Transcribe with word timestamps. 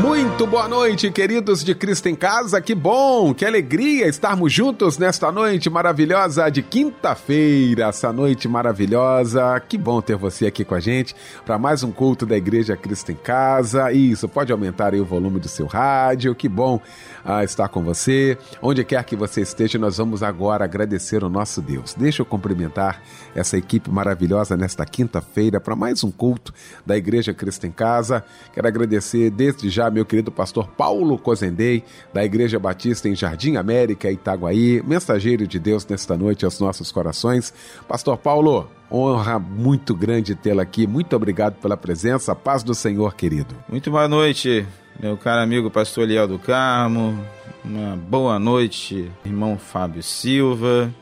Muito 0.00 0.46
boa 0.46 0.68
noite, 0.68 1.10
queridos 1.10 1.64
de 1.64 1.74
Cristo 1.74 2.08
em 2.08 2.14
Casa. 2.14 2.60
Que 2.60 2.72
bom, 2.72 3.34
que 3.34 3.44
alegria 3.44 4.06
estarmos 4.06 4.52
juntos 4.52 4.96
nesta 4.96 5.32
noite 5.32 5.68
maravilhosa 5.68 6.48
de 6.48 6.62
quinta-feira. 6.62 7.88
Essa 7.88 8.12
noite 8.12 8.46
maravilhosa. 8.46 9.58
Que 9.68 9.76
bom 9.76 10.00
ter 10.00 10.14
você 10.14 10.46
aqui 10.46 10.64
com 10.64 10.76
a 10.76 10.80
gente 10.80 11.16
para 11.44 11.58
mais 11.58 11.82
um 11.82 11.90
culto 11.90 12.24
da 12.24 12.36
Igreja 12.36 12.76
Cristo 12.76 13.10
em 13.10 13.16
Casa. 13.16 13.90
Isso, 13.90 14.28
pode 14.28 14.52
aumentar 14.52 14.94
aí 14.94 15.00
o 15.00 15.04
volume 15.04 15.40
do 15.40 15.48
seu 15.48 15.66
rádio. 15.66 16.32
Que 16.32 16.48
bom 16.48 16.80
ah, 17.24 17.42
estar 17.42 17.68
com 17.68 17.82
você. 17.82 18.38
Onde 18.62 18.84
quer 18.84 19.02
que 19.02 19.16
você 19.16 19.40
esteja, 19.40 19.78
nós 19.78 19.96
vamos 19.96 20.22
agora 20.22 20.64
agradecer 20.64 21.24
o 21.24 21.28
nosso 21.28 21.60
Deus. 21.60 21.94
Deixa 21.94 22.22
eu 22.22 22.26
cumprimentar 22.26 23.02
essa 23.34 23.58
equipe 23.58 23.90
maravilhosa 23.90 24.56
nesta 24.56 24.86
quinta-feira 24.86 25.60
para 25.60 25.74
mais 25.74 26.04
um 26.04 26.10
culto 26.10 26.54
da 26.86 26.96
Igreja 26.96 27.34
Cristo 27.34 27.66
em 27.66 27.72
Casa. 27.72 28.24
Quero 28.52 28.68
agradecer 28.68 29.30
desde 29.30 29.68
já 29.68 29.87
meu 29.90 30.04
querido 30.04 30.30
pastor 30.30 30.68
Paulo 30.68 31.18
Cozendei, 31.18 31.84
da 32.12 32.24
Igreja 32.24 32.58
Batista 32.58 33.08
em 33.08 33.14
Jardim 33.14 33.56
América, 33.56 34.10
Itaguaí, 34.10 34.82
mensageiro 34.82 35.46
de 35.46 35.58
Deus 35.58 35.86
nesta 35.86 36.16
noite 36.16 36.44
aos 36.44 36.60
nossos 36.60 36.90
corações. 36.92 37.52
Pastor 37.86 38.16
Paulo, 38.16 38.68
honra 38.90 39.38
muito 39.38 39.94
grande 39.94 40.34
tê-lo 40.34 40.60
aqui. 40.60 40.86
Muito 40.86 41.14
obrigado 41.14 41.54
pela 41.54 41.76
presença. 41.76 42.34
Paz 42.34 42.62
do 42.62 42.74
Senhor, 42.74 43.14
querido. 43.14 43.54
Muito 43.68 43.90
boa 43.90 44.08
noite, 44.08 44.66
meu 45.00 45.16
caro 45.16 45.42
amigo 45.42 45.70
pastor 45.70 46.04
Eliel 46.04 46.28
do 46.28 46.38
Carmo. 46.38 47.18
Uma 47.64 47.96
boa 47.96 48.38
noite, 48.38 49.10
irmão 49.24 49.58
Fábio 49.58 50.02
Silva, 50.02 50.92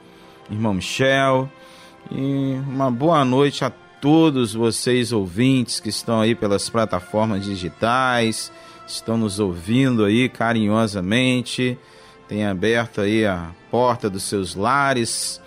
irmão 0.50 0.74
Michel. 0.74 1.48
E 2.10 2.58
uma 2.68 2.90
boa 2.90 3.24
noite 3.24 3.64
a 3.64 3.72
todos 4.00 4.54
vocês 4.54 5.12
ouvintes 5.12 5.80
que 5.80 5.88
estão 5.88 6.20
aí 6.20 6.34
pelas 6.34 6.68
plataformas 6.68 7.44
digitais, 7.44 8.52
estão 8.86 9.16
nos 9.16 9.40
ouvindo 9.40 10.04
aí 10.04 10.28
carinhosamente, 10.28 11.78
tem 12.28 12.44
aberto 12.44 13.00
aí 13.00 13.24
a 13.26 13.50
porta 13.70 14.08
dos 14.08 14.22
seus 14.22 14.54
lares 14.54 15.40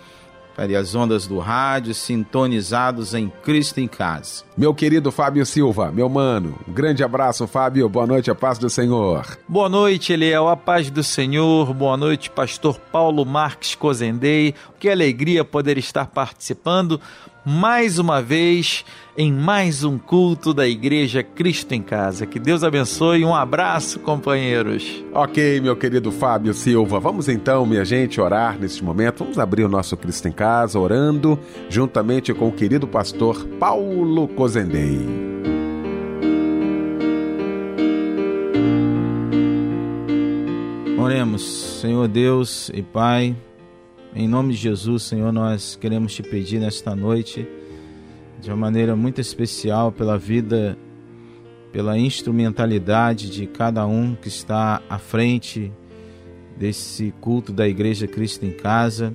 para 0.60 0.78
as 0.78 0.94
ondas 0.94 1.26
do 1.26 1.38
rádio, 1.38 1.94
sintonizados 1.94 3.14
em 3.14 3.32
Cristo 3.42 3.80
em 3.80 3.88
Casa. 3.88 4.44
Meu 4.56 4.74
querido 4.74 5.10
Fábio 5.10 5.46
Silva, 5.46 5.90
meu 5.90 6.06
mano, 6.06 6.58
um 6.68 6.72
grande 6.72 7.02
abraço, 7.02 7.46
Fábio, 7.46 7.88
boa 7.88 8.06
noite, 8.06 8.30
a 8.30 8.34
paz 8.34 8.58
do 8.58 8.68
Senhor. 8.68 9.38
Boa 9.48 9.70
noite, 9.70 10.12
Eliel, 10.12 10.48
a 10.48 10.56
paz 10.56 10.90
do 10.90 11.02
Senhor, 11.02 11.72
boa 11.72 11.96
noite, 11.96 12.30
pastor 12.30 12.78
Paulo 12.78 13.24
Marques 13.24 13.74
Cozendei, 13.74 14.54
que 14.78 14.90
alegria 14.90 15.44
poder 15.44 15.78
estar 15.78 16.06
participando 16.08 17.00
mais 17.50 17.98
uma 17.98 18.22
vez 18.22 18.84
em 19.18 19.32
mais 19.32 19.82
um 19.82 19.98
culto 19.98 20.54
da 20.54 20.68
Igreja 20.68 21.20
Cristo 21.20 21.72
em 21.72 21.82
Casa. 21.82 22.24
Que 22.24 22.38
Deus 22.38 22.62
abençoe. 22.62 23.24
Um 23.24 23.34
abraço, 23.34 23.98
companheiros. 23.98 25.04
Ok, 25.12 25.60
meu 25.60 25.74
querido 25.74 26.12
Fábio 26.12 26.54
Silva. 26.54 27.00
Vamos 27.00 27.28
então, 27.28 27.66
minha 27.66 27.84
gente, 27.84 28.20
orar 28.20 28.56
neste 28.56 28.84
momento. 28.84 29.24
Vamos 29.24 29.36
abrir 29.36 29.64
o 29.64 29.68
nosso 29.68 29.96
Cristo 29.96 30.28
em 30.28 30.32
Casa 30.32 30.78
orando 30.78 31.36
juntamente 31.68 32.32
com 32.32 32.46
o 32.46 32.52
querido 32.52 32.86
pastor 32.86 33.44
Paulo 33.58 34.28
Cozendei. 34.28 35.00
Oremos, 40.96 41.80
Senhor 41.80 42.06
Deus 42.06 42.70
e 42.72 42.80
Pai. 42.80 43.34
Em 44.12 44.26
nome 44.26 44.54
de 44.54 44.58
Jesus, 44.58 45.04
Senhor, 45.04 45.32
nós 45.32 45.76
queremos 45.80 46.12
te 46.12 46.20
pedir 46.20 46.58
nesta 46.58 46.96
noite, 46.96 47.46
de 48.40 48.50
uma 48.50 48.56
maneira 48.56 48.96
muito 48.96 49.20
especial, 49.20 49.92
pela 49.92 50.18
vida, 50.18 50.76
pela 51.70 51.96
instrumentalidade 51.96 53.30
de 53.30 53.46
cada 53.46 53.86
um 53.86 54.16
que 54.16 54.26
está 54.26 54.82
à 54.90 54.98
frente 54.98 55.70
desse 56.56 57.14
culto 57.20 57.52
da 57.52 57.68
Igreja 57.68 58.08
Cristo 58.08 58.44
em 58.44 58.50
Casa. 58.50 59.14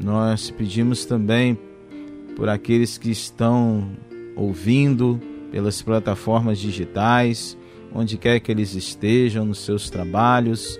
Nós 0.00 0.48
pedimos 0.48 1.04
também 1.04 1.58
por 2.36 2.48
aqueles 2.48 2.96
que 2.96 3.10
estão 3.10 3.90
ouvindo 4.36 5.20
pelas 5.50 5.82
plataformas 5.82 6.60
digitais, 6.60 7.58
onde 7.92 8.16
quer 8.16 8.38
que 8.38 8.52
eles 8.52 8.76
estejam, 8.76 9.44
nos 9.44 9.58
seus 9.58 9.90
trabalhos 9.90 10.78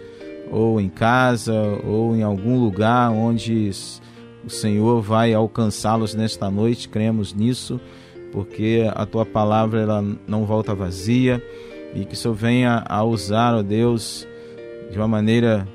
ou 0.51 0.81
em 0.81 0.89
casa, 0.89 1.55
ou 1.87 2.15
em 2.17 2.23
algum 2.23 2.59
lugar 2.59 3.11
onde 3.11 3.71
o 4.45 4.51
Senhor 4.51 5.01
vai 5.01 5.33
alcançá-los 5.33 6.15
nesta 6.15 6.51
noite, 6.51 6.89
cremos 6.89 7.33
nisso, 7.33 7.81
porque 8.33 8.91
a 8.95 9.07
tua 9.07 9.25
palavra 9.25 9.81
ela 9.81 10.05
não 10.27 10.45
volta 10.45 10.75
vazia 10.75 11.43
e 11.95 12.05
que 12.05 12.15
o 12.15 12.17
Senhor 12.17 12.35
venha 12.35 12.85
a 12.89 13.03
usar, 13.05 13.55
ó 13.55 13.63
Deus, 13.63 14.27
de 14.91 14.99
uma 14.99 15.09
maneira 15.09 15.67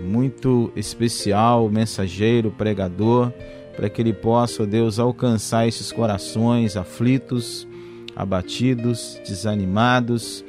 muito 0.00 0.72
especial, 0.76 1.68
mensageiro, 1.68 2.50
pregador, 2.50 3.32
para 3.76 3.88
que 3.88 4.00
ele 4.00 4.12
possa, 4.12 4.62
ó 4.62 4.66
Deus, 4.66 4.98
alcançar 4.98 5.66
esses 5.66 5.92
corações 5.92 6.76
aflitos, 6.76 7.66
abatidos, 8.14 9.20
desanimados, 9.26 10.44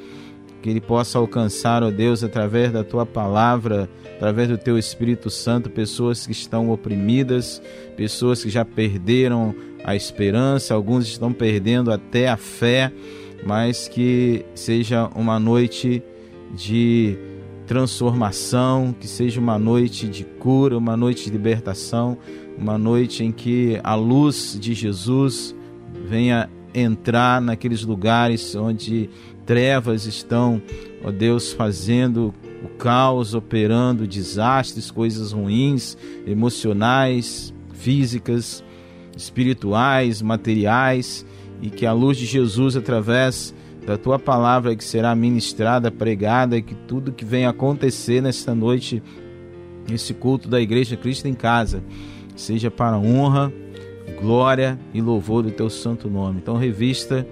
que 0.62 0.68
ele 0.68 0.80
possa 0.80 1.18
alcançar, 1.18 1.82
ó 1.82 1.90
Deus, 1.90 2.24
através 2.24 2.72
da 2.72 2.82
tua 2.82 3.06
palavra, 3.06 3.88
através 4.16 4.48
do 4.48 4.58
teu 4.58 4.78
Espírito 4.78 5.30
Santo, 5.30 5.70
pessoas 5.70 6.26
que 6.26 6.32
estão 6.32 6.70
oprimidas, 6.70 7.62
pessoas 7.96 8.42
que 8.42 8.50
já 8.50 8.64
perderam 8.64 9.54
a 9.84 9.94
esperança, 9.94 10.74
alguns 10.74 11.06
estão 11.06 11.32
perdendo 11.32 11.92
até 11.92 12.28
a 12.28 12.36
fé, 12.36 12.92
mas 13.44 13.88
que 13.88 14.44
seja 14.54 15.08
uma 15.14 15.38
noite 15.38 16.02
de 16.54 17.16
transformação, 17.66 18.94
que 18.98 19.06
seja 19.06 19.40
uma 19.40 19.58
noite 19.58 20.08
de 20.08 20.24
cura, 20.24 20.76
uma 20.76 20.96
noite 20.96 21.24
de 21.24 21.30
libertação, 21.30 22.18
uma 22.56 22.76
noite 22.76 23.22
em 23.22 23.30
que 23.30 23.78
a 23.84 23.94
luz 23.94 24.58
de 24.58 24.74
Jesus 24.74 25.54
venha 26.08 26.48
entrar 26.74 27.40
naqueles 27.40 27.82
lugares 27.82 28.54
onde 28.54 29.10
trevas 29.46 30.04
estão, 30.04 30.60
ó 31.02 31.10
Deus, 31.10 31.52
fazendo 31.52 32.34
o 32.62 32.68
caos, 32.68 33.34
operando 33.34 34.06
desastres, 34.06 34.90
coisas 34.90 35.32
ruins, 35.32 35.96
emocionais, 36.26 37.54
físicas, 37.72 38.62
espirituais, 39.16 40.20
materiais, 40.20 41.24
e 41.62 41.70
que 41.70 41.86
a 41.86 41.92
luz 41.92 42.18
de 42.18 42.26
Jesus, 42.26 42.76
através 42.76 43.54
da 43.86 43.96
tua 43.96 44.18
palavra 44.18 44.76
que 44.76 44.84
será 44.84 45.14
ministrada, 45.14 45.90
pregada, 45.90 46.56
e 46.56 46.62
que 46.62 46.74
tudo 46.74 47.12
que 47.12 47.24
venha 47.24 47.48
acontecer 47.48 48.20
nesta 48.20 48.54
noite, 48.54 49.02
nesse 49.88 50.12
culto 50.12 50.48
da 50.48 50.60
Igreja 50.60 50.96
Cristo 50.96 51.26
em 51.26 51.34
Casa, 51.34 51.82
seja 52.36 52.70
para 52.70 52.98
honra, 52.98 53.52
glória 54.20 54.78
e 54.92 55.00
louvor 55.00 55.42
do 55.42 55.50
teu 55.50 55.70
santo 55.70 56.08
nome. 56.08 56.40
Então, 56.42 56.56
revista, 56.56 57.26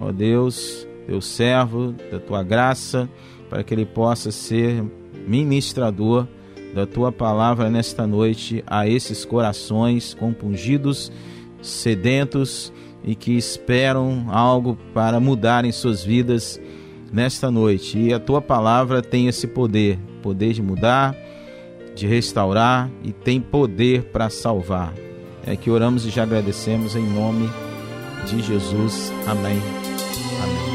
ó 0.00 0.12
Deus, 0.12 0.86
teu 1.06 1.20
servo, 1.20 1.94
da 2.10 2.18
tua 2.18 2.42
graça, 2.42 3.08
para 3.48 3.62
que 3.62 3.74
ele 3.74 3.86
possa 3.86 4.30
ser 4.30 4.84
ministrador 5.26 6.26
da 6.74 6.86
tua 6.86 7.12
palavra 7.12 7.68
nesta 7.68 8.06
noite 8.06 8.64
a 8.66 8.88
esses 8.88 9.24
corações 9.24 10.14
compungidos, 10.14 11.12
sedentos 11.60 12.72
e 13.04 13.14
que 13.14 13.36
esperam 13.36 14.26
algo 14.28 14.78
para 14.94 15.20
mudar 15.20 15.64
em 15.64 15.72
suas 15.72 16.02
vidas 16.02 16.60
nesta 17.12 17.50
noite. 17.50 17.98
E 17.98 18.14
a 18.14 18.18
tua 18.18 18.40
palavra 18.40 19.02
tem 19.02 19.28
esse 19.28 19.46
poder, 19.46 19.98
poder 20.22 20.54
de 20.54 20.62
mudar, 20.62 21.14
de 21.94 22.06
restaurar 22.06 22.90
e 23.04 23.12
tem 23.12 23.40
poder 23.40 24.04
para 24.04 24.30
salvar. 24.30 24.94
É 25.46 25.56
que 25.56 25.70
oramos 25.70 26.06
e 26.06 26.10
já 26.10 26.22
agradecemos 26.22 26.94
em 26.94 27.06
nome 27.06 27.50
de 28.26 28.40
Jesus. 28.42 29.12
Amém. 29.26 29.60
Amém. 30.42 30.71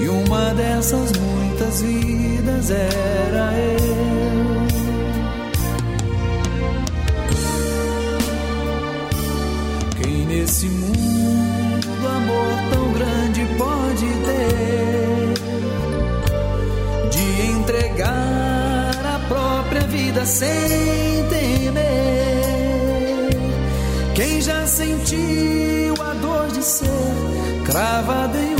E 0.00 0.08
uma 0.08 0.54
dessas 0.54 1.12
muitas 1.18 1.82
vidas 1.82 2.70
era 2.70 3.52
eu. 3.58 3.78
Quem 10.00 10.26
nesse 10.26 10.66
mundo 10.66 12.06
amor 12.06 12.46
tão 12.72 12.92
grande 12.92 13.44
pode 13.56 14.06
ter 14.26 15.34
de 17.10 17.42
entregar 17.50 18.92
a 19.04 19.18
própria 19.26 19.82
vida 19.88 20.24
sem 20.24 20.48
temer? 21.28 21.78
Quem 24.14 24.40
já 24.40 24.64
sentiu 24.66 25.94
a 26.00 26.14
dor 26.14 26.46
de 26.52 26.62
ser 26.62 26.86
cravado 27.64 28.38
em 28.38 28.57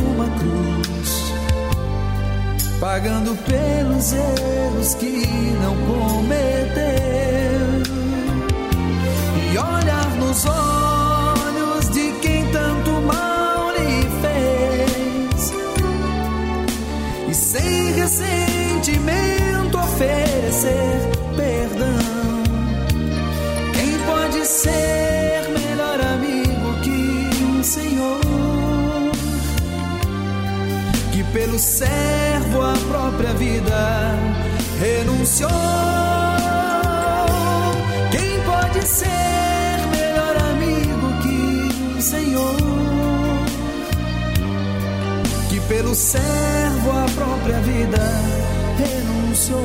pagando 2.80 3.36
pelos 3.36 4.12
erros 4.12 4.94
que 4.94 5.26
não 5.60 5.74
cometeu, 5.76 6.78
e 9.52 9.58
olhar 9.58 10.10
nos 10.16 10.46
olhos 10.46 11.90
de 11.90 12.12
quem 12.20 12.46
tanto 12.52 12.90
mal 13.02 13.72
lhe 13.72 14.06
fez, 14.22 15.52
e 17.28 17.34
sem 17.34 17.92
ressentimento 17.92 19.78
oferecer 19.78 21.10
perdão. 21.36 21.98
Quem 23.74 23.98
pode 24.06 24.46
ser 24.46 25.48
melhor 25.50 26.00
amigo 26.00 26.80
que 26.82 27.44
um 27.44 27.62
Senhor? 27.62 28.20
Que 31.12 31.24
pelo 31.24 31.58
a 31.58 32.17
própria 33.08 33.32
vida 33.32 34.18
renunciou. 34.78 35.48
Quem 38.10 38.40
pode 38.42 38.86
ser 38.86 39.78
melhor 39.90 40.36
amigo 40.50 41.22
que 41.22 41.96
um 41.96 42.00
Senhor? 42.02 42.56
Que 45.48 45.60
pelo 45.60 45.94
servo 45.94 46.90
a 46.90 47.06
própria 47.14 47.60
vida 47.60 47.98
renunciou. 48.76 49.58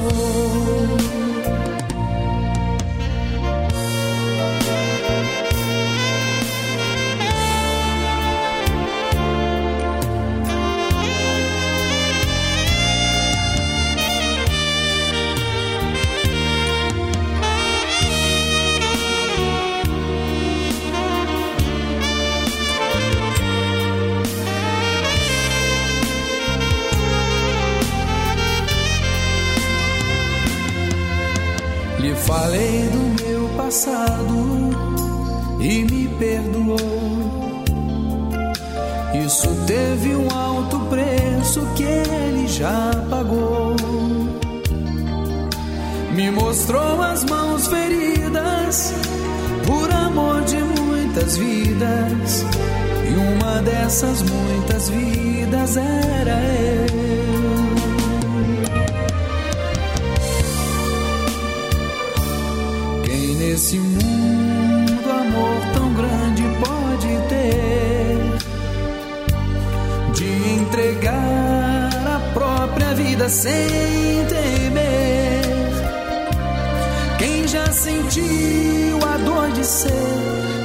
De 79.64 79.70
ser 79.70 79.94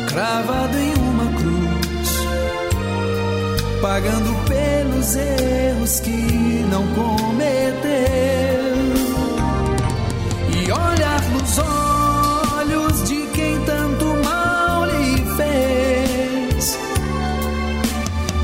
cravado 0.08 0.76
em 0.76 0.92
uma 0.94 1.26
cruz, 1.38 2.10
pagando 3.80 4.34
pelos 4.48 5.14
erros 5.14 6.00
que 6.00 6.66
não 6.68 6.84
cometeu? 6.88 7.88
E 10.50 10.72
olhar 10.72 11.22
nos 11.30 11.58
olhos 11.58 13.08
de 13.08 13.24
quem 13.28 13.60
tanto 13.64 14.04
mal 14.24 14.84
lhe 14.86 15.24
fez 15.36 16.78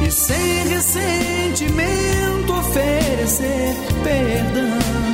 e 0.07 0.11
sem 0.13 0.69
ressentimento 0.69 2.53
oferecer 2.53 3.75
perdão. 4.05 5.14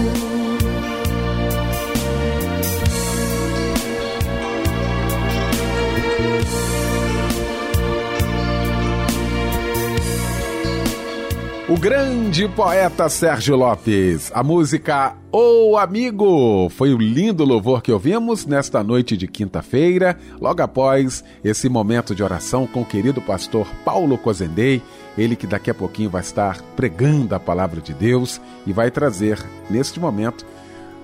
O 11.71 11.79
grande 11.79 12.49
poeta 12.49 13.07
Sérgio 13.07 13.55
Lopes. 13.55 14.29
A 14.35 14.43
música 14.43 15.15
O 15.31 15.77
Amigo 15.77 16.67
foi 16.69 16.93
o 16.93 16.97
lindo 16.97 17.45
louvor 17.45 17.81
que 17.81 17.93
ouvimos 17.93 18.45
nesta 18.45 18.83
noite 18.83 19.15
de 19.15 19.25
quinta-feira, 19.25 20.19
logo 20.41 20.61
após 20.61 21.23
esse 21.41 21.69
momento 21.69 22.13
de 22.13 22.21
oração 22.21 22.67
com 22.67 22.81
o 22.81 22.85
querido 22.85 23.21
pastor 23.21 23.65
Paulo 23.85 24.17
Cozendei, 24.17 24.81
ele 25.17 25.33
que 25.33 25.47
daqui 25.47 25.71
a 25.71 25.73
pouquinho 25.73 26.09
vai 26.09 26.19
estar 26.19 26.61
pregando 26.75 27.33
a 27.35 27.39
palavra 27.39 27.79
de 27.79 27.93
Deus 27.93 28.41
e 28.67 28.73
vai 28.73 28.91
trazer, 28.91 29.39
neste 29.69 29.97
momento, 29.97 30.45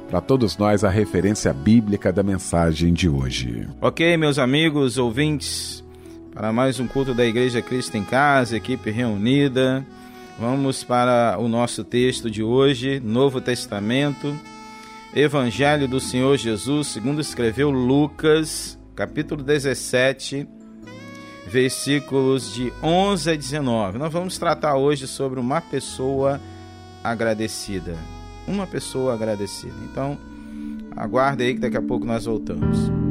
para 0.10 0.20
todos 0.20 0.58
nós 0.58 0.84
a 0.84 0.90
referência 0.90 1.54
bíblica 1.54 2.12
da 2.12 2.24
mensagem 2.24 2.92
de 2.94 3.08
hoje. 3.08 3.66
Ok, 3.80 4.18
meus 4.18 4.38
amigos, 4.38 4.98
ouvintes, 4.98 5.82
para 6.34 6.52
mais 6.52 6.78
um 6.78 6.88
culto 6.88 7.14
da 7.14 7.26
Igreja 7.26 7.62
Cristo 7.62 7.96
em 7.96 8.04
Casa, 8.04 8.58
equipe 8.58 8.92
reunida. 8.92 9.86
Vamos 10.40 10.84
para 10.84 11.36
o 11.40 11.48
nosso 11.48 11.84
texto 11.84 12.30
de 12.30 12.44
hoje, 12.44 13.00
Novo 13.00 13.42
Testamento, 13.42 14.38
Evangelho 15.16 15.88
do 15.88 16.00
Senhor 16.00 16.38
Jesus, 16.38 16.90
segundo 16.90 17.20
escreveu 17.20 17.72
Lucas, 17.72 18.78
capítulo 18.96 19.44
17, 19.44 20.48
versículos 21.48 22.54
de 22.54 22.72
11 22.84 23.32
a 23.32 23.36
19. 23.36 23.98
Nós 23.98 24.14
vamos 24.14 24.38
tratar 24.38 24.76
hoje 24.76 25.08
sobre 25.08 25.40
uma 25.40 25.60
pessoa 25.60 26.40
agradecida. 27.04 27.98
Uma 28.48 28.68
pessoa 28.68 29.16
agradecida. 29.16 29.74
Então, 29.92 30.20
aguarde 30.96 31.44
aí 31.44 31.56
que 31.56 31.62
daqui 31.62 31.78
a 31.78 31.82
pouco 31.82 32.06
nós 32.06 32.26
voltamos. 32.26 33.07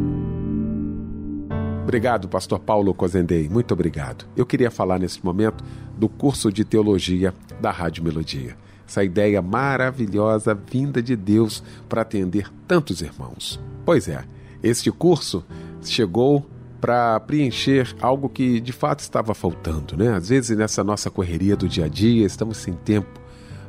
Obrigado, 1.86 2.26
pastor 2.26 2.58
Paulo 2.58 2.92
Cozendei. 2.92 3.48
Muito 3.48 3.72
obrigado. 3.72 4.26
Eu 4.36 4.44
queria 4.44 4.72
falar 4.72 4.98
nesse 4.98 5.24
momento 5.24 5.62
do 5.96 6.08
curso 6.08 6.50
de 6.50 6.64
teologia 6.64 7.32
da 7.60 7.70
Rádio 7.70 8.02
Melodia. 8.02 8.56
Essa 8.84 9.04
ideia 9.04 9.40
maravilhosa 9.40 10.52
vinda 10.52 11.00
de 11.00 11.14
Deus 11.14 11.62
para 11.88 12.02
atender 12.02 12.52
tantos 12.66 13.02
irmãos. 13.02 13.60
Pois 13.84 14.08
é, 14.08 14.24
este 14.64 14.90
curso 14.90 15.44
chegou 15.80 16.44
para 16.80 17.20
preencher 17.20 17.94
algo 18.00 18.28
que 18.28 18.58
de 18.60 18.72
fato 18.72 18.98
estava 18.98 19.32
faltando, 19.32 19.96
né? 19.96 20.12
Às 20.12 20.30
vezes 20.30 20.58
nessa 20.58 20.82
nossa 20.82 21.08
correria 21.08 21.54
do 21.54 21.68
dia 21.68 21.84
a 21.84 21.88
dia, 21.88 22.26
estamos 22.26 22.56
sem 22.56 22.74
tempo, 22.74 23.20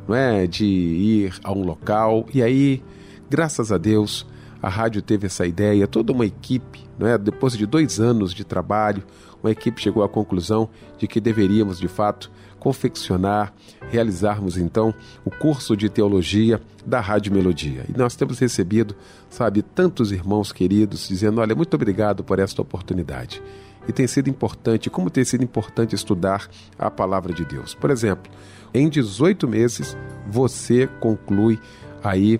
não 0.08 0.16
é, 0.16 0.48
de 0.48 0.66
ir 0.66 1.36
a 1.44 1.52
um 1.52 1.64
local 1.64 2.26
e 2.34 2.42
aí, 2.42 2.84
graças 3.30 3.72
a 3.72 3.78
Deus, 3.78 4.26
a 4.62 4.70
rádio 4.70 5.02
teve 5.02 5.28
essa 5.28 5.46
ideia, 5.46 5.88
toda 5.88 6.12
uma 6.12 6.26
equipe, 6.26 6.84
não 6.98 7.08
é? 7.08 7.18
Depois 7.18 7.54
de 7.54 7.66
dois 7.66 8.00
anos 8.00 8.34
de 8.34 8.44
trabalho, 8.44 9.04
uma 9.42 9.52
equipe 9.52 9.82
chegou 9.82 10.04
à 10.04 10.10
conclusão 10.10 10.70
de 10.98 11.08
que 11.08 11.20
deveríamos 11.20 11.80
de 11.80 11.88
fato 11.88 12.32
confeccionar, 12.60 13.54
realizarmos 13.90 14.58
então 14.58 14.94
o 15.24 15.30
curso 15.30 15.78
de 15.78 15.90
teologia 15.90 16.60
da 16.86 17.00
Rádio 17.00 17.32
Melodia. 17.32 17.86
E 17.88 17.98
nós 17.98 18.16
temos 18.16 18.40
recebido, 18.40 18.96
sabe, 19.30 19.62
tantos 19.62 20.12
irmãos 20.12 20.52
queridos 20.52 21.08
dizendo: 21.08 21.40
olha, 21.40 21.56
muito 21.56 21.74
obrigado 21.76 22.24
por 22.24 22.40
esta 22.40 22.62
oportunidade. 22.62 23.42
E 23.88 23.94
tem 23.94 24.06
sido 24.06 24.30
importante, 24.30 24.90
como 24.90 25.10
tem 25.10 25.24
sido 25.24 25.44
importante 25.44 25.96
estudar 25.96 26.50
a 26.78 26.92
palavra 26.92 27.34
de 27.34 27.46
Deus. 27.46 27.74
Por 27.74 27.90
exemplo, 27.90 28.30
em 28.74 28.90
18 28.90 29.48
meses 29.48 29.96
você 30.30 30.88
conclui 31.00 31.58
aí 32.04 32.40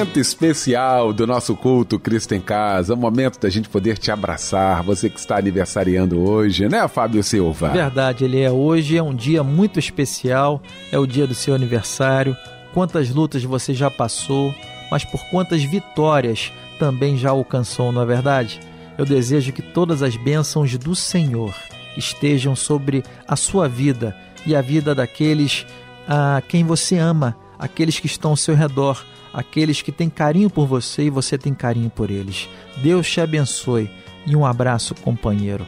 momento 0.00 0.18
especial 0.18 1.12
do 1.12 1.26
nosso 1.26 1.54
culto 1.54 1.98
Cristo 1.98 2.34
em 2.34 2.40
Casa, 2.40 2.94
o 2.94 2.96
momento 2.96 3.38
da 3.40 3.48
gente 3.48 3.68
poder 3.68 3.98
te 3.98 4.10
abraçar, 4.10 4.82
você 4.82 5.08
que 5.08 5.18
está 5.18 5.36
aniversariando 5.36 6.20
hoje, 6.20 6.68
né, 6.68 6.86
Fábio 6.88 7.22
Silva? 7.22 7.68
Verdade, 7.68 8.24
ele 8.24 8.40
é 8.40 8.50
hoje, 8.50 8.96
é 8.96 9.02
um 9.02 9.14
dia 9.14 9.42
muito 9.42 9.78
especial, 9.78 10.62
é 10.90 10.98
o 10.98 11.06
dia 11.06 11.26
do 11.26 11.34
seu 11.34 11.54
aniversário. 11.54 12.36
Quantas 12.74 13.10
lutas 13.10 13.44
você 13.44 13.72
já 13.72 13.90
passou, 13.90 14.54
mas 14.90 15.04
por 15.04 15.24
quantas 15.30 15.62
vitórias 15.62 16.52
também 16.78 17.16
já 17.16 17.30
alcançou, 17.30 17.92
não 17.92 18.02
é 18.02 18.06
verdade? 18.06 18.60
Eu 18.98 19.04
desejo 19.04 19.52
que 19.52 19.62
todas 19.62 20.02
as 20.02 20.16
bênçãos 20.16 20.76
do 20.76 20.94
Senhor 20.94 21.54
estejam 21.96 22.54
sobre 22.56 23.02
a 23.26 23.36
sua 23.36 23.68
vida 23.68 24.16
e 24.46 24.54
a 24.54 24.60
vida 24.60 24.94
daqueles 24.94 25.66
a 26.08 26.42
quem 26.46 26.64
você 26.64 26.98
ama, 26.98 27.36
aqueles 27.58 27.98
que 27.98 28.06
estão 28.06 28.32
ao 28.32 28.36
seu 28.36 28.54
redor 28.54 29.04
aqueles 29.32 29.80
que 29.82 29.92
têm 29.92 30.10
carinho 30.10 30.50
por 30.50 30.66
você 30.66 31.04
e 31.04 31.10
você 31.10 31.38
tem 31.38 31.54
carinho 31.54 31.90
por 31.90 32.10
eles. 32.10 32.48
Deus 32.78 33.10
te 33.10 33.20
abençoe 33.20 33.90
e 34.26 34.36
um 34.36 34.44
abraço, 34.44 34.94
companheiro. 34.94 35.66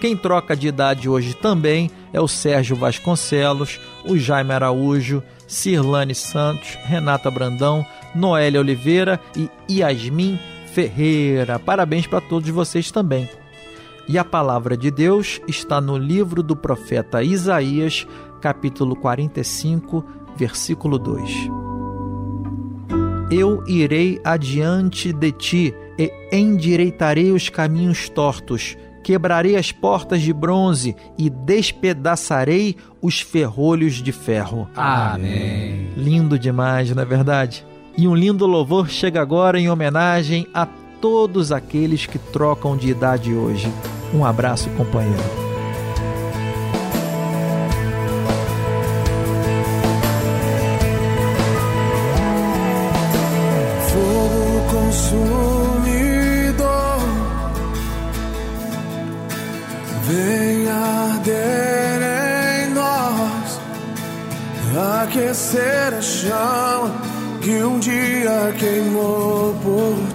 Quem 0.00 0.16
troca 0.16 0.56
de 0.56 0.68
idade 0.68 1.08
hoje 1.08 1.34
também 1.34 1.90
é 2.12 2.20
o 2.20 2.28
Sérgio 2.28 2.74
Vasconcelos, 2.74 3.78
o 4.04 4.16
Jaime 4.16 4.52
Araújo, 4.52 5.22
Cirlane 5.50 6.14
Santos, 6.14 6.78
Renata 6.84 7.30
Brandão, 7.30 7.84
Noélia 8.14 8.60
Oliveira 8.60 9.20
e 9.36 9.50
Yasmin 9.70 10.38
Ferreira. 10.72 11.58
Parabéns 11.58 12.06
para 12.06 12.20
todos 12.20 12.48
vocês 12.48 12.90
também. 12.90 13.28
E 14.08 14.16
a 14.16 14.24
palavra 14.24 14.76
de 14.76 14.90
Deus 14.90 15.40
está 15.46 15.80
no 15.80 15.98
livro 15.98 16.42
do 16.42 16.56
profeta 16.56 17.22
Isaías, 17.22 18.06
capítulo 18.40 18.94
45, 18.96 20.04
versículo 20.36 20.98
2 20.98 21.60
eu 23.30 23.62
irei 23.66 24.20
adiante 24.24 25.12
de 25.12 25.30
ti 25.30 25.74
e 25.96 26.12
endireitarei 26.32 27.30
os 27.30 27.48
caminhos 27.48 28.08
tortos, 28.08 28.76
quebrarei 29.02 29.56
as 29.56 29.72
portas 29.72 30.20
de 30.22 30.32
bronze 30.32 30.94
e 31.16 31.28
despedaçarei 31.30 32.76
os 33.00 33.20
ferrolhos 33.20 34.02
de 34.02 34.12
ferro. 34.12 34.68
Amém. 34.76 35.88
Lindo 35.96 36.38
demais, 36.38 36.90
não 36.94 37.02
é 37.02 37.06
verdade? 37.06 37.64
E 37.96 38.06
um 38.06 38.14
lindo 38.14 38.46
louvor 38.46 38.88
chega 38.88 39.20
agora 39.20 39.58
em 39.58 39.70
homenagem 39.70 40.46
a 40.54 40.66
todos 41.00 41.50
aqueles 41.50 42.06
que 42.06 42.18
trocam 42.18 42.76
de 42.76 42.88
idade 42.88 43.32
hoje. 43.32 43.72
Um 44.14 44.24
abraço, 44.24 44.68
companheiro. 44.70 45.39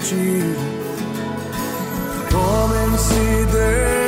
Por 0.05 0.09
ti. 0.09 0.55
Homens 2.35 3.01
se 3.01 4.04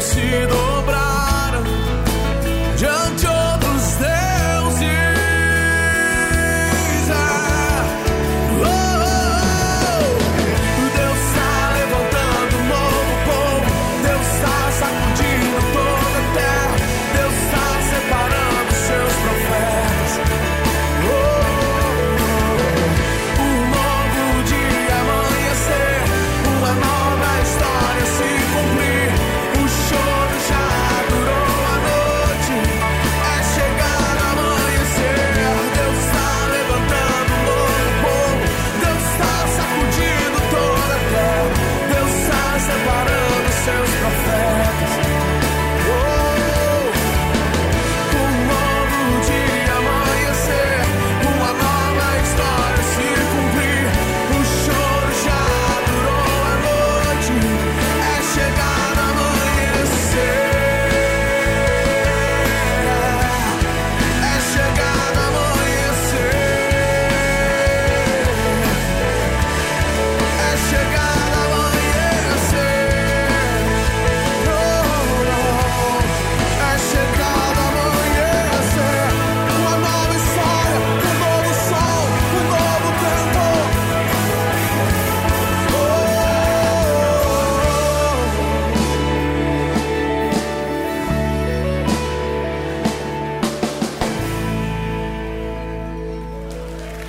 se 0.00 0.46
dobraram 0.46 1.05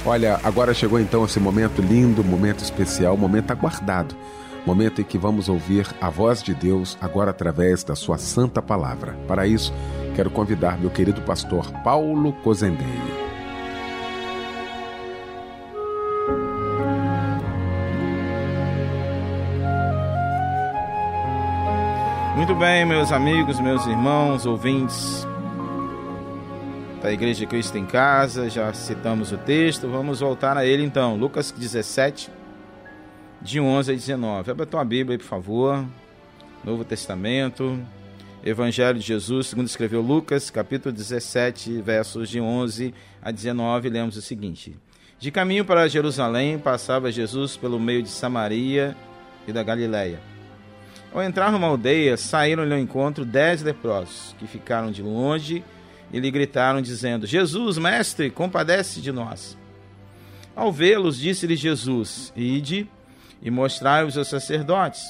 Olha, 0.07 0.39
agora 0.41 0.73
chegou 0.73 1.01
então 1.01 1.25
esse 1.25 1.37
momento 1.37 1.81
lindo, 1.81 2.23
momento 2.23 2.63
especial, 2.63 3.17
momento 3.17 3.51
aguardado. 3.51 4.15
Momento 4.65 5.01
em 5.01 5.03
que 5.03 5.17
vamos 5.17 5.49
ouvir 5.49 5.85
a 5.99 6.09
voz 6.09 6.41
de 6.41 6.55
Deus 6.55 6.97
agora 7.01 7.31
através 7.31 7.83
da 7.83 7.93
sua 7.93 8.17
santa 8.17 8.61
palavra. 8.61 9.17
Para 9.27 9.45
isso, 9.45 9.73
quero 10.15 10.31
convidar 10.31 10.79
meu 10.79 10.89
querido 10.89 11.21
pastor 11.23 11.69
Paulo 11.83 12.31
Cozendei. 12.41 12.87
Muito 22.37 22.55
bem, 22.55 22.85
meus 22.85 23.11
amigos, 23.11 23.59
meus 23.59 23.85
irmãos, 23.85 24.45
ouvintes 24.45 25.27
da 27.01 27.11
Igreja 27.11 27.41
de 27.41 27.47
Cristo 27.47 27.77
em 27.77 27.85
Casa, 27.85 28.49
já 28.49 28.73
citamos 28.73 29.31
o 29.31 29.37
texto, 29.37 29.87
vamos 29.87 30.19
voltar 30.19 30.57
a 30.57 30.65
ele 30.65 30.83
então. 30.83 31.15
Lucas 31.15 31.51
17, 31.51 32.29
de 33.41 33.59
11 33.59 33.91
a 33.91 33.95
19. 33.95 34.51
Abra 34.51 34.63
a 34.63 34.67
tua 34.67 34.83
Bíblia 34.83 35.15
aí, 35.15 35.17
por 35.17 35.27
favor. 35.27 35.85
Novo 36.63 36.83
Testamento, 36.83 37.79
Evangelho 38.43 38.99
de 38.99 39.05
Jesus, 39.05 39.47
segundo 39.47 39.67
escreveu 39.67 40.01
Lucas, 40.01 40.49
capítulo 40.49 40.93
17, 40.93 41.81
versos 41.81 42.29
de 42.29 42.41
11 42.41 42.93
a 43.21 43.31
19, 43.31 43.89
lemos 43.89 44.17
o 44.17 44.21
seguinte: 44.21 44.75
De 45.19 45.29
caminho 45.31 45.63
para 45.63 45.87
Jerusalém, 45.87 46.57
passava 46.57 47.11
Jesus 47.11 47.55
pelo 47.55 47.79
meio 47.79 48.01
de 48.01 48.09
Samaria 48.09 48.95
e 49.47 49.53
da 49.53 49.61
Galiléia. 49.61 50.19
Ao 51.13 51.21
entrar 51.21 51.51
numa 51.51 51.67
aldeia, 51.67 52.17
saíram-lhe 52.17 52.73
ao 52.73 52.79
encontro 52.79 53.23
dez 53.23 53.61
leprosos, 53.61 54.35
que 54.39 54.47
ficaram 54.47 54.91
de 54.91 55.01
longe 55.01 55.57
e 55.57 55.76
lhe 56.11 56.31
gritaram, 56.31 56.81
dizendo: 56.81 57.27
Jesus, 57.27 57.77
mestre, 57.77 58.29
compadece 58.29 59.01
de 59.01 59.11
nós. 59.11 59.57
Ao 60.55 60.71
vê-los, 60.71 61.17
disse-lhe 61.17 61.55
Jesus: 61.55 62.33
Ide 62.35 62.89
e 63.41 63.51
mostrai-os 63.51 64.17
aos 64.17 64.27
sacerdotes. 64.27 65.03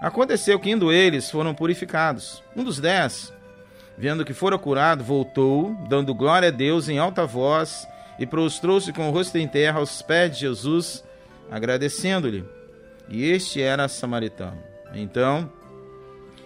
Aconteceu 0.00 0.58
que, 0.58 0.70
indo 0.70 0.90
eles, 0.90 1.30
foram 1.30 1.54
purificados. 1.54 2.42
Um 2.56 2.64
dos 2.64 2.80
dez, 2.80 3.32
vendo 3.98 4.24
que 4.24 4.32
fora 4.32 4.58
curado, 4.58 5.04
voltou, 5.04 5.76
dando 5.88 6.14
glória 6.14 6.48
a 6.48 6.50
Deus 6.50 6.88
em 6.88 6.98
alta 6.98 7.26
voz, 7.26 7.86
e 8.18 8.26
prostrou-se 8.26 8.92
com 8.92 9.08
o 9.08 9.12
rosto 9.12 9.36
em 9.36 9.46
terra 9.46 9.78
aos 9.78 10.02
pés 10.02 10.32
de 10.32 10.40
Jesus, 10.40 11.04
agradecendo-lhe. 11.50 12.44
E 13.08 13.24
este 13.24 13.60
era 13.60 13.88
samaritano. 13.88 14.58
Então, 14.94 15.50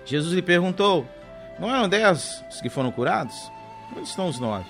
Jesus 0.04 0.34
lhe 0.34 0.42
perguntou: 0.42 1.06
Não 1.58 1.74
eram 1.74 1.88
dez 1.88 2.42
os 2.50 2.60
que 2.60 2.68
foram 2.68 2.90
curados? 2.90 3.34
Onde 3.96 4.08
estão 4.08 4.28
os 4.28 4.38
nove? 4.38 4.66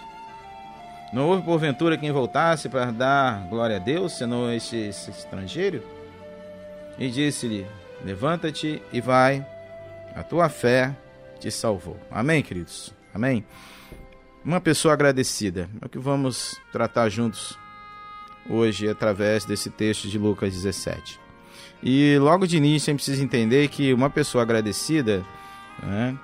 Não 1.12 1.28
houve 1.28 1.42
porventura 1.42 1.96
quem 1.96 2.10
voltasse 2.10 2.68
para 2.68 2.90
dar 2.90 3.46
glória 3.48 3.76
a 3.76 3.78
Deus, 3.78 4.18
senão 4.18 4.52
este 4.52 4.88
estrangeiro? 4.88 5.82
E 6.98 7.08
disse-lhe: 7.08 7.66
Levanta-te 8.04 8.82
e 8.92 9.00
vai, 9.00 9.46
a 10.14 10.22
tua 10.22 10.48
fé 10.48 10.94
te 11.38 11.50
salvou. 11.50 11.98
Amém, 12.10 12.42
queridos? 12.42 12.92
Amém? 13.14 13.44
Uma 14.44 14.60
pessoa 14.60 14.92
agradecida 14.92 15.70
é 15.80 15.86
o 15.86 15.88
que 15.88 15.98
vamos 15.98 16.60
tratar 16.70 17.08
juntos 17.08 17.56
hoje 18.48 18.88
através 18.88 19.44
desse 19.44 19.70
texto 19.70 20.08
de 20.08 20.18
Lucas 20.18 20.52
17. 20.52 21.18
E 21.82 22.18
logo 22.18 22.46
de 22.46 22.56
início 22.56 22.90
a 22.90 22.92
gente 22.92 23.02
precisa 23.02 23.22
entender 23.22 23.68
que 23.68 23.92
uma 23.94 24.10
pessoa 24.10 24.42
agradecida 24.42 25.24
né, 25.82 26.18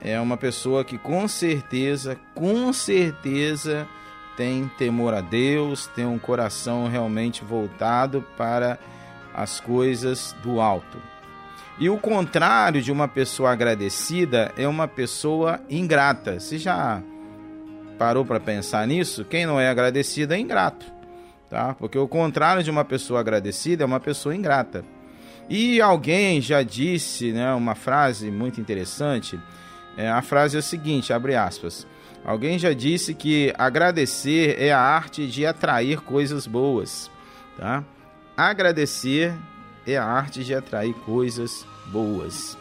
é 0.00 0.18
uma 0.20 0.36
pessoa 0.36 0.84
que 0.84 0.96
com 0.96 1.28
certeza, 1.28 2.18
com 2.34 2.72
certeza 2.72 3.86
tem 4.36 4.70
temor 4.78 5.12
a 5.12 5.20
Deus, 5.20 5.86
tem 5.88 6.06
um 6.06 6.18
coração 6.18 6.88
realmente 6.88 7.44
voltado 7.44 8.24
para 8.36 8.78
as 9.34 9.60
coisas 9.60 10.34
do 10.42 10.60
alto. 10.60 10.98
E 11.78 11.88
o 11.88 11.98
contrário 11.98 12.82
de 12.82 12.92
uma 12.92 13.08
pessoa 13.08 13.52
agradecida 13.52 14.52
é 14.56 14.66
uma 14.66 14.86
pessoa 14.86 15.60
ingrata. 15.68 16.38
Você 16.38 16.58
já 16.58 17.02
parou 17.98 18.24
para 18.24 18.40
pensar 18.40 18.86
nisso? 18.86 19.24
Quem 19.24 19.46
não 19.46 19.60
é 19.60 19.68
agradecido 19.68 20.34
é 20.34 20.38
ingrato, 20.38 20.86
tá? 21.48 21.74
Porque 21.74 21.98
o 21.98 22.08
contrário 22.08 22.62
de 22.62 22.70
uma 22.70 22.84
pessoa 22.84 23.20
agradecida 23.20 23.82
é 23.82 23.86
uma 23.86 24.00
pessoa 24.00 24.34
ingrata. 24.34 24.84
E 25.48 25.80
alguém 25.80 26.40
já 26.40 26.62
disse, 26.62 27.32
né, 27.32 27.52
uma 27.54 27.74
frase 27.74 28.30
muito 28.30 28.60
interessante. 28.60 29.38
É, 29.96 30.08
a 30.08 30.22
frase 30.22 30.56
é 30.56 30.60
o 30.60 30.62
seguinte, 30.62 31.12
abre 31.12 31.34
aspas. 31.34 31.86
Alguém 32.24 32.58
já 32.58 32.72
disse 32.72 33.14
que 33.14 33.52
agradecer 33.56 34.56
é 34.58 34.72
a 34.72 34.80
arte 34.80 35.26
de 35.26 35.46
atrair 35.46 36.00
coisas 36.00 36.46
boas, 36.46 37.10
tá? 37.56 37.82
Agradecer 38.36 39.34
é 39.86 39.96
a 39.96 40.04
arte 40.04 40.44
de 40.44 40.54
atrair 40.54 40.94
coisas 40.94 41.66
boas. 41.86 42.56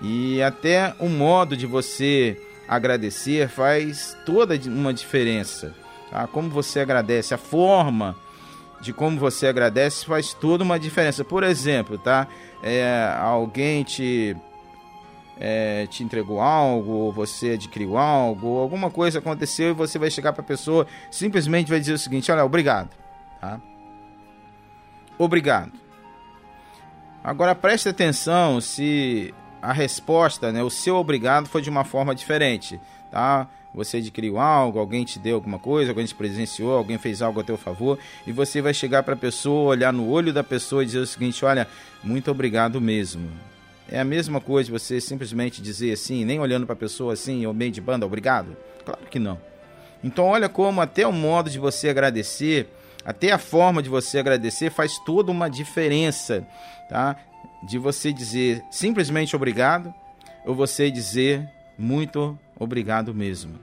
E 0.00 0.40
até 0.42 0.94
o 0.98 1.08
modo 1.08 1.56
de 1.56 1.66
você 1.66 2.40
agradecer 2.68 3.48
faz 3.48 4.16
toda 4.24 4.58
uma 4.66 4.92
diferença. 4.92 5.74
Tá? 6.10 6.26
Como 6.26 6.48
você 6.48 6.80
agradece, 6.80 7.34
a 7.34 7.38
forma 7.38 8.16
de 8.80 8.92
como 8.92 9.18
você 9.18 9.48
agradece 9.48 10.06
faz 10.06 10.32
toda 10.32 10.62
uma 10.62 10.78
diferença. 10.78 11.24
Por 11.24 11.42
exemplo, 11.42 11.98
tá? 11.98 12.28
É, 12.62 13.12
alguém 13.18 13.82
te 13.82 14.36
é, 15.40 15.86
te 15.86 16.02
entregou 16.02 16.40
algo, 16.40 17.12
você 17.12 17.50
adquiriu 17.50 17.96
algo, 17.96 18.58
alguma 18.58 18.90
coisa 18.90 19.18
aconteceu 19.18 19.70
e 19.70 19.72
você 19.72 19.98
vai 19.98 20.10
chegar 20.10 20.32
para 20.32 20.42
a 20.42 20.46
pessoa, 20.46 20.86
simplesmente 21.10 21.70
vai 21.70 21.80
dizer 21.80 21.92
o 21.92 21.98
seguinte: 21.98 22.30
olha, 22.30 22.44
obrigado. 22.44 22.90
Tá? 23.40 23.60
Obrigado. 25.18 25.72
Agora 27.22 27.54
preste 27.54 27.88
atenção 27.88 28.60
se 28.60 29.34
a 29.60 29.72
resposta, 29.72 30.52
né, 30.52 30.62
o 30.62 30.70
seu 30.70 30.96
obrigado 30.96 31.46
foi 31.46 31.60
de 31.60 31.68
uma 31.68 31.84
forma 31.84 32.14
diferente, 32.14 32.80
tá? 33.10 33.48
Você 33.74 33.98
adquiriu 33.98 34.38
algo, 34.38 34.78
alguém 34.78 35.04
te 35.04 35.18
deu 35.18 35.34
alguma 35.34 35.58
coisa, 35.58 35.90
alguém 35.90 36.06
te 36.06 36.14
presenciou, 36.14 36.76
alguém 36.76 36.96
fez 36.96 37.20
algo 37.20 37.40
a 37.40 37.44
teu 37.44 37.58
favor, 37.58 37.98
e 38.26 38.32
você 38.32 38.62
vai 38.62 38.72
chegar 38.72 39.02
para 39.02 39.14
a 39.14 39.16
pessoa, 39.16 39.70
olhar 39.70 39.92
no 39.92 40.08
olho 40.08 40.32
da 40.32 40.42
pessoa 40.42 40.82
e 40.82 40.86
dizer 40.86 41.00
o 41.00 41.06
seguinte: 41.06 41.44
olha, 41.44 41.66
muito 42.02 42.30
obrigado 42.30 42.80
mesmo. 42.80 43.30
É 43.90 43.98
a 44.00 44.04
mesma 44.04 44.40
coisa 44.40 44.70
você 44.70 45.00
simplesmente 45.00 45.62
dizer 45.62 45.92
assim, 45.92 46.24
nem 46.24 46.38
olhando 46.38 46.66
para 46.66 46.74
a 46.74 46.78
pessoa 46.78 47.14
assim, 47.14 47.46
ou 47.46 47.54
meio 47.54 47.70
de 47.70 47.80
banda, 47.80 48.04
obrigado? 48.04 48.56
Claro 48.84 49.00
que 49.10 49.18
não. 49.18 49.38
Então, 50.02 50.26
olha 50.26 50.48
como 50.48 50.80
até 50.80 51.06
o 51.06 51.12
modo 51.12 51.50
de 51.50 51.58
você 51.58 51.88
agradecer, 51.88 52.68
até 53.04 53.32
a 53.32 53.38
forma 53.38 53.82
de 53.82 53.88
você 53.88 54.18
agradecer 54.18 54.70
faz 54.70 54.98
toda 54.98 55.32
uma 55.32 55.48
diferença, 55.48 56.46
tá? 56.88 57.16
De 57.62 57.78
você 57.78 58.12
dizer 58.12 58.62
simplesmente 58.70 59.34
obrigado 59.34 59.92
ou 60.44 60.54
você 60.54 60.90
dizer 60.90 61.48
muito 61.76 62.38
obrigado 62.58 63.14
mesmo. 63.14 63.58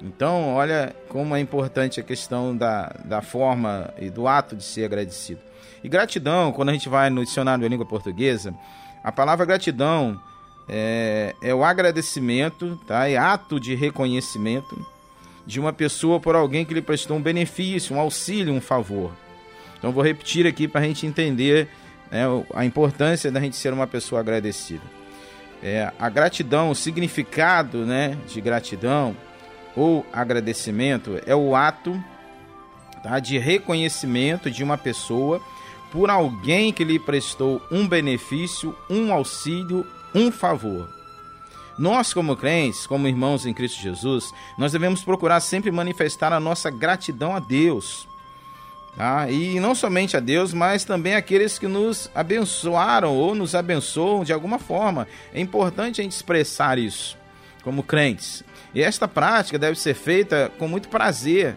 Então, 0.00 0.54
olha 0.54 0.94
como 1.08 1.34
é 1.34 1.40
importante 1.40 1.98
a 1.98 2.02
questão 2.02 2.56
da, 2.56 2.94
da 3.04 3.22
forma 3.22 3.92
e 3.98 4.10
do 4.10 4.28
ato 4.28 4.54
de 4.54 4.62
ser 4.62 4.84
agradecido. 4.84 5.40
E 5.82 5.88
gratidão, 5.88 6.52
quando 6.52 6.68
a 6.68 6.72
gente 6.72 6.88
vai 6.88 7.08
no 7.08 7.24
dicionário 7.24 7.62
da 7.62 7.68
língua 7.68 7.86
portuguesa, 7.86 8.54
a 9.06 9.12
palavra 9.12 9.46
gratidão 9.46 10.20
é, 10.68 11.36
é 11.40 11.54
o 11.54 11.62
agradecimento, 11.62 12.76
tá? 12.88 13.08
é 13.08 13.16
ato 13.16 13.60
de 13.60 13.72
reconhecimento 13.72 14.84
de 15.46 15.60
uma 15.60 15.72
pessoa 15.72 16.18
por 16.18 16.34
alguém 16.34 16.64
que 16.64 16.74
lhe 16.74 16.82
prestou 16.82 17.16
um 17.16 17.22
benefício, 17.22 17.94
um 17.94 18.00
auxílio, 18.00 18.52
um 18.52 18.60
favor. 18.60 19.12
Então 19.78 19.92
vou 19.92 20.02
repetir 20.02 20.44
aqui 20.44 20.66
para 20.66 20.80
a 20.80 20.84
gente 20.84 21.06
entender 21.06 21.68
né, 22.10 22.24
a 22.52 22.64
importância 22.64 23.30
da 23.30 23.38
gente 23.38 23.54
ser 23.54 23.72
uma 23.72 23.86
pessoa 23.86 24.20
agradecida. 24.20 24.82
É, 25.62 25.92
a 26.00 26.08
gratidão, 26.08 26.70
o 26.70 26.74
significado 26.74 27.86
né, 27.86 28.18
de 28.26 28.40
gratidão 28.40 29.16
ou 29.76 30.04
agradecimento 30.12 31.20
é 31.24 31.36
o 31.36 31.54
ato 31.54 31.96
tá, 33.04 33.20
de 33.20 33.38
reconhecimento 33.38 34.50
de 34.50 34.64
uma 34.64 34.76
pessoa 34.76 35.40
por 35.96 36.10
alguém 36.10 36.74
que 36.74 36.84
lhe 36.84 36.98
prestou 36.98 37.62
um 37.70 37.88
benefício, 37.88 38.76
um 38.88 39.14
auxílio, 39.14 39.86
um 40.14 40.30
favor. 40.30 40.90
Nós, 41.78 42.12
como 42.12 42.36
crentes, 42.36 42.86
como 42.86 43.08
irmãos 43.08 43.46
em 43.46 43.54
Cristo 43.54 43.80
Jesus, 43.80 44.30
nós 44.58 44.72
devemos 44.72 45.02
procurar 45.02 45.40
sempre 45.40 45.70
manifestar 45.70 46.34
a 46.34 46.38
nossa 46.38 46.68
gratidão 46.70 47.34
a 47.34 47.38
Deus. 47.38 48.06
Tá? 48.94 49.30
E 49.30 49.58
não 49.58 49.74
somente 49.74 50.18
a 50.18 50.20
Deus, 50.20 50.52
mas 50.52 50.84
também 50.84 51.14
aqueles 51.14 51.58
que 51.58 51.66
nos 51.66 52.10
abençoaram 52.14 53.16
ou 53.16 53.34
nos 53.34 53.54
abençoam 53.54 54.22
de 54.22 54.34
alguma 54.34 54.58
forma. 54.58 55.08
É 55.32 55.40
importante 55.40 56.02
a 56.02 56.04
gente 56.04 56.12
expressar 56.12 56.78
isso 56.78 57.16
como 57.62 57.82
crentes. 57.82 58.44
E 58.74 58.82
esta 58.82 59.08
prática 59.08 59.58
deve 59.58 59.78
ser 59.78 59.94
feita 59.94 60.52
com 60.58 60.68
muito 60.68 60.90
prazer, 60.90 61.56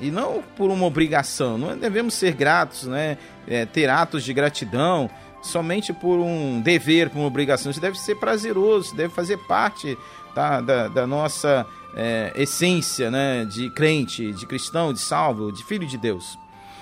e 0.00 0.10
não 0.10 0.42
por 0.56 0.70
uma 0.70 0.86
obrigação. 0.86 1.58
Não 1.58 1.76
devemos 1.76 2.14
ser 2.14 2.34
gratos, 2.34 2.84
né? 2.84 3.18
É, 3.46 3.64
ter 3.64 3.88
atos 3.88 4.24
de 4.24 4.32
gratidão 4.32 5.10
somente 5.42 5.92
por 5.92 6.18
um 6.18 6.60
dever, 6.60 7.10
por 7.10 7.18
uma 7.18 7.26
obrigação. 7.26 7.70
Isso 7.70 7.80
deve 7.80 7.98
ser 7.98 8.16
prazeroso, 8.16 8.94
deve 8.94 9.12
fazer 9.12 9.38
parte 9.46 9.96
tá, 10.34 10.60
da, 10.60 10.88
da 10.88 11.06
nossa 11.06 11.66
é, 11.94 12.32
essência 12.36 13.10
né? 13.10 13.44
de 13.44 13.70
crente, 13.70 14.32
de 14.32 14.46
cristão, 14.46 14.92
de 14.92 15.00
salvo, 15.00 15.52
de 15.52 15.64
filho 15.64 15.86
de 15.86 15.96
Deus. 15.96 16.38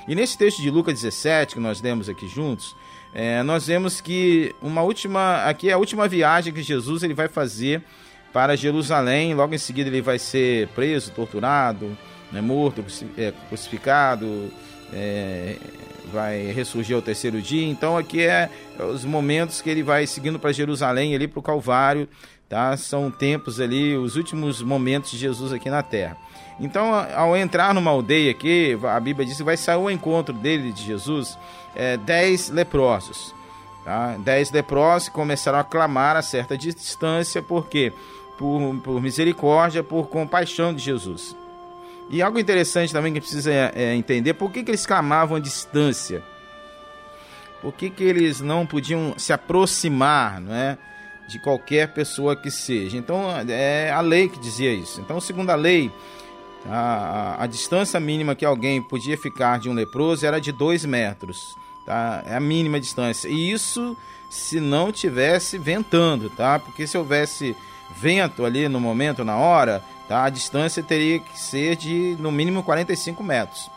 E 0.09 0.14
nesse 0.14 0.38
texto 0.38 0.62
de 0.62 0.70
Lucas 0.70 1.00
17, 1.00 1.54
que 1.54 1.61
nós 1.61 1.80
lemos 1.80 2.09
aqui 2.09 2.28
juntos, 2.28 2.76
é, 3.12 3.42
nós 3.42 3.66
vemos 3.66 4.00
que 4.00 4.54
uma 4.61 4.82
última, 4.82 5.44
aqui 5.44 5.68
é 5.68 5.72
a 5.72 5.78
última 5.78 6.06
viagem 6.06 6.52
que 6.52 6.62
Jesus 6.62 7.02
ele 7.02 7.14
vai 7.14 7.28
fazer 7.28 7.82
para 8.32 8.56
Jerusalém. 8.56 9.35
Logo 9.35 9.54
em 9.54 9.59
seguida 9.59 9.88
ele 9.88 10.02
vai 10.02 10.18
ser 10.18 10.68
preso, 10.68 11.11
torturado, 11.12 11.96
né, 12.33 12.41
morto, 12.41 12.85
é, 13.17 13.33
crucificado, 13.49 14.51
é, 14.93 15.57
vai 16.12 16.47
ressurgir 16.53 16.97
ao 16.97 17.03
terceiro 17.03 17.41
dia. 17.41 17.67
Então 17.67 17.97
aqui 17.97 18.23
é 18.23 18.49
os 18.93 19.05
momentos 19.05 19.61
que 19.61 19.71
ele 19.71 19.83
vai 19.83 20.07
seguindo 20.07 20.39
para 20.39 20.53
Jerusalém, 20.53 21.15
ali 21.15 21.27
para 21.27 21.41
o 21.41 21.43
Calvário, 21.43 22.09
tá? 22.49 22.77
São 22.77 23.11
tempos 23.11 23.61
ali, 23.61 23.97
os 23.97 24.17
últimos 24.17 24.62
momentos 24.62 25.11
de 25.11 25.19
Jesus 25.19 25.53
aqui 25.53 25.71
na 25.71 25.83
Terra. 25.83 26.17
Então, 26.59 26.95
ao 27.15 27.37
entrar 27.37 27.75
numa 27.75 27.91
aldeia 27.91 28.31
aqui, 28.31 28.79
a 28.85 28.99
Bíblia 28.99 29.27
diz 29.27 29.37
que 29.37 29.43
vai 29.43 29.59
sair 29.59 29.75
ao 29.75 29.91
encontro 29.91 30.33
dele, 30.33 30.73
de 30.73 30.83
Jesus, 30.83 31.39
é, 31.75 31.99
dez 31.99 32.49
leprosos. 32.49 33.35
Tá? 33.85 34.17
Dez 34.19 34.51
leprosos 34.51 35.11
começaram 35.11 35.59
a 35.59 35.65
clamar 35.65 36.17
a 36.17 36.23
certa 36.23 36.57
distância, 36.57 37.43
por 37.43 37.69
quê? 37.69 37.93
Por, 38.39 38.75
por 38.83 39.03
misericórdia, 39.03 39.83
por 39.83 40.09
compaixão 40.09 40.75
de 40.75 40.83
Jesus. 40.83 41.37
E 42.09 42.23
algo 42.23 42.38
interessante 42.38 42.92
também 42.92 43.12
que 43.12 43.21
precisa 43.21 43.53
é, 43.53 43.73
é, 43.75 43.95
entender, 43.95 44.35
por 44.35 44.51
que, 44.51 44.62
que 44.62 44.71
eles 44.71 44.87
clamavam 44.87 45.37
a 45.37 45.40
distância? 45.40 46.23
Por 47.61 47.73
que, 47.73 47.90
que 47.90 48.05
eles 48.05 48.40
não 48.40 48.64
podiam 48.64 49.14
se 49.19 49.33
aproximar, 49.33 50.40
não 50.40 50.55
é? 50.55 50.79
De 51.29 51.40
qualquer 51.40 51.92
pessoa 51.92 52.37
que 52.37 52.51
seja. 52.51 52.97
Então, 52.97 53.25
é 53.49 53.90
a 53.90 54.01
lei 54.01 54.29
que 54.29 54.38
dizia 54.38 54.73
isso. 54.73 55.01
Então, 55.01 55.21
segundo 55.21 55.51
a 55.51 55.57
lei, 55.57 55.90
a, 56.69 56.79
a, 56.79 57.45
a 57.45 57.47
distância 57.49 57.99
mínima 57.99 58.37
que 58.37 58.45
alguém 58.45 58.81
podia 58.81 59.19
ficar 59.19 59.59
de 59.59 59.69
um 59.69 59.73
leproso 59.73 60.25
era 60.25 60.40
de 60.40 60.53
dois 60.53 60.85
metros. 60.85 61.57
Tá? 61.85 62.23
É 62.27 62.37
a 62.37 62.40
mínima 62.40 62.79
distância. 62.79 63.29
E 63.29 63.51
isso 63.51 63.97
se 64.31 64.61
não 64.61 64.92
tivesse 64.92 65.59
ventando, 65.59 66.31
tá? 66.31 66.59
Porque 66.59 66.87
se 66.87 66.97
houvesse 66.97 67.57
vento 67.97 68.45
ali 68.45 68.69
no 68.69 68.81
momento, 68.81 69.25
na 69.25 69.37
hora, 69.37 69.83
tá? 70.09 70.25
a 70.25 70.31
distância 70.31 70.83
teria 70.83 71.19
que 71.19 71.38
ser 71.38 71.77
de 71.77 72.16
no 72.19 72.31
mínimo 72.31 72.62
45 72.62 73.23
metros. 73.23 73.71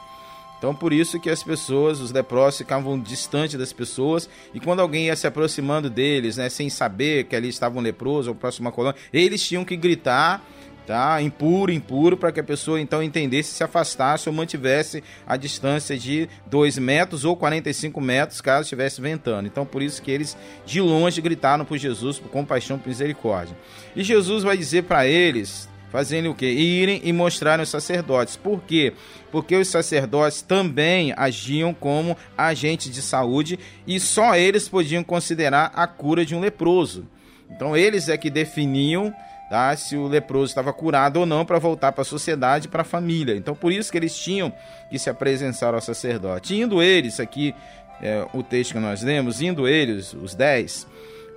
Então, 0.58 0.76
por 0.76 0.92
isso 0.92 1.20
que 1.22 1.30
as 1.30 1.42
pessoas, 1.42 2.02
os 2.02 2.12
leprosos, 2.12 2.58
ficavam 2.58 3.00
distante 3.00 3.58
das 3.58 3.72
pessoas 3.72 4.30
e 4.54 4.60
quando 4.60 4.82
alguém 4.82 5.06
ia 5.06 5.15
se 5.15 5.26
aproximando 5.26 5.89
deles, 5.89 6.36
né, 6.36 6.50
sem 6.50 6.70
saber 6.70 7.24
que 7.26 7.36
ali 7.36 7.48
estava 7.48 7.80
um 7.80 7.82
leproso 7.82 8.30
ou 8.30 8.36
próximo 8.36 8.68
a 8.68 8.72
colônia, 8.72 9.00
eles 9.13 9.42
tinham 9.42 9.63
que 9.63 9.78
gritar 9.78 10.44
tá? 10.89 11.22
Impuro, 11.22 11.72
impuro, 11.72 12.18
para 12.18 12.32
que 12.32 12.39
a 12.39 12.44
pessoa 12.44 12.82
então 12.82 13.04
entendesse, 13.04 13.54
se 13.54 13.63
afastasse 13.63 14.28
ou 14.28 14.34
mantivesse 14.34 15.04
a 15.28 15.38
distância 15.38 15.96
de 15.96 16.28
2 16.48 16.80
metros 16.80 17.24
ou 17.24 17.36
45 17.38 18.02
metros, 18.02 18.42
caso 18.42 18.63
estivesse 18.63 19.00
ventando. 19.00 19.46
Então, 19.46 19.68
por 19.68 19.84
isso 19.84 20.02
que 20.02 20.10
eles 20.10 20.36
de 20.65 20.82
longe 20.82 21.22
gritaram 21.22 21.63
por 21.63 21.78
Jesus, 21.78 22.18
por 22.18 22.32
compaixão, 22.32 22.80
por 22.80 22.88
misericórdia. 22.88 23.56
E 23.96 24.04
Jesus 24.04 24.44
vai 24.44 24.58
dizer 24.58 24.86
para 24.86 25.06
eles, 25.06 25.70
fazendo 25.91 26.32
o 26.32 26.36
que? 26.36 26.45
Irem 26.45 27.02
e 27.04 27.12
mostrarem 27.12 27.63
os 27.63 27.69
sacerdotes. 27.69 28.36
Por 28.36 28.62
quê? 28.62 28.93
Porque 29.32 29.56
os 29.56 29.67
sacerdotes 29.67 30.41
também 30.41 31.13
agiam 31.15 31.73
como 31.73 32.17
agentes 32.38 32.91
de 32.91 33.02
saúde 33.02 33.60
e 33.86 33.99
só 33.99 34.36
eles 34.36 34.67
podiam 34.67 35.04
considerar 35.04 35.71
a 35.75 35.88
cura 35.88 36.25
de 36.25 36.36
um 36.36 36.39
leproso. 36.39 37.06
Então 37.49 37.75
eles 37.75 38.10
é 38.10 38.17
que 38.17 38.30
definiam 38.30 39.13
tá? 39.49 39.75
se 39.75 39.97
o 39.97 40.08
leproso 40.08 40.52
estava 40.52 40.71
curado 40.71 41.19
ou 41.19 41.25
não 41.25 41.43
para 41.43 41.58
voltar 41.58 41.91
para 41.91 42.04
a 42.04 42.06
sociedade, 42.06 42.67
para 42.67 42.84
a 42.84 42.86
família. 42.86 43.36
Então, 43.36 43.56
por 43.56 43.71
isso 43.71 43.91
que 43.91 43.97
eles 43.97 44.15
tinham 44.15 44.54
que 44.89 44.99
se 44.99 45.10
apresentar 45.10 45.73
ao 45.73 45.82
sacerdote. 45.82 46.56
Indo 46.56 46.82
eles, 46.82 47.19
aqui 47.19 47.54
é, 48.02 48.25
o 48.34 48.43
texto 48.43 48.73
que 48.73 48.80
nós 48.80 49.02
lemos, 49.02 49.41
indo 49.41 49.67
eles, 49.67 50.13
os 50.13 50.36
dez, 50.36 50.88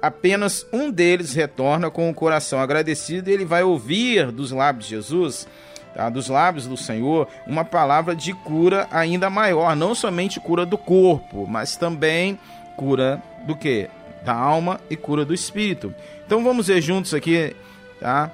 apenas 0.02 0.66
um 0.72 0.90
deles 0.90 1.32
retorna 1.32 1.90
com 1.90 2.10
o 2.10 2.14
coração 2.14 2.60
agradecido 2.60 3.30
e 3.30 3.32
ele 3.32 3.44
vai 3.44 3.62
ouvir 3.62 4.30
dos 4.32 4.50
lábios 4.50 4.86
de 4.86 4.96
Jesus, 4.96 5.48
tá? 5.94 6.10
dos 6.10 6.28
lábios 6.28 6.66
do 6.66 6.76
Senhor, 6.76 7.28
uma 7.46 7.64
palavra 7.64 8.14
de 8.14 8.34
cura 8.34 8.88
ainda 8.90 9.30
maior, 9.30 9.74
não 9.76 9.94
somente 9.94 10.40
cura 10.40 10.66
do 10.66 10.76
corpo, 10.76 11.46
mas 11.46 11.76
também 11.76 12.38
cura 12.76 13.22
do 13.46 13.56
que? 13.56 13.88
Da 14.24 14.34
alma 14.34 14.80
e 14.90 14.96
cura 14.96 15.24
do 15.24 15.32
espírito. 15.32 15.94
Então 16.26 16.44
vamos 16.44 16.66
ver 16.66 16.82
juntos 16.82 17.14
aqui 17.14 17.54
tá? 18.02 18.30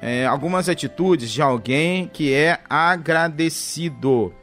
É, 0.00 0.26
algumas 0.26 0.68
atitudes 0.68 1.30
de 1.30 1.40
alguém 1.40 2.08
que 2.08 2.32
é 2.32 2.58
agradecido. 2.68 4.34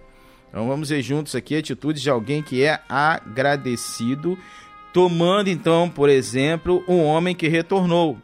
Então 0.50 0.67
vamos 0.67 0.89
ver 0.89 1.02
juntos 1.02 1.36
aqui 1.36 1.56
atitudes 1.56 2.02
de 2.02 2.10
alguém 2.10 2.41
que 2.41 2.63
é 2.63 2.80
agradecido, 2.88 4.38
tomando 4.93 5.49
então, 5.49 5.89
por 5.89 6.10
exemplo, 6.10 6.84
um 6.88 7.04
homem 7.04 7.36
que 7.36 7.47
retornou. 7.47 8.17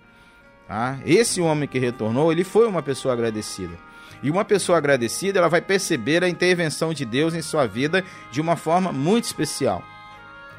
Tá? 0.67 0.99
Esse 1.05 1.39
homem 1.39 1.67
que 1.67 1.79
retornou, 1.79 2.31
ele 2.31 2.43
foi 2.43 2.67
uma 2.67 2.81
pessoa 2.81 3.13
agradecida. 3.13 3.77
E 4.21 4.29
uma 4.29 4.43
pessoa 4.43 4.77
agradecida, 4.77 5.39
ela 5.39 5.47
vai 5.47 5.61
perceber 5.61 6.23
a 6.23 6.29
intervenção 6.29 6.93
de 6.93 7.05
Deus 7.05 7.33
em 7.33 7.41
sua 7.41 7.65
vida 7.67 8.03
de 8.31 8.41
uma 8.41 8.55
forma 8.55 8.91
muito 8.91 9.25
especial. 9.25 9.83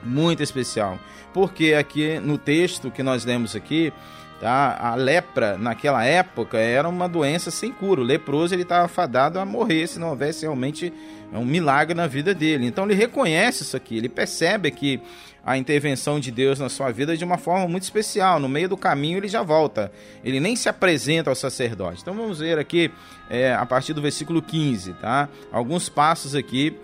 Muito 0.02 0.42
especial. 0.42 0.98
Porque 1.34 1.74
aqui 1.74 2.18
no 2.20 2.38
texto 2.38 2.90
que 2.90 3.02
nós 3.02 3.24
lemos 3.24 3.56
aqui, 3.56 3.92
tá? 4.40 4.76
A 4.80 4.94
lepra 4.94 5.58
naquela 5.58 6.04
época 6.04 6.58
era 6.58 6.88
uma 6.88 7.08
doença 7.08 7.50
sem 7.50 7.72
cura. 7.72 8.00
O 8.00 8.04
leproso 8.04 8.54
ele 8.54 8.62
estava 8.62 8.88
fadado 8.88 9.38
a 9.38 9.44
morrer 9.44 9.86
se 9.86 9.98
não 9.98 10.10
houvesse 10.10 10.42
realmente 10.42 10.92
um 11.32 11.44
milagre 11.44 11.94
na 11.94 12.06
vida 12.06 12.34
dele. 12.34 12.66
Então 12.66 12.84
ele 12.84 12.94
reconhece 12.94 13.62
isso 13.62 13.76
aqui, 13.76 13.96
ele 13.96 14.08
percebe 14.08 14.70
que 14.70 15.00
a 15.44 15.56
intervenção 15.56 16.20
de 16.20 16.30
Deus 16.30 16.58
na 16.58 16.68
sua 16.68 16.90
vida 16.90 17.16
de 17.16 17.24
uma 17.24 17.38
forma 17.38 17.66
muito 17.66 17.82
especial. 17.82 18.38
No 18.38 18.48
meio 18.48 18.68
do 18.68 18.76
caminho 18.76 19.18
ele 19.18 19.28
já 19.28 19.42
volta, 19.42 19.90
ele 20.22 20.40
nem 20.40 20.54
se 20.54 20.68
apresenta 20.68 21.30
ao 21.30 21.36
sacerdote. 21.36 22.02
Então 22.02 22.14
vamos 22.14 22.40
ver 22.40 22.58
aqui 22.58 22.90
é, 23.30 23.54
a 23.54 23.64
partir 23.64 23.94
do 23.94 24.02
versículo 24.02 24.42
15, 24.42 24.92
tá? 24.94 25.28
Alguns 25.50 25.88
passos 25.88 26.34
aqui 26.34 26.76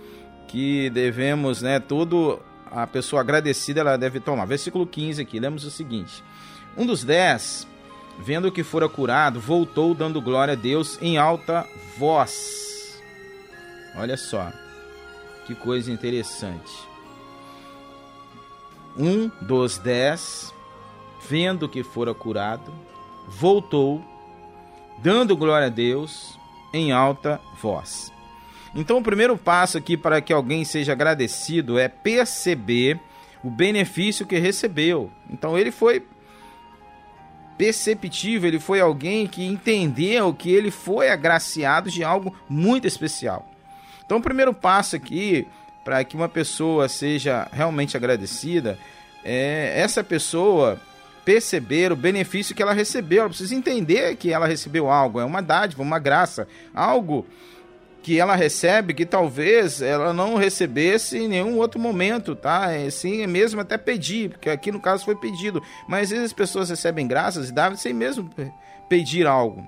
que 0.48 0.88
devemos, 0.90 1.60
né? 1.60 1.82
A 2.70 2.86
pessoa 2.86 3.20
agradecida 3.20 3.80
ela 3.80 3.98
deve 3.98 4.18
tomar. 4.18 4.46
Versículo 4.46 4.86
15 4.86 5.20
aqui, 5.20 5.38
lemos 5.38 5.64
o 5.64 5.70
seguinte: 5.70 6.22
Um 6.76 6.86
dos 6.86 7.04
dez, 7.04 7.66
vendo 8.18 8.50
que 8.50 8.62
fora 8.62 8.88
curado, 8.88 9.40
voltou 9.40 9.94
dando 9.94 10.20
glória 10.20 10.52
a 10.52 10.56
Deus 10.56 10.98
em 11.00 11.16
alta 11.16 11.66
voz. 11.96 13.02
Olha 13.96 14.16
só, 14.16 14.52
que 15.46 15.54
coisa 15.54 15.92
interessante 15.92 16.94
um 18.96 19.30
dos 19.40 19.78
dez, 19.78 20.52
vendo 21.28 21.68
que 21.68 21.82
fora 21.82 22.14
curado, 22.14 22.72
voltou, 23.28 24.02
dando 24.98 25.36
glória 25.36 25.66
a 25.66 25.70
Deus 25.70 26.38
em 26.72 26.92
alta 26.92 27.40
voz. 27.60 28.12
Então, 28.74 28.98
o 28.98 29.02
primeiro 29.02 29.36
passo 29.36 29.78
aqui 29.78 29.96
para 29.96 30.20
que 30.20 30.32
alguém 30.32 30.64
seja 30.64 30.92
agradecido 30.92 31.78
é 31.78 31.88
perceber 31.88 33.00
o 33.42 33.50
benefício 33.50 34.26
que 34.26 34.38
recebeu. 34.38 35.10
Então, 35.30 35.56
ele 35.56 35.70
foi 35.70 36.04
perceptível, 37.56 38.48
ele 38.48 38.58
foi 38.58 38.80
alguém 38.80 39.26
que 39.26 39.44
entendeu 39.44 40.34
que 40.34 40.50
ele 40.50 40.70
foi 40.70 41.10
agraciado 41.10 41.90
de 41.90 42.02
algo 42.02 42.36
muito 42.48 42.86
especial. 42.86 43.48
Então, 44.04 44.18
o 44.18 44.22
primeiro 44.22 44.52
passo 44.52 44.96
aqui 44.96 45.46
para 45.84 46.02
que 46.02 46.16
uma 46.16 46.28
pessoa 46.28 46.88
seja 46.88 47.46
realmente 47.52 47.96
agradecida, 47.96 48.78
é 49.22 49.74
essa 49.76 50.02
pessoa 50.02 50.80
perceber 51.24 51.92
o 51.92 51.96
benefício 51.96 52.54
que 52.54 52.62
ela 52.62 52.72
recebeu. 52.72 53.20
Ela 53.20 53.28
precisa 53.28 53.54
entender 53.54 54.16
que 54.16 54.32
ela 54.32 54.46
recebeu 54.46 54.90
algo, 54.90 55.20
é 55.20 55.24
uma 55.24 55.40
dádiva, 55.40 55.82
uma 55.82 55.98
graça, 55.98 56.46
algo 56.74 57.26
que 58.04 58.20
ela 58.20 58.36
recebe 58.36 58.92
que 58.92 59.06
talvez 59.06 59.80
ela 59.80 60.12
não 60.12 60.34
recebesse 60.34 61.16
em 61.16 61.26
nenhum 61.26 61.56
outro 61.56 61.80
momento, 61.80 62.36
tá? 62.36 62.70
É, 62.70 62.90
sim, 62.90 63.22
é 63.22 63.26
mesmo 63.26 63.62
até 63.62 63.78
pedir, 63.78 64.28
porque 64.28 64.50
aqui 64.50 64.70
no 64.70 64.78
caso 64.78 65.06
foi 65.06 65.16
pedido. 65.16 65.62
Mas 65.88 66.02
às 66.02 66.10
vezes 66.10 66.24
as 66.26 66.32
pessoas 66.34 66.68
recebem 66.68 67.06
graças 67.06 67.48
e 67.48 67.52
dá 67.52 67.74
sem 67.74 67.94
mesmo 67.94 68.28
pedir 68.90 69.26
algo. 69.26 69.66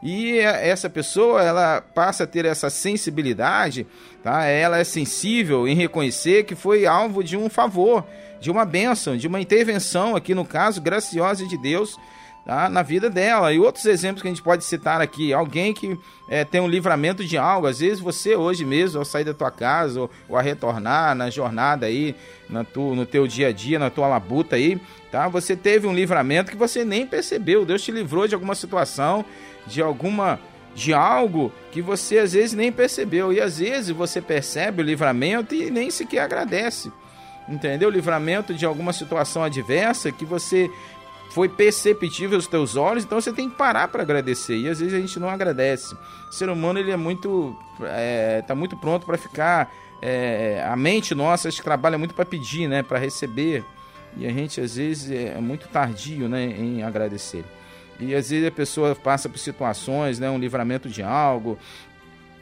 E 0.00 0.38
essa 0.38 0.88
pessoa, 0.88 1.42
ela 1.42 1.80
passa 1.80 2.22
a 2.22 2.26
ter 2.28 2.44
essa 2.44 2.70
sensibilidade, 2.70 3.84
tá? 4.22 4.44
Ela 4.44 4.78
é 4.78 4.84
sensível 4.84 5.66
em 5.66 5.74
reconhecer 5.74 6.44
que 6.44 6.54
foi 6.54 6.86
alvo 6.86 7.24
de 7.24 7.36
um 7.36 7.50
favor, 7.50 8.06
de 8.38 8.52
uma 8.52 8.64
bênção, 8.64 9.16
de 9.16 9.26
uma 9.26 9.40
intervenção, 9.40 10.14
aqui 10.14 10.32
no 10.32 10.44
caso, 10.44 10.80
graciosa 10.80 11.44
de 11.44 11.60
Deus, 11.60 11.98
tá? 12.44 12.68
na 12.68 12.82
vida 12.82 13.08
dela. 13.08 13.52
E 13.52 13.58
outros 13.58 13.86
exemplos 13.86 14.22
que 14.22 14.28
a 14.28 14.30
gente 14.30 14.42
pode 14.42 14.64
citar 14.64 15.00
aqui, 15.00 15.32
alguém 15.32 15.72
que 15.72 15.98
é, 16.28 16.44
tem 16.44 16.60
um 16.60 16.68
livramento 16.68 17.24
de 17.24 17.36
algo, 17.36 17.66
às 17.66 17.80
vezes 17.80 18.00
você 18.00 18.36
hoje 18.36 18.64
mesmo, 18.64 18.98
ao 18.98 19.04
sair 19.04 19.24
da 19.24 19.34
tua 19.34 19.50
casa, 19.50 20.02
ou, 20.02 20.10
ou 20.28 20.36
a 20.36 20.42
retornar 20.42 21.14
na 21.14 21.30
jornada 21.30 21.86
aí, 21.86 22.14
na 22.48 22.64
tu, 22.64 22.94
no 22.94 23.06
teu 23.06 23.26
dia 23.26 23.48
a 23.48 23.52
dia, 23.52 23.78
na 23.78 23.90
tua 23.90 24.06
labuta 24.06 24.56
aí, 24.56 24.80
tá? 25.10 25.28
Você 25.28 25.56
teve 25.56 25.86
um 25.86 25.94
livramento 25.94 26.50
que 26.50 26.56
você 26.56 26.84
nem 26.84 27.06
percebeu, 27.06 27.64
Deus 27.64 27.82
te 27.82 27.90
livrou 27.90 28.28
de 28.28 28.34
alguma 28.34 28.54
situação, 28.54 29.24
de 29.66 29.80
alguma 29.80 30.38
de 30.74 30.92
algo 30.92 31.52
que 31.70 31.80
você 31.80 32.18
às 32.18 32.32
vezes 32.32 32.52
nem 32.52 32.72
percebeu 32.72 33.32
e 33.32 33.40
às 33.40 33.58
vezes 33.58 33.90
você 33.90 34.20
percebe 34.20 34.82
o 34.82 34.84
livramento 34.84 35.54
e 35.54 35.70
nem 35.70 35.88
sequer 35.88 36.18
agradece. 36.20 36.90
Entendeu? 37.48 37.90
Livramento 37.90 38.54
de 38.54 38.64
alguma 38.64 38.92
situação 38.92 39.44
adversa 39.44 40.10
que 40.10 40.24
você 40.24 40.70
foi 41.34 41.48
perceptível 41.48 42.36
aos 42.36 42.46
teus 42.46 42.76
olhos, 42.76 43.02
então 43.02 43.20
você 43.20 43.32
tem 43.32 43.50
que 43.50 43.56
parar 43.56 43.88
para 43.88 44.02
agradecer. 44.04 44.56
E 44.56 44.68
às 44.68 44.78
vezes 44.78 44.94
a 44.94 45.00
gente 45.00 45.18
não 45.18 45.28
agradece. 45.28 45.96
O 46.30 46.32
ser 46.32 46.48
humano 46.48 46.78
ele 46.78 46.92
é 46.92 46.96
muito 46.96 47.58
é, 47.82 48.40
tá 48.42 48.54
muito 48.54 48.76
pronto 48.76 49.04
para 49.04 49.18
ficar 49.18 49.68
é, 50.00 50.64
a 50.64 50.76
mente 50.76 51.12
nossa 51.12 51.48
acho 51.48 51.56
que 51.56 51.64
trabalha 51.64 51.98
muito 51.98 52.14
para 52.14 52.24
pedir, 52.24 52.68
né, 52.68 52.84
para 52.84 53.00
receber. 53.00 53.64
E 54.16 54.28
a 54.28 54.30
gente 54.30 54.60
às 54.60 54.76
vezes 54.76 55.10
é 55.10 55.40
muito 55.40 55.66
tardio, 55.66 56.28
né, 56.28 56.44
em 56.44 56.84
agradecer. 56.84 57.44
E 57.98 58.14
às 58.14 58.30
vezes 58.30 58.46
a 58.46 58.52
pessoa 58.52 58.94
passa 58.94 59.28
por 59.28 59.38
situações, 59.38 60.20
né, 60.20 60.30
um 60.30 60.38
livramento 60.38 60.88
de 60.88 61.02
algo, 61.02 61.58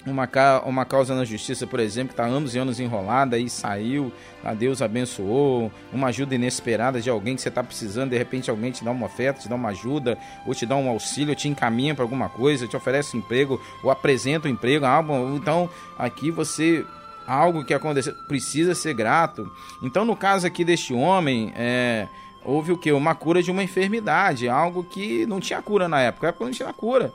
uma, 0.07 0.29
uma 0.65 0.85
causa 0.85 1.15
na 1.15 1.25
justiça, 1.25 1.67
por 1.67 1.81
exemplo, 1.81 2.09
que 2.09 2.21
está 2.21 2.25
anos 2.25 2.55
e 2.55 2.59
anos 2.59 2.81
enrolada 2.81 3.39
e 3.39 3.49
saiu, 3.49 4.13
a 4.45 4.55
Deus 4.55 4.83
abençoou, 4.83 5.71
uma 5.93 6.09
ajuda 6.09 6.35
inesperada 6.35 7.01
de 7.01 7.09
alguém 7.09 7.37
que 7.37 7.43
você 7.43 7.49
está 7.49 7.63
precisando, 7.63 8.11
de 8.11 8.19
repente 8.19 8.51
alguém 8.51 8.73
te 8.73 8.85
dá 8.85 8.91
uma 8.91 9.07
oferta, 9.07 9.41
te 9.41 9.49
dá 9.49 9.55
uma 9.55 9.69
ajuda, 9.69 10.19
ou 10.47 10.55
te 10.55 10.67
dá 10.67 10.77
um 10.77 10.89
auxílio, 10.89 11.35
te 11.35 11.49
encaminha 11.49 11.95
para 11.95 12.05
alguma 12.05 12.29
coisa, 12.29 12.67
te 12.67 12.77
oferece 12.77 13.17
emprego, 13.17 13.61
ou 13.83 13.91
apresenta 13.91 14.49
um 14.49 14.51
emprego, 14.51 14.85
algo. 14.85 15.37
Então, 15.37 15.71
aqui 15.99 16.31
você 16.31 16.85
algo 17.27 17.65
que 17.65 17.73
aconteceu 17.73 18.15
precisa 18.27 18.75
ser 18.75 18.95
grato. 18.95 19.51
Então, 19.83 20.05
no 20.05 20.17
caso 20.17 20.47
aqui 20.47 20.65
deste 20.65 20.93
homem, 20.93 21.53
é, 21.57 22.09
houve 22.45 22.73
o 22.73 22.79
que? 22.79 22.93
Uma 22.93 23.15
cura 23.15 23.43
de 23.43 23.51
uma 23.51 23.63
enfermidade, 23.63 24.49
algo 24.49 24.83
que 24.83 25.25
não 25.27 25.41
tinha 25.41 25.63
cura 25.63 25.89
na 25.89 26.01
época. 26.01 26.27
Na 26.27 26.29
época 26.31 26.45
não 26.45 26.53
tinha 26.53 26.73
cura. 26.73 27.13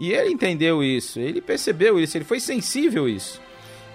E 0.00 0.14
ele 0.14 0.30
entendeu 0.30 0.82
isso, 0.82 1.20
ele 1.20 1.42
percebeu 1.42 2.00
isso, 2.00 2.16
ele 2.16 2.24
foi 2.24 2.40
sensível 2.40 3.04
a 3.04 3.10
isso. 3.10 3.38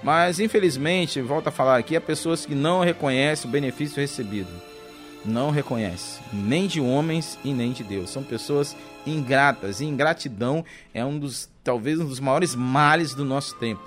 Mas 0.03 0.39
infelizmente, 0.39 1.19
volto 1.19 1.47
a 1.47 1.51
falar 1.51 1.77
aqui, 1.77 1.95
há 1.95 2.01
pessoas 2.01 2.45
que 2.45 2.53
não 2.53 2.81
reconhecem 2.81 3.49
o 3.49 3.51
benefício 3.51 3.99
recebido. 3.99 4.51
Não 5.25 5.49
reconhece, 5.49 6.19
nem 6.31 6.67
de 6.67 6.79
homens 6.79 7.39
e 7.43 7.51
nem 7.51 7.71
de 7.71 7.83
Deus. 7.83 8.11
São 8.11 8.21
pessoas 8.21 8.77
ingratas. 9.07 9.81
E 9.81 9.85
ingratidão 9.85 10.63
é 10.93 11.03
um 11.03 11.17
dos, 11.17 11.49
talvez 11.63 11.99
um 11.99 12.05
dos 12.05 12.19
maiores 12.19 12.53
males 12.53 13.15
do 13.15 13.25
nosso 13.25 13.55
tempo. 13.55 13.81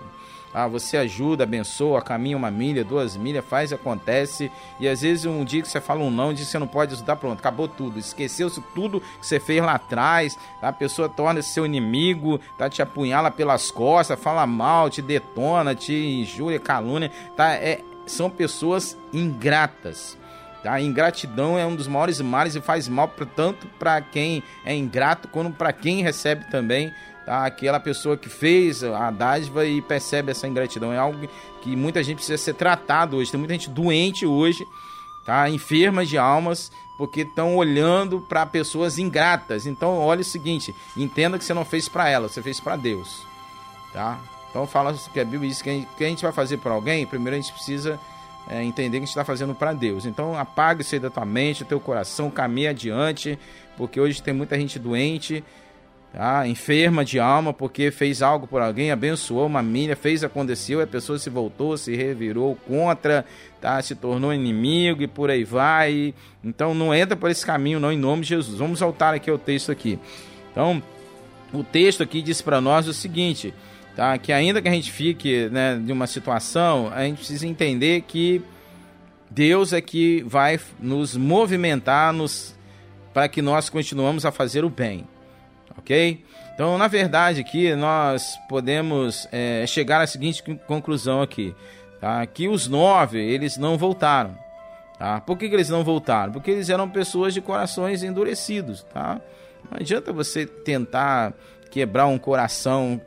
Ah, 0.53 0.67
você 0.67 0.97
ajuda, 0.97 1.45
abençoa, 1.45 2.01
caminha 2.01 2.37
uma 2.37 2.51
milha, 2.51 2.85
duas 2.85 3.17
milhas, 3.17 3.45
faz, 3.45 3.73
acontece. 3.73 4.51
E 4.81 4.89
às 4.89 5.03
vezes 5.03 5.27
um 5.27 5.45
dia 5.45 5.63
que 5.63 5.69
você 5.69 5.81
fala 5.81 6.01
um 6.01 6.11
não, 6.11 6.33
diz 6.33 6.47
que 6.47 6.53
você 6.53 6.59
não 6.59 6.67
pode 6.67 6.95
ajudar, 6.95 7.17
pronto, 7.17 7.39
acabou 7.39 7.69
tudo. 7.69 7.99
Esqueceu-se 7.99 8.61
tudo 8.75 9.01
que 9.01 9.27
você 9.27 9.39
fez 9.39 9.63
lá 9.63 9.75
atrás. 9.75 10.39
A 10.63 10.73
pessoa 10.73 11.09
torna-se 11.09 11.51
seu 11.51 11.67
inimigo, 11.67 12.41
tá? 12.57 12.69
te 12.69 12.81
apunhala 12.81 13.31
pelas 13.31 13.71
costas, 13.71 14.19
fala 14.19 14.47
mal, 14.47 14.89
te 14.89 15.03
detona, 15.03 15.75
te 15.75 15.93
injúria, 15.93 16.59
calúnia. 16.59 17.11
Tá? 17.37 17.53
É, 17.55 17.81
são 18.07 18.31
pessoas 18.31 18.97
ingratas. 19.13 20.17
Tá? 20.63 20.81
ingratidão 20.81 21.57
é 21.57 21.65
um 21.65 21.77
dos 21.77 21.87
maiores 21.87 22.21
males 22.21 22.57
e 22.57 22.61
faz 22.61 22.89
mal 22.89 23.09
tanto 23.37 23.69
para 23.79 24.01
quem 24.01 24.43
é 24.65 24.75
ingrato 24.75 25.29
quanto 25.29 25.53
para 25.53 25.73
quem 25.73 26.03
recebe 26.03 26.51
também 26.51 26.93
tá? 27.29 27.45
aquela 27.45 27.79
pessoa 27.79 28.17
que 28.17 28.29
fez 28.29 28.83
a 28.83 29.11
dádiva 29.11 29.67
e 29.67 29.83
percebe 29.83 30.31
essa 30.31 30.49
ingratidão. 30.49 30.93
É 30.93 30.97
algo 30.97 31.29
que 31.61 31.77
muita 31.77 32.03
gente 32.03 32.17
precisa 32.17 32.39
ser 32.39 32.55
tratado 32.55 33.19
hoje. 33.19 33.31
Tem 33.31 33.39
muita 33.39 33.53
gente 33.53 33.69
doente 33.69 34.25
hoje, 34.25 34.67
tá? 35.27 35.49
enferma 35.51 36.07
de 36.07 36.17
almas, 36.17 36.73
porque 36.97 37.21
estão 37.21 37.55
olhando 37.57 38.21
para 38.21 38.47
pessoas 38.47 38.99
ingratas. 38.99 39.67
Então, 39.67 39.99
olha 39.99 40.23
o 40.23 40.25
seguinte: 40.25 40.75
entenda 40.97 41.39
que 41.39 41.45
você 41.45 41.53
não 41.53 41.67
fez 41.67 41.87
para 41.87 42.09
ela, 42.09 42.29
você 42.29 42.41
fez 42.41 42.59
para 42.59 42.77
Deus. 42.77 43.23
Tá? 43.93 44.19
Então, 44.49 44.67
fala 44.67 44.95
que 45.13 45.21
a 45.21 45.25
Bíblia 45.25 45.51
diz 45.51 45.61
que 45.61 45.69
a 45.69 45.73
gente, 45.73 45.89
que 45.99 46.05
a 46.05 46.09
gente 46.09 46.23
vai 46.23 46.33
fazer 46.33 46.57
por 46.57 46.73
alguém, 46.73 47.07
primeiro 47.07 47.37
a 47.37 47.41
gente 47.41 47.53
precisa 47.53 48.01
é, 48.49 48.65
entender 48.65 48.93
que 48.93 49.03
a 49.03 49.07
gente 49.07 49.09
está 49.11 49.25
fazendo 49.25 49.55
para 49.55 49.75
Deus. 49.75 50.07
Então, 50.07 50.35
apague 50.35 50.81
isso 50.81 50.95
aí 50.95 50.99
da 50.99 51.11
tua 51.11 51.27
mente, 51.27 51.63
do 51.63 51.69
teu 51.69 51.79
coração, 51.79 52.31
caminhe 52.31 52.69
adiante, 52.69 53.39
porque 53.77 54.01
hoje 54.01 54.23
tem 54.23 54.33
muita 54.33 54.59
gente 54.59 54.79
doente 54.79 55.45
tá? 56.13 56.47
enferma 56.47 57.05
de 57.05 57.19
alma 57.19 57.53
porque 57.53 57.91
fez 57.91 58.23
algo 58.23 58.47
por 58.47 58.61
alguém, 58.61 58.91
abençoou 58.91 59.47
uma 59.47 59.63
milha, 59.63 59.97
fez 59.97 60.25
aconteceu, 60.25 60.81
a 60.81 60.87
pessoa 60.87 61.19
se 61.19 61.31
voltou, 61.31 61.77
se 61.77 61.95
revirou 61.95 62.57
contra, 62.67 63.25
tá? 63.61 63.81
se 63.83 63.95
tornou 63.95 64.33
inimigo 64.33 65.03
e 65.03 65.07
por 65.07 65.31
aí 65.31 65.45
vai. 65.45 66.15
Então 66.43 66.75
não 66.75 66.95
entra 66.95 67.17
por 67.17 67.31
esse 67.31 67.45
caminho 67.45 67.81
não 67.81 67.93
em 67.93 67.99
nome 67.99 68.23
de 68.23 68.29
Jesus. 68.31 68.59
Vamos 68.59 68.81
voltar 68.81 69.15
aqui 69.15 69.31
ao 69.31 69.39
texto 69.39 69.71
aqui. 69.71 69.99
Então, 70.51 70.83
o 71.53 71.63
texto 71.63 72.03
aqui 72.03 72.21
diz 72.21 72.43
para 72.43 72.61
nós 72.61 72.89
o 72.89 72.93
seguinte, 72.93 73.55
tá? 73.95 74.19
Que 74.19 74.33
ainda 74.33 74.61
que 74.61 74.69
a 74.69 74.73
gente 74.73 74.91
fique, 74.91 75.49
né, 75.51 75.77
de 75.77 75.93
uma 75.93 76.07
situação, 76.07 76.91
a 76.93 77.05
gente 77.05 77.19
precisa 77.19 77.47
entender 77.47 78.03
que 78.03 78.43
Deus 79.31 79.73
é 79.73 79.81
que 79.81 80.23
vai 80.27 80.59
nos 80.81 81.17
movimentar 81.17 82.13
nos 82.13 82.57
para 83.15 83.29
que 83.29 83.41
nós 83.41 83.69
continuamos 83.69 84.25
a 84.25 84.33
fazer 84.33 84.65
o 84.65 84.71
bem 84.71 85.07
ok? 85.79 86.25
Então, 86.55 86.77
na 86.77 86.89
verdade, 86.89 87.41
aqui 87.41 87.75
nós 87.75 88.37
podemos 88.49 89.29
é, 89.31 89.65
chegar 89.67 90.01
à 90.01 90.07
seguinte 90.07 90.43
conclusão 90.67 91.23
aqui, 91.23 91.55
tá? 92.01 92.27
Que 92.27 92.49
os 92.49 92.67
nove 92.67 93.19
eles 93.19 93.57
não 93.57 93.79
voltaram, 93.79 94.37
tá? 94.99 95.21
Por 95.21 95.39
que, 95.39 95.49
que 95.49 95.55
eles 95.55 95.69
não 95.69 95.85
voltaram? 95.85 96.33
Porque 96.33 96.51
eles 96.51 96.69
eram 96.69 96.89
pessoas 96.91 97.33
de 97.33 97.41
corações 97.41 98.03
endurecidos, 98.03 98.83
tá? 98.93 99.21
Não 99.71 99.79
adianta 99.79 100.13
você 100.13 100.47
tentar 100.47 101.33
quebrar 101.71 102.07
um 102.07 102.19
coração 102.19 103.01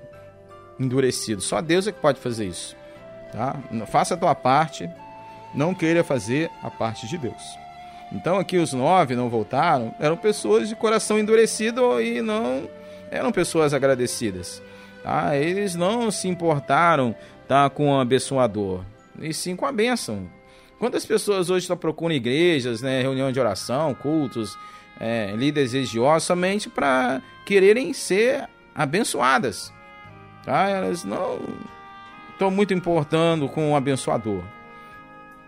endurecido. 0.80 1.42
Só 1.42 1.62
Deus 1.62 1.88
é 1.88 1.92
que 1.92 2.00
pode 2.00 2.20
fazer 2.20 2.46
isso, 2.48 2.76
tá? 3.34 3.60
Faça 3.88 4.14
a 4.14 4.18
tua 4.18 4.34
parte, 4.34 4.90
não 5.54 5.76
queira 5.76 6.04
fazer 6.06 6.50
a 6.64 6.70
parte 6.70 7.06
de 7.06 7.18
Deus. 7.18 7.61
Então 8.12 8.38
aqui 8.38 8.58
os 8.58 8.74
nove 8.74 9.16
não 9.16 9.30
voltaram, 9.30 9.96
eram 10.00 10.18
pessoas 10.18 10.68
de 10.68 10.76
coração 10.76 11.18
endurecido 11.18 12.02
e 12.02 12.22
não 12.22 12.70
eram 13.10 13.32
pessoas 13.32 13.74
agradecidas. 13.74 14.62
Tá? 15.04 15.36
Eles 15.36 15.76
não 15.76 16.12
se 16.12 16.28
importaram 16.28 17.16
tá, 17.48 17.70
com 17.70 17.90
o 17.90 18.00
abençoador, 18.00 18.84
e 19.20 19.34
sim 19.34 19.56
com 19.56 19.66
a 19.66 19.72
bênção. 19.72 20.30
Quantas 20.80 21.06
pessoas 21.06 21.50
hoje 21.50 21.66
estão 21.66 21.78
procurando 21.78 22.16
igrejas, 22.16 22.82
né, 22.82 23.02
reunião 23.02 23.32
de 23.32 23.40
oração, 23.40 23.94
cultos, 23.94 24.58
é, 25.00 25.32
líderes 25.36 25.74
religiosos, 25.74 26.24
somente 26.24 26.70
para 26.70 27.22
quererem 27.46 27.94
ser 27.94 28.48
abençoadas? 28.74 29.72
Tá? 30.44 30.70
Elas 30.70 31.04
não 31.04 31.40
estão 32.32 32.50
muito 32.50 32.74
importando 32.74 33.48
com 33.48 33.72
o 33.72 33.76
abençoador. 33.76 34.44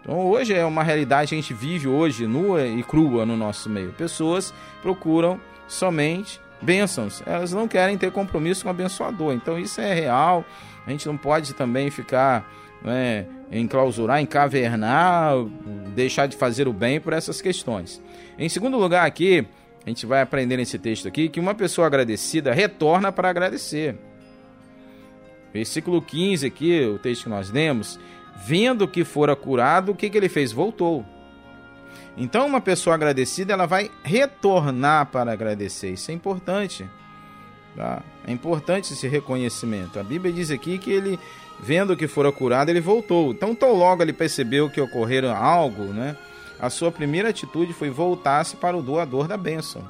Então 0.03 0.19
hoje 0.19 0.53
é 0.53 0.65
uma 0.65 0.83
realidade 0.83 1.29
que 1.29 1.35
a 1.35 1.41
gente 1.41 1.53
vive 1.53 1.87
hoje 1.87 2.27
nua 2.27 2.67
e 2.67 2.83
crua 2.83 3.25
no 3.25 3.37
nosso 3.37 3.69
meio. 3.69 3.93
Pessoas 3.93 4.53
procuram 4.81 5.39
somente 5.65 6.41
bênçãos. 6.61 7.23
Elas 7.25 7.53
não 7.53 7.67
querem 7.69 7.97
ter 7.97 8.11
compromisso 8.11 8.63
com 8.63 8.67
o 8.67 8.71
abençoador. 8.71 9.33
Então 9.33 9.57
isso 9.57 9.79
é 9.79 9.93
real. 9.93 10.43
A 10.85 10.91
gente 10.91 11.07
não 11.07 11.17
pode 11.17 11.53
também 11.53 11.89
ficar 11.89 12.45
né, 12.83 13.25
enclausurar, 13.49 14.19
encavernar, 14.19 15.35
deixar 15.95 16.27
de 16.27 16.35
fazer 16.35 16.67
o 16.67 16.73
bem 16.73 16.99
por 16.99 17.13
essas 17.13 17.41
questões. 17.41 18.01
Em 18.37 18.49
segundo 18.49 18.77
lugar, 18.77 19.05
aqui, 19.05 19.47
a 19.85 19.89
gente 19.89 20.05
vai 20.05 20.21
aprender 20.21 20.57
nesse 20.57 20.77
texto 20.77 21.07
aqui 21.07 21.29
que 21.29 21.39
uma 21.39 21.55
pessoa 21.55 21.87
agradecida 21.87 22.53
retorna 22.53 23.09
para 23.09 23.29
agradecer. 23.29 23.95
Versículo 25.53 26.01
15 26.01 26.47
aqui, 26.47 26.81
o 26.81 26.99
texto 26.99 27.23
que 27.23 27.29
nós 27.29 27.49
lemos, 27.49 27.99
vendo 28.35 28.87
que 28.87 29.03
fora 29.03 29.35
curado, 29.35 29.91
o 29.91 29.95
que, 29.95 30.09
que 30.09 30.17
ele 30.17 30.29
fez? 30.29 30.51
Voltou. 30.51 31.05
Então, 32.15 32.45
uma 32.45 32.61
pessoa 32.61 32.95
agradecida, 32.95 33.53
ela 33.53 33.65
vai 33.65 33.89
retornar 34.03 35.07
para 35.07 35.31
agradecer. 35.31 35.91
Isso 35.91 36.11
é 36.11 36.13
importante. 36.13 36.87
Tá? 37.75 38.03
É 38.27 38.31
importante 38.31 38.93
esse 38.93 39.07
reconhecimento. 39.07 39.99
A 39.99 40.03
Bíblia 40.03 40.31
diz 40.31 40.51
aqui 40.51 40.77
que 40.77 40.91
ele, 40.91 41.19
vendo 41.59 41.97
que 41.97 42.07
fora 42.07 42.31
curado, 42.31 42.69
ele 42.69 42.81
voltou. 42.81 43.31
Então, 43.31 43.55
tão 43.55 43.73
logo 43.73 44.03
ele 44.03 44.13
percebeu 44.13 44.69
que 44.69 44.79
ocorreram 44.79 45.35
algo, 45.35 45.85
né? 45.85 46.15
A 46.59 46.69
sua 46.69 46.91
primeira 46.91 47.29
atitude 47.29 47.73
foi 47.73 47.89
voltar-se 47.89 48.55
para 48.55 48.77
o 48.77 48.81
doador 48.81 49.27
da 49.27 49.35
bênção. 49.35 49.83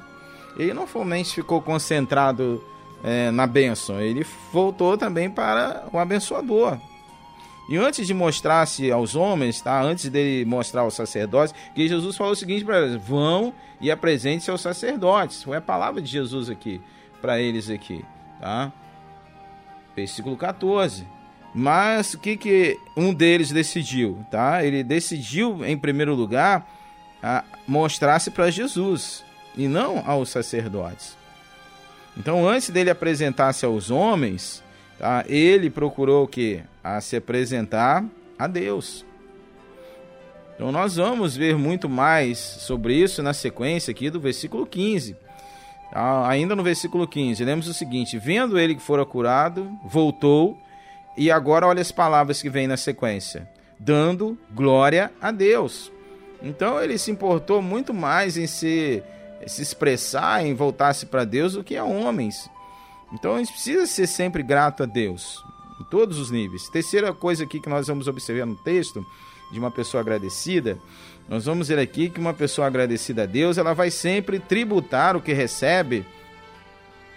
Ele 0.56 0.72
não 0.72 0.88
somente 0.88 1.34
ficou 1.34 1.60
concentrado 1.60 2.64
é, 3.04 3.30
na 3.30 3.46
bênção, 3.46 4.00
ele 4.00 4.26
voltou 4.52 4.96
também 4.96 5.28
para 5.28 5.84
o 5.92 5.98
abençoador. 5.98 6.78
E 7.68 7.76
antes 7.76 8.06
de 8.06 8.12
mostrar-se 8.12 8.90
aos 8.92 9.14
homens, 9.14 9.60
tá? 9.60 9.80
antes 9.80 10.08
dele 10.10 10.44
mostrar 10.44 10.82
aos 10.82 10.94
sacerdotes, 10.94 11.54
que 11.74 11.88
Jesus 11.88 12.16
falou 12.16 12.34
o 12.34 12.36
seguinte 12.36 12.64
para 12.64 12.80
eles: 12.80 12.96
vão 13.02 13.54
e 13.80 13.90
apresente-se 13.90 14.50
aos 14.50 14.60
sacerdotes. 14.60 15.42
Foi 15.42 15.56
a 15.56 15.62
palavra 15.62 16.02
de 16.02 16.10
Jesus 16.10 16.50
aqui, 16.50 16.80
para 17.20 17.40
eles 17.40 17.70
aqui. 17.70 18.04
Tá? 18.40 18.72
Versículo 19.96 20.36
14. 20.36 21.06
Mas 21.54 22.14
o 22.14 22.18
que, 22.18 22.36
que 22.36 22.78
um 22.96 23.14
deles 23.14 23.50
decidiu? 23.50 24.24
Tá? 24.30 24.64
Ele 24.64 24.82
decidiu, 24.82 25.64
em 25.64 25.78
primeiro 25.78 26.14
lugar, 26.14 26.68
mostrar-se 27.66 28.30
para 28.30 28.50
Jesus 28.50 29.24
e 29.56 29.68
não 29.68 30.02
aos 30.04 30.30
sacerdotes. 30.30 31.16
Então, 32.16 32.46
antes 32.46 32.70
dele 32.70 32.90
apresentar-se 32.90 33.64
aos 33.64 33.90
homens, 33.90 34.62
tá? 34.98 35.24
ele 35.28 35.70
procurou 35.70 36.24
o 36.24 36.28
que? 36.28 36.62
a 36.84 37.00
se 37.00 37.16
apresentar 37.16 38.04
a 38.38 38.46
Deus. 38.46 39.06
Então 40.54 40.70
nós 40.70 40.96
vamos 40.96 41.34
ver 41.34 41.56
muito 41.56 41.88
mais 41.88 42.38
sobre 42.38 42.94
isso 42.94 43.22
na 43.22 43.32
sequência 43.32 43.90
aqui 43.90 44.10
do 44.10 44.20
versículo 44.20 44.66
15. 44.66 45.16
Ah, 45.90 46.28
ainda 46.28 46.54
no 46.54 46.62
versículo 46.62 47.08
15, 47.08 47.42
lemos 47.44 47.66
o 47.66 47.74
seguinte: 47.74 48.18
Vendo 48.18 48.58
ele 48.58 48.74
que 48.74 48.82
fora 48.82 49.06
curado, 49.06 49.70
voltou, 49.84 50.58
e 51.16 51.30
agora 51.30 51.66
olha 51.66 51.80
as 51.80 51.90
palavras 51.90 52.42
que 52.42 52.50
vêm 52.50 52.66
na 52.66 52.76
sequência: 52.76 53.48
dando 53.78 54.38
glória 54.52 55.10
a 55.20 55.30
Deus. 55.30 55.90
Então 56.42 56.80
ele 56.82 56.98
se 56.98 57.10
importou 57.10 57.62
muito 57.62 57.94
mais 57.94 58.36
em 58.36 58.46
se, 58.46 59.02
se 59.46 59.62
expressar, 59.62 60.44
em 60.44 60.52
voltar-se 60.52 61.06
para 61.06 61.24
Deus 61.24 61.54
do 61.54 61.64
que 61.64 61.76
a 61.76 61.84
homens. 61.84 62.50
Então 63.14 63.36
a 63.36 63.38
gente 63.38 63.52
precisa 63.52 63.86
ser 63.86 64.08
sempre 64.08 64.42
grato 64.42 64.82
a 64.82 64.86
Deus 64.86 65.44
em 65.80 65.84
todos 65.84 66.18
os 66.18 66.30
níveis. 66.30 66.68
Terceira 66.68 67.12
coisa 67.12 67.44
aqui 67.44 67.60
que 67.60 67.68
nós 67.68 67.86
vamos 67.86 68.08
observar 68.08 68.44
no 68.44 68.56
texto 68.56 69.06
de 69.52 69.58
uma 69.58 69.70
pessoa 69.70 70.00
agradecida, 70.00 70.78
nós 71.28 71.44
vamos 71.44 71.68
ver 71.68 71.78
aqui 71.78 72.10
que 72.10 72.18
uma 72.18 72.34
pessoa 72.34 72.66
agradecida 72.66 73.22
a 73.22 73.26
Deus, 73.26 73.56
ela 73.56 73.72
vai 73.72 73.90
sempre 73.90 74.40
tributar 74.40 75.16
o 75.16 75.20
que 75.20 75.32
recebe, 75.32 76.04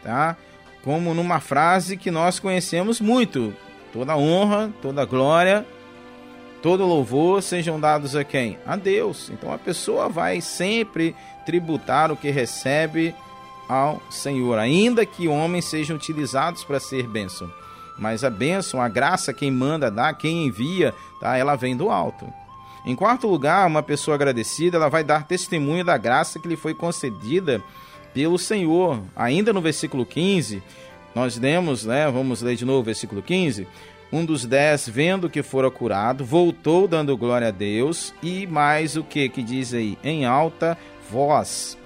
tá? 0.03 0.38
Como 0.83 1.13
numa 1.15 1.39
frase 1.39 1.97
que 1.97 2.12
nós 2.12 2.39
conhecemos 2.39 3.01
muito: 3.01 3.53
toda 3.91 4.15
honra, 4.15 4.71
toda 4.81 5.03
glória, 5.03 5.65
todo 6.62 6.86
louvor 6.86 7.41
sejam 7.41 7.79
dados 7.79 8.15
a 8.15 8.23
quem? 8.23 8.57
A 8.65 8.75
Deus. 8.75 9.31
Então 9.31 9.51
a 9.51 9.57
pessoa 9.57 10.07
vai 10.07 10.39
sempre 10.39 11.15
tributar 11.45 12.12
o 12.12 12.17
que 12.17 12.29
recebe 12.29 13.15
ao 13.67 14.01
Senhor, 14.10 14.58
ainda 14.58 15.06
que 15.06 15.27
homens 15.27 15.65
sejam 15.65 15.95
utilizados 15.95 16.63
para 16.63 16.80
ser 16.80 17.07
bênção 17.07 17.51
mas 17.97 18.24
a 18.24 18.30
bênção, 18.30 18.82
a 18.82 18.88
graça, 18.88 19.34
quem 19.34 19.51
manda 19.51 19.89
dar, 19.89 20.13
quem 20.13 20.45
envia, 20.45 20.93
tá? 21.20 21.36
ela 21.36 21.55
vem 21.55 21.76
do 21.76 21.89
alto. 21.89 22.32
Em 22.86 22.95
quarto 22.95 23.28
lugar, 23.28 23.68
uma 23.68 23.84
pessoa 23.84 24.15
agradecida, 24.15 24.78
ela 24.78 24.89
vai 24.89 25.03
dar 25.03 25.26
testemunho 25.26 25.84
da 25.84 25.97
graça 25.97 26.39
que 26.39 26.47
lhe 26.47 26.55
foi 26.55 26.74
concedida 26.74 27.61
pelo 28.13 28.38
Senhor. 28.38 29.01
Ainda 29.15 29.51
no 29.51 29.59
versículo 29.59 30.05
15, 30.05 30.63
nós 31.13 31.38
lemos, 31.38 31.84
né? 31.84 32.09
Vamos 32.09 32.41
ler 32.41 32.55
de 32.55 32.63
novo 32.63 32.80
o 32.80 32.84
versículo 32.84 33.22
15. 33.22 33.68
Um 34.09 34.24
dos 34.24 34.45
dez, 34.45 34.88
vendo 34.88 35.30
que 35.30 35.43
fora 35.43 35.70
curado, 35.70 36.24
voltou 36.24 36.88
dando 36.88 37.18
glória 37.18 37.49
a 37.49 37.51
Deus, 37.51 38.13
e 38.24 38.47
mais 38.47 38.95
o 38.95 39.03
que 39.03 39.28
que 39.28 39.43
diz 39.43 39.74
aí? 39.74 39.97
Em 40.01 40.26
alta 40.26 40.78
voz. 41.11 41.76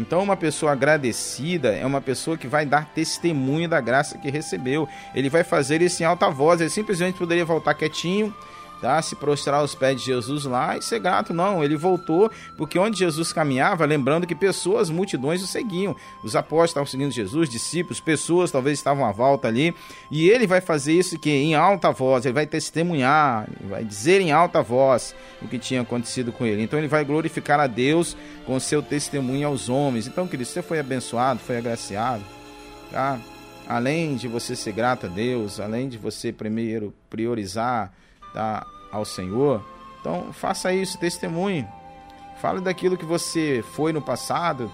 Então, 0.00 0.22
uma 0.22 0.34
pessoa 0.34 0.72
agradecida 0.72 1.76
é 1.76 1.84
uma 1.84 2.00
pessoa 2.00 2.38
que 2.38 2.48
vai 2.48 2.64
dar 2.64 2.86
testemunho 2.86 3.68
da 3.68 3.82
graça 3.82 4.16
que 4.16 4.30
recebeu. 4.30 4.88
Ele 5.14 5.28
vai 5.28 5.44
fazer 5.44 5.82
isso 5.82 6.02
em 6.02 6.06
alta 6.06 6.30
voz. 6.30 6.58
Ele 6.58 6.70
simplesmente 6.70 7.18
poderia 7.18 7.44
voltar 7.44 7.74
quietinho, 7.74 8.34
tá? 8.80 9.00
se 9.02 9.14
prostrar 9.16 9.60
aos 9.60 9.74
pés 9.74 10.00
de 10.00 10.06
Jesus 10.06 10.44
lá 10.44 10.76
e 10.76 10.82
ser 10.82 10.98
grato. 10.98 11.34
Não, 11.34 11.62
ele 11.62 11.76
voltou 11.76 12.30
porque 12.56 12.78
onde 12.78 12.98
Jesus 12.98 13.32
caminhava, 13.32 13.84
lembrando 13.84 14.26
que 14.26 14.34
pessoas, 14.34 14.90
multidões 14.90 15.42
o 15.42 15.46
seguiam. 15.46 15.94
Os 16.24 16.34
apóstolos 16.34 16.70
estavam 16.70 16.86
seguindo 16.86 17.10
Jesus, 17.10 17.48
discípulos, 17.48 18.00
pessoas 18.00 18.50
talvez 18.50 18.78
estavam 18.78 19.04
à 19.04 19.12
volta 19.12 19.48
ali. 19.48 19.74
E 20.10 20.28
ele 20.28 20.46
vai 20.46 20.60
fazer 20.60 20.92
isso 20.92 21.18
que 21.18 21.30
em 21.30 21.54
alta 21.54 21.90
voz, 21.90 22.24
ele 22.24 22.34
vai 22.34 22.46
testemunhar, 22.46 23.46
vai 23.68 23.84
dizer 23.84 24.20
em 24.20 24.32
alta 24.32 24.62
voz 24.62 25.14
o 25.42 25.48
que 25.48 25.58
tinha 25.58 25.82
acontecido 25.82 26.32
com 26.32 26.46
ele. 26.46 26.62
Então 26.62 26.78
ele 26.78 26.88
vai 26.88 27.04
glorificar 27.04 27.60
a 27.60 27.66
Deus 27.66 28.16
com 28.46 28.58
seu 28.58 28.82
testemunho 28.82 29.46
aos 29.46 29.68
homens. 29.68 30.06
Então, 30.06 30.26
querido, 30.26 30.48
você 30.48 30.62
foi 30.62 30.78
abençoado, 30.78 31.40
foi 31.40 31.58
agraciado, 31.58 32.22
tá? 32.90 33.18
Além 33.68 34.16
de 34.16 34.26
você 34.26 34.56
ser 34.56 34.72
grato 34.72 35.06
a 35.06 35.08
Deus, 35.08 35.60
além 35.60 35.88
de 35.88 35.96
você 35.96 36.32
primeiro 36.32 36.92
priorizar 37.08 37.92
tá, 38.32 38.66
ao 38.90 39.04
Senhor. 39.04 39.62
Então, 40.00 40.32
faça 40.32 40.72
isso, 40.72 40.98
testemunhe. 40.98 41.66
Fale 42.40 42.60
daquilo 42.60 42.96
que 42.96 43.04
você 43.04 43.62
foi 43.74 43.92
no 43.92 44.00
passado 44.00 44.70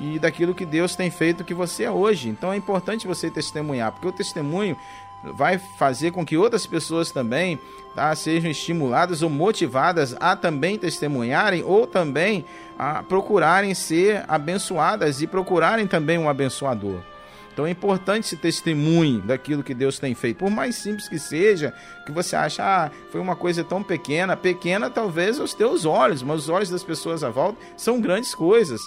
e 0.00 0.18
daquilo 0.18 0.54
que 0.54 0.64
Deus 0.64 0.94
tem 0.94 1.10
feito 1.10 1.44
que 1.44 1.54
você 1.54 1.84
é 1.84 1.90
hoje. 1.90 2.28
Então 2.28 2.52
é 2.52 2.56
importante 2.56 3.06
você 3.06 3.30
testemunhar, 3.30 3.92
porque 3.92 4.06
o 4.06 4.12
testemunho 4.12 4.76
vai 5.24 5.58
fazer 5.58 6.12
com 6.12 6.24
que 6.24 6.36
outras 6.36 6.66
pessoas 6.66 7.10
também 7.10 7.58
tá, 7.94 8.14
sejam 8.14 8.50
estimuladas 8.50 9.22
ou 9.22 9.28
motivadas 9.28 10.14
a 10.20 10.36
também 10.36 10.78
testemunharem 10.78 11.64
ou 11.64 11.86
também 11.86 12.44
a 12.78 13.02
procurarem 13.02 13.74
ser 13.74 14.24
abençoadas 14.28 15.20
e 15.20 15.26
procurarem 15.26 15.86
também 15.86 16.16
um 16.16 16.28
abençoador. 16.28 17.00
Então 17.58 17.66
é 17.66 17.70
importante 17.72 18.24
esse 18.24 18.36
testemunho 18.36 19.20
daquilo 19.20 19.64
que 19.64 19.74
Deus 19.74 19.98
tem 19.98 20.14
feito. 20.14 20.36
Por 20.36 20.48
mais 20.48 20.76
simples 20.76 21.08
que 21.08 21.18
seja, 21.18 21.74
que 22.06 22.12
você 22.12 22.36
acha, 22.36 22.62
ah, 22.62 22.88
foi 23.10 23.20
uma 23.20 23.34
coisa 23.34 23.64
tão 23.64 23.82
pequena, 23.82 24.36
pequena 24.36 24.88
talvez 24.88 25.40
aos 25.40 25.54
teus 25.54 25.84
olhos, 25.84 26.22
mas 26.22 26.42
os 26.42 26.48
olhos 26.48 26.70
das 26.70 26.84
pessoas 26.84 27.24
à 27.24 27.30
volta 27.30 27.58
são 27.76 28.00
grandes 28.00 28.32
coisas. 28.32 28.80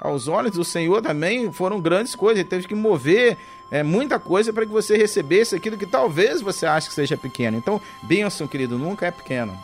Aos 0.00 0.26
olhos 0.26 0.50
do 0.50 0.64
Senhor 0.64 1.00
também 1.00 1.52
foram 1.52 1.80
grandes 1.80 2.16
coisas. 2.16 2.40
Ele 2.40 2.48
teve 2.48 2.66
que 2.66 2.74
mover 2.74 3.38
é, 3.70 3.84
muita 3.84 4.18
coisa 4.18 4.52
para 4.52 4.66
que 4.66 4.72
você 4.72 4.96
recebesse 4.96 5.54
aquilo 5.54 5.78
que 5.78 5.86
talvez 5.86 6.40
você 6.40 6.66
ache 6.66 6.88
que 6.88 6.94
seja 6.96 7.16
pequeno. 7.16 7.56
Então, 7.56 7.80
bênção, 8.02 8.48
querido, 8.48 8.76
nunca 8.76 9.06
é 9.06 9.12
pequeno. 9.12 9.56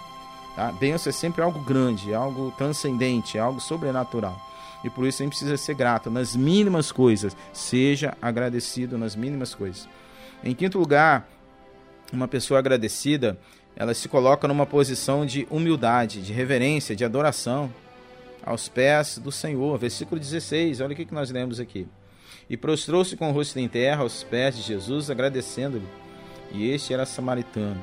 Tá? 0.55 0.71
Bênção 0.71 1.11
é 1.11 1.13
sempre 1.13 1.43
algo 1.43 1.59
grande, 1.59 2.15
algo 2.15 2.55
transcendente, 2.57 3.37
algo 3.37 3.61
sobrenatural. 3.61 4.41
E 4.85 4.91
por 4.91 5.07
isso 5.07 5.23
gente 5.23 5.31
precisa 5.31 5.57
ser 5.57 5.75
grato 5.75 6.11
nas 6.11 6.37
mínimas 6.37 6.93
coisas. 6.93 7.35
Seja 7.53 8.17
agradecido 8.21 8.99
nas 8.99 9.17
mínimas 9.17 9.55
coisas. 9.55 9.89
Em 10.43 10.55
quinto 10.55 10.79
lugar, 10.79 11.27
uma 12.13 12.29
pessoa 12.29 12.59
agradecida, 12.59 13.39
ela 13.75 13.95
se 13.95 14.09
coloca 14.09 14.47
numa 14.47 14.67
posição 14.67 15.25
de 15.25 15.47
humildade, 15.51 16.21
de 16.21 16.33
reverência, 16.33 16.95
de 16.95 17.05
adoração 17.05 17.73
aos 18.45 18.69
pés 18.69 19.19
do 19.19 19.33
Senhor. 19.33 19.79
Versículo 19.79 20.21
16, 20.21 20.83
olha 20.83 20.93
o 20.93 20.97
que 20.97 21.15
nós 21.15 21.31
lemos 21.31 21.59
aqui. 21.59 21.89
E 22.49 22.57
prostrou-se 22.57 23.17
com 23.17 23.31
o 23.31 23.33
rosto 23.33 23.59
em 23.59 23.67
terra 23.67 24.03
aos 24.03 24.23
pés 24.23 24.55
de 24.55 24.63
Jesus, 24.63 25.11
agradecendo-lhe. 25.11 25.89
E 26.53 26.69
este 26.71 26.93
era 26.93 27.07
samaritano. 27.07 27.83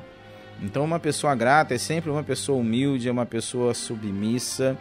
Então, 0.62 0.84
uma 0.84 1.00
pessoa 1.00 1.34
grata 1.34 1.74
é 1.74 1.78
sempre 1.80 2.12
uma 2.12 2.24
pessoa 2.24 2.60
humilde, 2.60 3.10
é 3.10 3.12
uma 3.12 3.26
pessoa 3.26 3.74
submissa, 3.74 4.78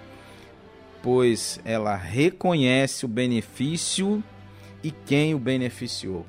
pois 1.03 1.61
ela 1.65 1.97
reconhece 1.97 3.05
o 3.05 3.09
benefício 3.09 4.23
e 4.83 4.91
quem 4.91 5.35
o 5.35 5.39
beneficiou. 5.39 6.27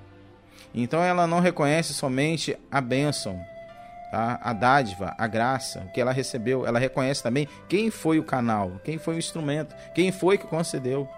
Então, 0.73 1.03
ela 1.03 1.27
não 1.27 1.39
reconhece 1.39 1.93
somente 1.93 2.57
a 2.71 2.79
bênção, 2.79 3.39
tá? 4.11 4.39
a 4.41 4.53
dádiva, 4.53 5.13
a 5.17 5.27
graça 5.27 5.89
que 5.93 5.99
ela 5.99 6.13
recebeu, 6.13 6.65
ela 6.65 6.79
reconhece 6.79 7.21
também 7.21 7.47
quem 7.67 7.91
foi 7.91 8.19
o 8.19 8.23
canal, 8.23 8.79
quem 8.83 8.97
foi 8.97 9.15
o 9.15 9.19
instrumento, 9.19 9.75
quem 9.93 10.11
foi 10.11 10.37
que 10.37 10.47
concedeu. 10.47 11.09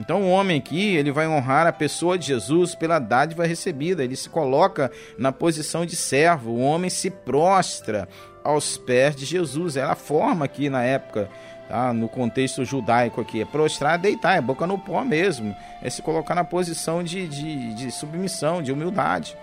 Então 0.00 0.22
o 0.22 0.30
homem 0.30 0.58
aqui, 0.58 0.94
ele 0.94 1.10
vai 1.10 1.26
honrar 1.26 1.66
a 1.66 1.72
pessoa 1.72 2.16
de 2.16 2.26
Jesus 2.26 2.74
pela 2.74 2.98
dádiva 2.98 3.44
recebida. 3.44 4.04
Ele 4.04 4.14
se 4.14 4.28
coloca 4.28 4.92
na 5.18 5.32
posição 5.32 5.84
de 5.84 5.96
servo. 5.96 6.52
O 6.52 6.60
homem 6.60 6.88
se 6.88 7.10
prostra 7.10 8.08
aos 8.44 8.76
pés 8.78 9.16
de 9.16 9.24
Jesus. 9.24 9.76
Era 9.76 9.92
a 9.92 9.96
forma 9.96 10.44
aqui 10.44 10.70
na 10.70 10.84
época, 10.84 11.28
tá? 11.68 11.92
no 11.92 12.08
contexto 12.08 12.64
judaico 12.64 13.20
aqui. 13.20 13.40
É 13.40 13.44
prostrar, 13.44 13.94
é 13.94 13.98
deitar, 13.98 14.36
é 14.36 14.40
boca 14.40 14.66
no 14.66 14.78
pó 14.78 15.04
mesmo. 15.04 15.54
É 15.82 15.90
se 15.90 16.02
colocar 16.02 16.34
na 16.34 16.44
posição 16.44 17.02
de, 17.02 17.28
de, 17.28 17.74
de 17.74 17.90
submissão, 17.90 18.62
de 18.62 18.72
humildade. 18.72 19.36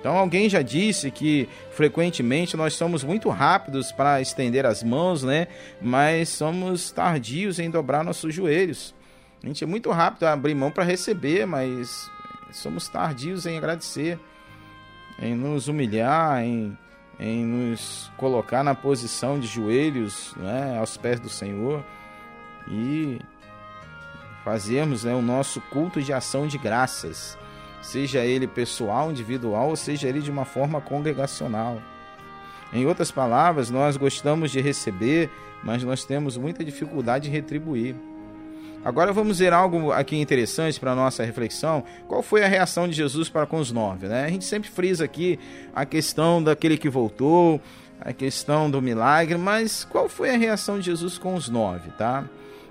Então 0.00 0.16
alguém 0.16 0.48
já 0.48 0.62
disse 0.62 1.10
que 1.10 1.48
frequentemente 1.72 2.56
nós 2.56 2.74
somos 2.74 3.02
muito 3.02 3.28
rápidos 3.28 3.90
para 3.90 4.20
estender 4.20 4.64
as 4.64 4.82
mãos, 4.82 5.22
né? 5.22 5.48
Mas 5.82 6.28
somos 6.28 6.90
tardios 6.90 7.58
em 7.58 7.68
dobrar 7.68 8.04
nossos 8.04 8.32
joelhos. 8.32 8.94
A 9.42 9.46
gente 9.46 9.62
é 9.62 9.66
muito 9.66 9.90
rápido 9.90 10.24
a 10.24 10.32
abrir 10.32 10.54
mão 10.54 10.70
para 10.70 10.84
receber, 10.84 11.46
mas 11.46 12.08
somos 12.52 12.88
tardios 12.88 13.44
em 13.46 13.56
agradecer, 13.56 14.18
em 15.20 15.34
nos 15.34 15.68
humilhar, 15.68 16.42
em, 16.44 16.76
em 17.18 17.44
nos 17.44 18.10
colocar 18.16 18.62
na 18.62 18.74
posição 18.74 19.38
de 19.38 19.46
joelhos 19.46 20.34
né, 20.36 20.78
aos 20.78 20.96
pés 20.96 21.18
do 21.18 21.28
Senhor 21.28 21.84
e 22.68 23.20
fazermos 24.44 25.04
né, 25.04 25.14
o 25.14 25.22
nosso 25.22 25.60
culto 25.62 26.00
de 26.00 26.12
ação 26.12 26.46
de 26.46 26.56
graças, 26.56 27.36
seja 27.82 28.24
ele 28.24 28.46
pessoal, 28.46 29.10
individual, 29.10 29.70
ou 29.70 29.76
seja 29.76 30.08
ele 30.08 30.20
de 30.20 30.30
uma 30.30 30.44
forma 30.44 30.80
congregacional. 30.80 31.82
Em 32.72 32.86
outras 32.86 33.10
palavras, 33.10 33.70
nós 33.70 33.96
gostamos 33.96 34.50
de 34.50 34.60
receber, 34.60 35.30
mas 35.64 35.82
nós 35.82 36.04
temos 36.04 36.36
muita 36.36 36.64
dificuldade 36.64 37.24
de 37.24 37.30
retribuir. 37.30 37.96
Agora 38.88 39.12
vamos 39.12 39.38
ver 39.38 39.52
algo 39.52 39.92
aqui 39.92 40.16
interessante 40.16 40.80
para 40.80 40.94
nossa 40.94 41.22
reflexão. 41.22 41.84
Qual 42.06 42.22
foi 42.22 42.42
a 42.42 42.48
reação 42.48 42.88
de 42.88 42.94
Jesus 42.94 43.28
para 43.28 43.44
com 43.44 43.58
os 43.58 43.70
nove? 43.70 44.08
Né? 44.08 44.24
A 44.24 44.30
gente 44.30 44.46
sempre 44.46 44.70
frisa 44.70 45.04
aqui 45.04 45.38
a 45.74 45.84
questão 45.84 46.42
daquele 46.42 46.78
que 46.78 46.88
voltou, 46.88 47.60
a 48.00 48.14
questão 48.14 48.70
do 48.70 48.80
milagre, 48.80 49.36
mas 49.36 49.84
qual 49.84 50.08
foi 50.08 50.30
a 50.30 50.38
reação 50.38 50.78
de 50.78 50.86
Jesus 50.86 51.18
com 51.18 51.34
os 51.34 51.50
nove, 51.50 51.90
tá? 51.98 52.24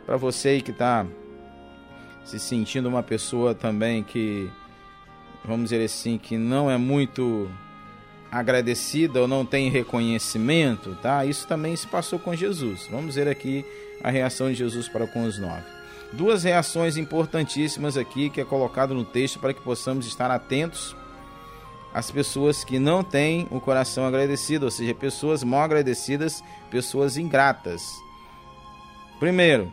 Para 0.08 0.18
você 0.18 0.60
que 0.60 0.72
está 0.72 1.06
se 2.26 2.40
sentindo 2.40 2.90
uma 2.90 3.04
pessoa 3.04 3.54
também 3.54 4.02
que, 4.02 4.50
vamos 5.46 5.70
dizer 5.70 5.86
assim, 5.86 6.18
que 6.18 6.36
não 6.36 6.68
é 6.68 6.80
muito 6.80 7.48
agradecida 8.32 9.22
ou 9.22 9.28
não 9.28 9.46
tem 9.46 9.70
reconhecimento, 9.70 10.98
tá? 11.00 11.24
Isso 11.26 11.48
também 11.48 11.76
se 11.76 11.86
passou 11.86 12.18
com 12.18 12.36
Jesus. 12.36 12.88
Vamos 12.90 13.14
ver 13.14 13.28
aqui 13.28 13.64
a 14.04 14.10
reação 14.10 14.50
de 14.50 14.56
Jesus 14.56 14.90
para 14.90 15.06
com 15.06 15.24
os 15.24 15.38
nove 15.38 15.77
duas 16.14 16.44
reações 16.44 16.98
importantíssimas 16.98 17.98
aqui 17.98 18.30
que 18.30 18.42
é 18.42 18.46
colocado 18.46 18.94
no 18.94 19.04
texto 19.04 19.40
para 19.40 19.54
que 19.54 19.62
possamos 19.62 20.06
estar 20.06 20.32
atentos 20.32 20.96
às 21.94 22.12
pessoas 22.12 22.64
que 22.64 22.80
não 22.80 23.04
têm 23.04 23.48
o 23.50 23.60
coração 23.60 24.06
agradecido, 24.06 24.66
ou 24.66 24.72
seja, 24.72 24.94
pessoas 24.94 25.44
mal 25.44 25.62
agradecidas, 25.62 26.44
pessoas 26.70 27.18
ingratas. 27.18 27.92
Primeiro, 29.20 29.72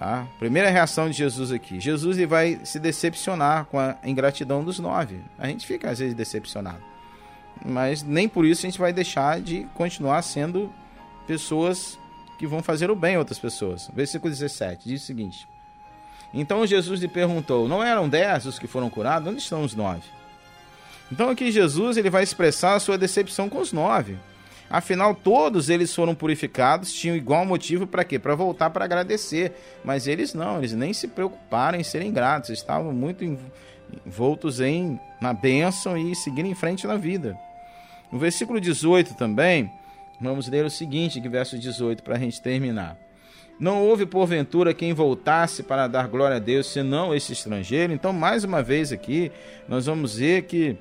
a 0.00 0.26
primeira 0.38 0.70
reação 0.70 1.10
de 1.10 1.16
Jesus 1.16 1.50
aqui, 1.50 1.80
Jesus 1.80 2.18
ele 2.18 2.26
vai 2.26 2.60
se 2.64 2.78
decepcionar 2.78 3.64
com 3.64 3.80
a 3.80 3.96
ingratidão 4.04 4.62
dos 4.62 4.78
nove. 4.78 5.20
A 5.36 5.48
gente 5.48 5.66
fica 5.66 5.90
às 5.90 5.98
vezes 5.98 6.14
decepcionado, 6.14 6.82
mas 7.64 8.02
nem 8.02 8.28
por 8.28 8.44
isso 8.44 8.64
a 8.64 8.70
gente 8.70 8.78
vai 8.78 8.92
deixar 8.92 9.40
de 9.40 9.66
continuar 9.74 10.22
sendo 10.22 10.72
pessoas 11.26 11.98
que 12.38 12.46
vão 12.46 12.62
fazer 12.62 12.90
o 12.90 12.96
bem 12.96 13.16
a 13.16 13.18
outras 13.18 13.38
pessoas. 13.38 13.90
Versículo 13.92 14.30
17 14.30 14.88
diz 14.88 15.02
o 15.02 15.06
seguinte: 15.06 15.48
Então 16.32 16.66
Jesus 16.66 17.00
lhe 17.00 17.08
perguntou: 17.08 17.68
Não 17.68 17.82
eram 17.82 18.08
dez 18.08 18.46
os 18.46 18.58
que 18.58 18.66
foram 18.66 18.88
curados? 18.88 19.28
Onde 19.28 19.40
estão 19.40 19.62
os 19.62 19.74
nove? 19.74 20.02
Então 21.10 21.30
aqui 21.30 21.50
Jesus 21.50 21.96
ele 21.96 22.10
vai 22.10 22.22
expressar 22.22 22.74
a 22.74 22.80
sua 22.80 22.96
decepção 22.96 23.48
com 23.48 23.58
os 23.58 23.72
nove. 23.72 24.16
Afinal, 24.70 25.14
todos 25.14 25.70
eles 25.70 25.94
foram 25.94 26.14
purificados, 26.14 26.92
tinham 26.92 27.16
igual 27.16 27.46
motivo 27.46 27.86
para 27.86 28.04
quê? 28.04 28.18
Para 28.18 28.34
voltar 28.34 28.68
para 28.68 28.84
agradecer. 28.84 29.52
Mas 29.82 30.06
eles 30.06 30.34
não, 30.34 30.58
eles 30.58 30.74
nem 30.74 30.92
se 30.92 31.08
preocuparam 31.08 31.80
em 31.80 31.82
serem 31.82 32.12
gratos, 32.12 32.50
estavam 32.50 32.92
muito 32.92 33.24
envoltos 34.04 34.60
em 34.60 35.00
na 35.20 35.32
bênção 35.32 35.96
e 35.96 36.14
seguindo 36.14 36.46
em 36.46 36.54
frente 36.54 36.86
na 36.86 36.96
vida. 36.96 37.36
No 38.12 38.18
versículo 38.18 38.60
18 38.60 39.14
também, 39.14 39.72
Vamos 40.20 40.48
ler 40.48 40.64
o 40.64 40.70
seguinte, 40.70 41.20
que 41.20 41.28
verso 41.28 41.58
18, 41.58 42.02
para 42.02 42.16
a 42.16 42.18
gente 42.18 42.42
terminar. 42.42 42.96
Não 43.58 43.84
houve 43.84 44.06
porventura 44.06 44.72
quem 44.72 44.92
voltasse 44.92 45.62
para 45.62 45.88
dar 45.88 46.06
glória 46.06 46.36
a 46.36 46.40
Deus, 46.40 46.68
senão 46.68 47.14
esse 47.14 47.32
estrangeiro. 47.32 47.92
Então, 47.92 48.12
mais 48.12 48.44
uma 48.44 48.62
vez 48.62 48.92
aqui, 48.92 49.32
nós 49.68 49.86
vamos 49.86 50.16
ver 50.16 50.42
que 50.42 50.76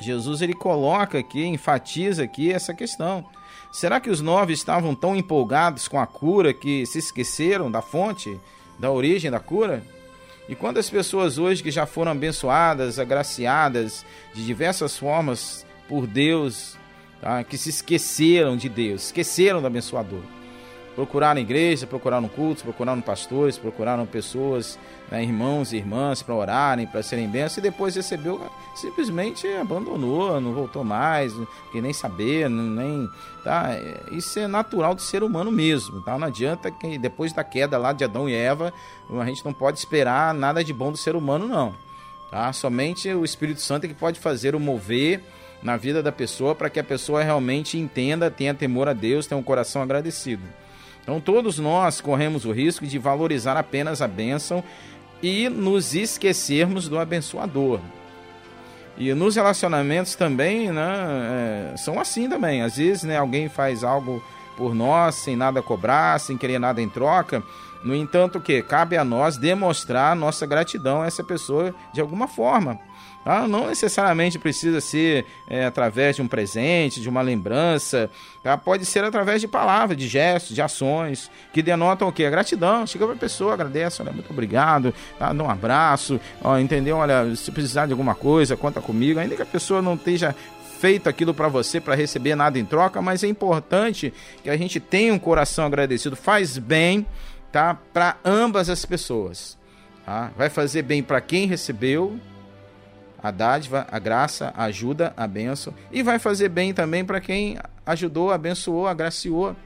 Jesus 0.00 0.42
ele 0.42 0.54
coloca 0.54 1.18
aqui, 1.18 1.44
enfatiza 1.44 2.24
aqui 2.24 2.52
essa 2.52 2.74
questão. 2.74 3.24
Será 3.72 4.00
que 4.00 4.10
os 4.10 4.20
nove 4.20 4.52
estavam 4.52 4.94
tão 4.94 5.14
empolgados 5.14 5.86
com 5.86 5.98
a 5.98 6.06
cura 6.06 6.52
que 6.52 6.84
se 6.86 6.98
esqueceram 6.98 7.70
da 7.70 7.80
fonte, 7.80 8.36
da 8.78 8.90
origem 8.90 9.30
da 9.30 9.40
cura? 9.40 9.82
E 10.48 10.56
quantas 10.56 10.90
pessoas 10.90 11.38
hoje 11.38 11.62
que 11.62 11.70
já 11.70 11.86
foram 11.86 12.12
abençoadas, 12.12 12.98
agraciadas 12.98 14.04
de 14.34 14.44
diversas 14.44 14.98
formas 14.98 15.64
por 15.88 16.06
Deus, 16.06 16.76
tá? 17.22 17.42
que 17.44 17.56
se 17.56 17.70
esqueceram 17.70 18.56
de 18.56 18.68
Deus, 18.68 19.04
esqueceram 19.06 19.62
do 19.62 19.66
abençoador. 19.66 20.20
Procuraram 20.94 21.40
igreja, 21.40 21.86
procuraram 21.86 22.28
cultos, 22.28 22.62
procuraram 22.62 23.00
pastores, 23.00 23.56
procuraram 23.56 24.04
pessoas, 24.04 24.78
né, 25.10 25.22
irmãos 25.22 25.72
e 25.72 25.78
irmãs 25.78 26.22
para 26.22 26.34
orarem, 26.34 26.86
para 26.86 27.02
serem 27.02 27.26
bênçãos, 27.26 27.56
e 27.56 27.60
depois 27.62 27.96
recebeu, 27.96 28.38
simplesmente 28.74 29.48
abandonou, 29.54 30.38
não 30.38 30.52
voltou 30.52 30.84
mais, 30.84 31.32
que 31.70 31.80
nem 31.80 31.94
saber, 31.94 32.50
nem. 32.50 33.08
Tá? 33.42 33.70
Isso 34.10 34.38
é 34.38 34.46
natural 34.46 34.94
do 34.94 35.00
ser 35.00 35.22
humano 35.22 35.50
mesmo. 35.50 36.02
Tá? 36.02 36.18
Não 36.18 36.26
adianta 36.26 36.70
que 36.70 36.98
depois 36.98 37.32
da 37.32 37.42
queda 37.42 37.78
lá 37.78 37.94
de 37.94 38.04
Adão 38.04 38.28
e 38.28 38.34
Eva, 38.34 38.70
a 39.18 39.24
gente 39.24 39.42
não 39.46 39.54
pode 39.54 39.78
esperar 39.78 40.34
nada 40.34 40.62
de 40.62 40.74
bom 40.74 40.92
do 40.92 40.98
ser 40.98 41.16
humano, 41.16 41.48
não. 41.48 41.74
Tá? 42.30 42.52
Somente 42.52 43.08
o 43.14 43.24
Espírito 43.24 43.62
Santo 43.62 43.84
é 43.84 43.88
que 43.88 43.94
pode 43.94 44.20
fazer 44.20 44.54
o 44.54 44.60
mover 44.60 45.22
na 45.62 45.76
vida 45.76 46.02
da 46.02 46.10
pessoa 46.10 46.54
para 46.54 46.68
que 46.68 46.80
a 46.80 46.84
pessoa 46.84 47.22
realmente 47.22 47.78
entenda, 47.78 48.30
tenha 48.30 48.54
temor 48.54 48.88
a 48.88 48.92
Deus, 48.92 49.26
tenha 49.26 49.38
um 49.38 49.42
coração 49.42 49.82
agradecido. 49.82 50.42
Então 51.02 51.20
todos 51.20 51.58
nós 51.58 52.00
corremos 52.00 52.44
o 52.44 52.52
risco 52.52 52.86
de 52.86 52.98
valorizar 52.98 53.56
apenas 53.56 54.02
a 54.02 54.08
bênção 54.08 54.62
e 55.22 55.48
nos 55.48 55.94
esquecermos 55.94 56.88
do 56.88 56.98
abençoador. 56.98 57.80
E 58.96 59.14
nos 59.14 59.36
relacionamentos 59.36 60.14
também, 60.14 60.70
né, 60.70 61.72
é, 61.72 61.76
são 61.76 61.98
assim 61.98 62.28
também. 62.28 62.62
Às 62.62 62.76
vezes, 62.76 63.04
né, 63.04 63.16
alguém 63.16 63.48
faz 63.48 63.82
algo 63.82 64.22
por 64.56 64.74
nós 64.74 65.14
sem 65.14 65.34
nada 65.34 65.62
cobrar, 65.62 66.20
sem 66.20 66.36
querer 66.36 66.58
nada 66.58 66.80
em 66.82 66.88
troca. 66.88 67.42
No 67.82 67.94
entanto, 67.94 68.40
que 68.40 68.62
cabe 68.62 68.96
a 68.96 69.04
nós 69.04 69.36
demonstrar 69.36 70.14
nossa 70.14 70.46
gratidão 70.46 71.02
a 71.02 71.06
essa 71.06 71.24
pessoa 71.24 71.74
de 71.92 72.00
alguma 72.00 72.28
forma. 72.28 72.78
Tá? 73.24 73.46
Não 73.46 73.68
necessariamente 73.68 74.38
precisa 74.38 74.80
ser 74.80 75.24
é, 75.48 75.64
através 75.64 76.16
de 76.16 76.22
um 76.22 76.26
presente, 76.26 77.00
de 77.00 77.08
uma 77.08 77.22
lembrança. 77.22 78.10
Tá? 78.42 78.58
Pode 78.58 78.84
ser 78.84 79.04
através 79.04 79.40
de 79.40 79.46
palavras, 79.46 79.96
de 79.96 80.08
gestos, 80.08 80.54
de 80.54 80.60
ações, 80.60 81.30
que 81.52 81.62
denotam 81.62 82.08
o 82.08 82.12
quê? 82.12 82.24
A 82.24 82.30
gratidão. 82.30 82.84
Chega 82.86 83.06
para 83.06 83.14
a 83.14 83.18
pessoa, 83.18 83.54
agradece, 83.54 84.02
olha, 84.02 84.12
muito 84.12 84.30
obrigado, 84.30 84.92
tá? 85.18 85.32
dá 85.32 85.44
um 85.44 85.48
abraço, 85.48 86.20
ó, 86.42 86.58
entendeu? 86.58 86.96
Olha, 86.96 87.34
se 87.36 87.50
precisar 87.52 87.86
de 87.86 87.92
alguma 87.92 88.14
coisa, 88.14 88.56
conta 88.56 88.80
comigo. 88.80 89.20
Ainda 89.20 89.36
que 89.36 89.42
a 89.42 89.46
pessoa 89.46 89.80
não 89.80 89.94
esteja 89.94 90.34
feito 90.80 91.08
aquilo 91.08 91.32
para 91.32 91.46
você 91.46 91.80
para 91.80 91.94
receber 91.94 92.34
nada 92.34 92.58
em 92.58 92.64
troca, 92.64 93.00
mas 93.00 93.22
é 93.22 93.28
importante 93.28 94.12
que 94.42 94.50
a 94.50 94.56
gente 94.56 94.80
tenha 94.80 95.14
um 95.14 95.18
coração 95.18 95.64
agradecido. 95.64 96.16
Faz 96.16 96.58
bem, 96.58 97.06
tá? 97.52 97.78
Para 97.92 98.16
ambas 98.24 98.68
as 98.68 98.84
pessoas. 98.84 99.56
Tá? 100.04 100.32
Vai 100.36 100.50
fazer 100.50 100.82
bem 100.82 101.00
para 101.00 101.20
quem 101.20 101.46
recebeu 101.46 102.18
a 103.22 103.30
dádiva, 103.30 103.86
a 103.90 103.98
graça, 103.98 104.52
a 104.56 104.64
ajuda, 104.64 105.12
a 105.16 105.26
bênção. 105.26 105.74
E 105.90 106.02
vai 106.02 106.18
fazer 106.18 106.48
bem 106.48 106.74
também 106.74 107.04
para 107.04 107.20
quem 107.20 107.56
ajudou, 107.86 108.30
abençoou, 108.30 108.86
agraciou. 108.86 109.56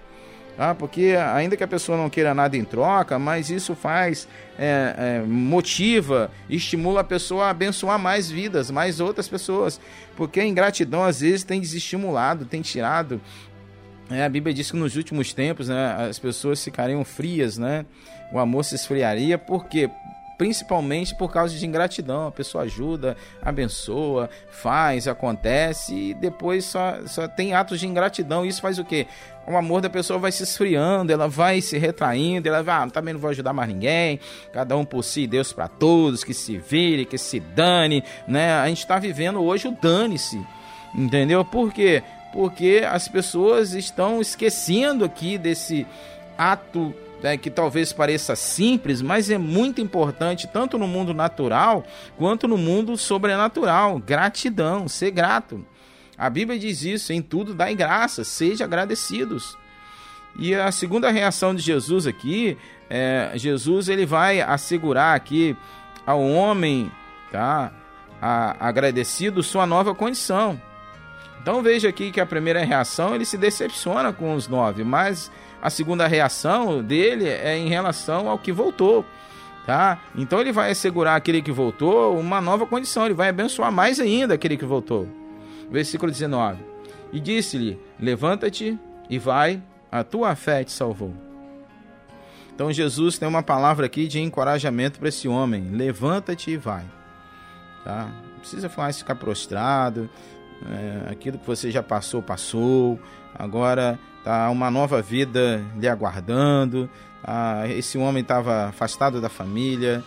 Ah, 0.58 0.74
porque 0.74 1.14
ainda 1.34 1.54
que 1.54 1.62
a 1.62 1.68
pessoa 1.68 1.98
não 1.98 2.08
queira 2.08 2.32
nada 2.32 2.56
em 2.56 2.64
troca, 2.64 3.18
mas 3.18 3.50
isso 3.50 3.74
faz, 3.74 4.26
é, 4.58 4.94
é, 4.96 5.26
motiva, 5.26 6.30
estimula 6.48 7.02
a 7.02 7.04
pessoa 7.04 7.46
a 7.46 7.50
abençoar 7.50 7.98
mais 7.98 8.30
vidas, 8.30 8.70
mais 8.70 8.98
outras 8.98 9.28
pessoas. 9.28 9.78
Porque 10.16 10.40
a 10.40 10.46
ingratidão 10.46 11.04
às 11.04 11.20
vezes 11.20 11.44
tem 11.44 11.60
desestimulado, 11.60 12.46
tem 12.46 12.62
tirado. 12.62 13.20
É, 14.10 14.24
a 14.24 14.28
Bíblia 14.28 14.54
diz 14.54 14.70
que 14.70 14.76
nos 14.78 14.96
últimos 14.96 15.34
tempos 15.34 15.68
né, 15.68 16.08
as 16.08 16.18
pessoas 16.18 16.64
ficariam 16.64 17.04
frias, 17.04 17.58
né? 17.58 17.84
o 18.32 18.38
amor 18.38 18.64
se 18.64 18.74
esfriaria, 18.74 19.38
por 19.38 19.66
quê? 19.66 19.90
Principalmente 20.36 21.14
por 21.14 21.32
causa 21.32 21.56
de 21.56 21.66
ingratidão. 21.66 22.26
A 22.28 22.32
pessoa 22.32 22.64
ajuda, 22.64 23.16
abençoa, 23.42 24.28
faz, 24.50 25.08
acontece 25.08 25.94
e 25.94 26.14
depois 26.14 26.64
só, 26.64 26.98
só 27.06 27.26
tem 27.28 27.54
atos 27.54 27.80
de 27.80 27.86
ingratidão. 27.86 28.44
Isso 28.44 28.60
faz 28.60 28.78
o 28.78 28.84
quê? 28.84 29.06
O 29.46 29.56
amor 29.56 29.80
da 29.80 29.88
pessoa 29.88 30.18
vai 30.18 30.32
se 30.32 30.42
esfriando, 30.42 31.12
ela 31.12 31.28
vai 31.28 31.60
se 31.60 31.78
retraindo, 31.78 32.48
ela 32.48 32.62
vai, 32.62 32.82
ah, 32.82 32.90
também 32.90 33.14
não 33.14 33.20
vou 33.20 33.30
ajudar 33.30 33.52
mais 33.52 33.68
ninguém, 33.68 34.18
cada 34.52 34.76
um 34.76 34.84
por 34.84 35.04
si, 35.04 35.24
Deus 35.26 35.52
para 35.52 35.68
todos, 35.68 36.24
que 36.24 36.34
se 36.34 36.58
vire, 36.58 37.04
que 37.04 37.16
se 37.16 37.38
dane, 37.38 38.02
né? 38.26 38.54
A 38.54 38.66
gente 38.68 38.80
está 38.80 38.98
vivendo 38.98 39.40
hoje 39.40 39.68
o 39.68 39.70
dane-se, 39.70 40.44
entendeu? 40.92 41.44
Por 41.44 41.72
quê? 41.72 42.02
Porque 42.32 42.82
as 42.84 43.06
pessoas 43.06 43.72
estão 43.72 44.20
esquecendo 44.20 45.04
aqui 45.04 45.38
desse 45.38 45.86
ato 46.36 46.92
né, 47.22 47.36
que 47.36 47.50
talvez 47.50 47.92
pareça 47.92 48.36
simples, 48.36 49.00
mas 49.00 49.30
é 49.30 49.38
muito 49.38 49.80
importante 49.80 50.46
tanto 50.46 50.78
no 50.78 50.86
mundo 50.86 51.14
natural 51.14 51.84
quanto 52.16 52.46
no 52.46 52.58
mundo 52.58 52.96
sobrenatural. 52.96 53.98
Gratidão, 53.98 54.88
ser 54.88 55.10
grato. 55.10 55.64
A 56.16 56.30
Bíblia 56.30 56.58
diz 56.58 56.82
isso: 56.82 57.12
em 57.12 57.22
tudo 57.22 57.54
dai 57.54 57.74
graça, 57.74 58.24
seja 58.24 58.64
agradecidos. 58.64 59.56
E 60.38 60.54
a 60.54 60.70
segunda 60.70 61.10
reação 61.10 61.54
de 61.54 61.62
Jesus 61.62 62.06
aqui, 62.06 62.58
é, 62.90 63.32
Jesus 63.34 63.88
ele 63.88 64.04
vai 64.04 64.40
assegurar 64.40 65.16
aqui 65.16 65.56
ao 66.06 66.22
homem, 66.22 66.90
tá, 67.32 67.72
a, 68.20 68.68
agradecido 68.68 69.42
sua 69.42 69.66
nova 69.66 69.94
condição. 69.94 70.60
Então 71.40 71.62
veja 71.62 71.88
aqui 71.88 72.10
que 72.10 72.20
a 72.20 72.26
primeira 72.26 72.64
reação 72.64 73.14
ele 73.14 73.24
se 73.24 73.38
decepciona 73.38 74.12
com 74.12 74.34
os 74.34 74.48
nove, 74.48 74.84
mas 74.84 75.30
a 75.66 75.70
segunda 75.70 76.06
reação 76.06 76.80
dele 76.80 77.28
é 77.28 77.58
em 77.58 77.68
relação 77.68 78.28
ao 78.28 78.38
que 78.38 78.52
voltou. 78.52 79.04
Tá? 79.66 80.00
Então 80.14 80.40
ele 80.40 80.52
vai 80.52 80.70
assegurar 80.70 81.16
aquele 81.16 81.42
que 81.42 81.50
voltou 81.50 82.16
uma 82.16 82.40
nova 82.40 82.64
condição, 82.64 83.04
ele 83.04 83.14
vai 83.14 83.30
abençoar 83.30 83.72
mais 83.72 83.98
ainda 83.98 84.34
aquele 84.34 84.56
que 84.56 84.64
voltou. 84.64 85.08
Versículo 85.68 86.12
19: 86.12 86.62
E 87.12 87.18
disse-lhe: 87.18 87.80
Levanta-te 87.98 88.78
e 89.10 89.18
vai, 89.18 89.60
a 89.90 90.04
tua 90.04 90.36
fé 90.36 90.62
te 90.62 90.70
salvou. 90.70 91.12
Então 92.54 92.72
Jesus 92.72 93.18
tem 93.18 93.26
uma 93.26 93.42
palavra 93.42 93.86
aqui 93.86 94.06
de 94.06 94.20
encorajamento 94.20 95.00
para 95.00 95.08
esse 95.08 95.26
homem: 95.26 95.70
Levanta-te 95.72 96.52
e 96.52 96.56
vai. 96.56 96.84
Tá? 97.82 98.08
Não 98.34 98.38
precisa 98.38 98.68
falar 98.68 98.92
ficar 98.92 99.16
prostrado, 99.16 100.08
é, 100.70 101.10
aquilo 101.10 101.38
que 101.38 101.46
você 101.46 101.72
já 101.72 101.82
passou, 101.82 102.22
passou. 102.22 103.00
Agora 103.36 103.98
tá 104.26 104.50
uma 104.50 104.72
nova 104.72 105.00
vida 105.00 105.64
lhe 105.78 105.86
aguardando. 105.86 106.90
Tá? 107.22 107.62
Esse 107.68 107.96
homem 107.96 108.22
estava 108.22 108.66
afastado 108.66 109.20
da 109.20 109.28
família, 109.28 110.02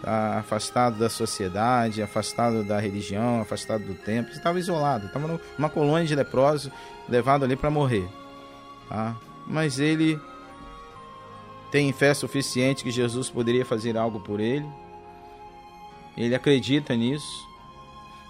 tá? 0.00 0.38
afastado 0.38 0.96
da 0.96 1.10
sociedade, 1.10 2.00
afastado 2.00 2.62
da 2.62 2.78
religião, 2.78 3.40
afastado 3.40 3.82
do 3.82 3.94
templo, 3.94 4.32
estava 4.32 4.60
isolado, 4.60 5.06
estava 5.06 5.40
numa 5.58 5.68
colônia 5.68 6.06
de 6.06 6.14
leprosos, 6.14 6.70
levado 7.08 7.44
ali 7.44 7.56
para 7.56 7.68
morrer. 7.68 8.08
Tá? 8.88 9.16
Mas 9.44 9.80
ele 9.80 10.20
tem 11.72 11.92
fé 11.92 12.14
suficiente 12.14 12.84
que 12.84 12.92
Jesus 12.92 13.28
poderia 13.28 13.64
fazer 13.66 13.96
algo 13.96 14.20
por 14.20 14.38
ele. 14.38 14.66
Ele 16.16 16.32
acredita 16.32 16.94
nisso. 16.94 17.44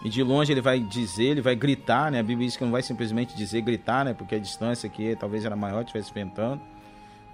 E 0.05 0.11
de 0.11 0.23
longe 0.23 0.53
ele 0.53 0.61
vai 0.61 0.79
dizer, 0.79 1.25
ele 1.25 1.41
vai 1.41 1.57
gritar, 1.57 2.13
né? 2.13 2.21
A 2.21 2.23
Bíblia 2.23 2.47
diz 2.47 2.57
que 2.59 2.65
não 2.65 2.71
vai 2.71 2.83
simplesmente 2.83 3.35
dizer 3.35 3.63
gritar, 3.63 4.05
né? 4.05 4.13
Porque 4.13 4.35
a 4.35 4.39
distância 4.39 4.87
aqui 4.87 5.17
talvez 5.17 5.47
era 5.47 5.57
maior, 5.57 5.81
estivesse 5.81 6.13
ventando. 6.13 6.61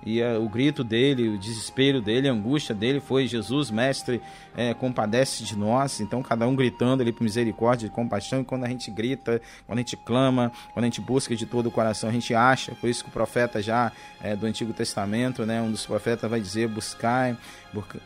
E 0.05 0.23
uh, 0.23 0.43
o 0.43 0.49
grito 0.49 0.83
dele, 0.83 1.29
o 1.29 1.39
desespero 1.39 2.01
dele, 2.01 2.29
a 2.29 2.33
angústia 2.33 2.75
dele 2.75 3.01
foi: 3.01 3.27
Jesus, 3.27 3.71
mestre, 3.71 4.21
é, 4.57 4.73
compadece 4.73 5.45
de 5.45 5.57
nós. 5.57 6.01
Então, 6.01 6.23
cada 6.23 6.47
um 6.47 6.57
gritando 6.57 7.03
ali 7.03 7.13
por 7.13 7.23
misericórdia 7.23 7.87
e 7.87 7.91
compaixão. 7.91 8.41
E 8.41 8.45
quando 8.45 8.65
a 8.65 8.69
gente 8.69 8.91
grita, 8.91 9.41
quando 9.67 9.79
a 9.79 9.83
gente 9.83 9.97
clama, 9.97 10.51
quando 10.73 10.85
a 10.85 10.87
gente 10.87 11.01
busca 11.01 11.37
de 11.37 11.45
todo 11.45 11.67
o 11.67 11.71
coração, 11.71 12.09
a 12.09 12.13
gente 12.13 12.35
acha. 12.35 12.75
Por 12.75 12.89
isso 12.89 13.05
que 13.05 13.11
o 13.11 13.13
profeta 13.13 13.63
já 13.63 13.93
é, 14.23 14.35
do 14.35 14.47
Antigo 14.47 14.73
Testamento, 14.73 15.45
né, 15.45 15.61
um 15.61 15.71
dos 15.71 15.85
profetas 15.85 16.31
vai 16.31 16.41
dizer: 16.41 16.67
Buscai, 16.69 17.37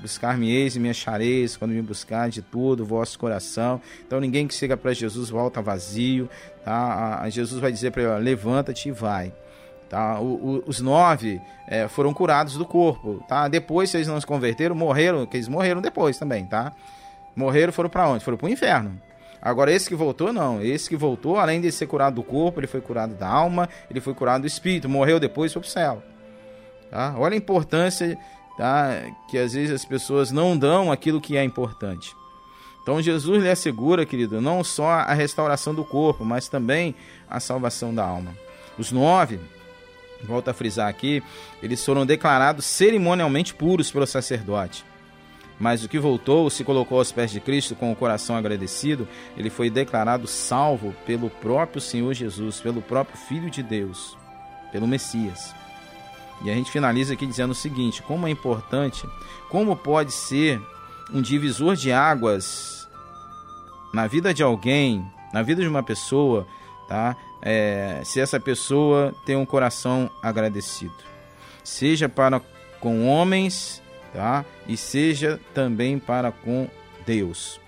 buscar-me-eis 0.00 0.74
e 0.74 0.80
me 0.80 0.90
achareis, 0.90 1.56
quando 1.56 1.70
me 1.70 1.82
buscar 1.82 2.28
de 2.28 2.42
todo 2.42 2.80
o 2.80 2.86
vosso 2.86 3.18
coração. 3.18 3.80
Então, 4.04 4.20
ninguém 4.20 4.48
que 4.48 4.54
chega 4.54 4.76
para 4.76 4.92
Jesus 4.92 5.30
volta 5.30 5.62
vazio. 5.62 6.28
Tá? 6.64 7.20
A, 7.22 7.30
Jesus 7.30 7.60
vai 7.60 7.70
dizer 7.70 7.92
para 7.92 8.02
ele: 8.02 8.24
Levanta-te 8.24 8.88
e 8.88 8.92
vai. 8.92 9.32
Tá? 9.88 10.18
O, 10.18 10.24
o, 10.24 10.64
os 10.66 10.80
nove 10.80 11.40
é, 11.66 11.88
foram 11.88 12.12
curados 12.12 12.56
do 12.56 12.64
corpo. 12.64 13.22
Tá? 13.28 13.48
Depois, 13.48 13.90
se 13.90 13.96
eles 13.96 14.08
não 14.08 14.20
se 14.20 14.26
converteram, 14.26 14.74
morreram, 14.74 15.26
que 15.26 15.36
eles 15.36 15.48
morreram 15.48 15.80
depois 15.80 16.18
também. 16.18 16.44
Tá? 16.46 16.72
Morreram 17.36 17.72
foram 17.72 17.90
para 17.90 18.08
onde? 18.08 18.24
Foram 18.24 18.38
para 18.38 18.46
o 18.46 18.50
inferno. 18.50 19.00
Agora, 19.40 19.70
esse 19.70 19.88
que 19.88 19.94
voltou, 19.94 20.32
não. 20.32 20.62
Esse 20.62 20.88
que 20.88 20.96
voltou, 20.96 21.38
além 21.38 21.60
de 21.60 21.70
ser 21.70 21.86
curado 21.86 22.14
do 22.14 22.22
corpo, 22.22 22.60
ele 22.60 22.66
foi 22.66 22.80
curado 22.80 23.14
da 23.14 23.28
alma, 23.28 23.68
ele 23.90 24.00
foi 24.00 24.14
curado 24.14 24.42
do 24.42 24.46
espírito. 24.46 24.88
Morreu 24.88 25.20
depois, 25.20 25.52
foi 25.52 25.60
o 25.62 25.64
céu. 25.66 26.02
Tá? 26.90 27.14
Olha 27.18 27.34
a 27.34 27.36
importância 27.36 28.16
tá? 28.56 29.02
que 29.28 29.36
às 29.36 29.52
vezes 29.52 29.74
as 29.74 29.84
pessoas 29.84 30.30
não 30.30 30.56
dão 30.56 30.90
aquilo 30.90 31.20
que 31.20 31.36
é 31.36 31.44
importante. 31.44 32.14
Então 32.82 33.00
Jesus 33.00 33.42
lhe 33.42 33.50
assegura, 33.50 34.04
querido, 34.04 34.40
não 34.40 34.62
só 34.62 34.90
a 34.90 35.14
restauração 35.14 35.74
do 35.74 35.84
corpo, 35.84 36.24
mas 36.24 36.48
também 36.48 36.94
a 37.28 37.40
salvação 37.40 37.94
da 37.94 38.04
alma. 38.04 38.34
Os 38.78 38.92
nove 38.92 39.40
volto 40.22 40.48
a 40.48 40.54
frisar 40.54 40.88
aqui, 40.88 41.22
eles 41.62 41.84
foram 41.84 42.06
declarados 42.06 42.64
cerimonialmente 42.64 43.54
puros 43.54 43.90
pelo 43.90 44.06
sacerdote. 44.06 44.84
Mas 45.58 45.84
o 45.84 45.88
que 45.88 45.98
voltou, 45.98 46.50
se 46.50 46.64
colocou 46.64 46.98
aos 46.98 47.12
pés 47.12 47.30
de 47.30 47.40
Cristo 47.40 47.76
com 47.76 47.92
o 47.92 47.96
coração 47.96 48.36
agradecido, 48.36 49.06
ele 49.36 49.50
foi 49.50 49.70
declarado 49.70 50.26
salvo 50.26 50.94
pelo 51.06 51.30
próprio 51.30 51.80
Senhor 51.80 52.12
Jesus, 52.12 52.60
pelo 52.60 52.82
próprio 52.82 53.16
Filho 53.16 53.48
de 53.48 53.62
Deus, 53.62 54.16
pelo 54.72 54.88
Messias. 54.88 55.54
E 56.44 56.50
a 56.50 56.54
gente 56.54 56.70
finaliza 56.70 57.14
aqui 57.14 57.24
dizendo 57.24 57.52
o 57.52 57.54
seguinte: 57.54 58.02
como 58.02 58.26
é 58.26 58.30
importante, 58.30 59.06
como 59.48 59.76
pode 59.76 60.12
ser 60.12 60.60
um 61.12 61.22
divisor 61.22 61.76
de 61.76 61.92
águas 61.92 62.88
na 63.92 64.08
vida 64.08 64.34
de 64.34 64.42
alguém, 64.42 65.06
na 65.32 65.42
vida 65.42 65.62
de 65.62 65.68
uma 65.68 65.82
pessoa, 65.82 66.46
tá? 66.88 67.16
É, 67.44 68.00
se 68.04 68.20
essa 68.20 68.40
pessoa 68.40 69.14
tem 69.26 69.36
um 69.36 69.44
coração 69.44 70.10
agradecido, 70.22 70.94
seja 71.62 72.08
para 72.08 72.40
com 72.80 73.06
homens, 73.06 73.82
tá? 74.14 74.44
E 74.66 74.76
seja 74.76 75.38
também 75.52 75.98
para 75.98 76.32
com 76.32 76.68
Deus. 77.06 77.60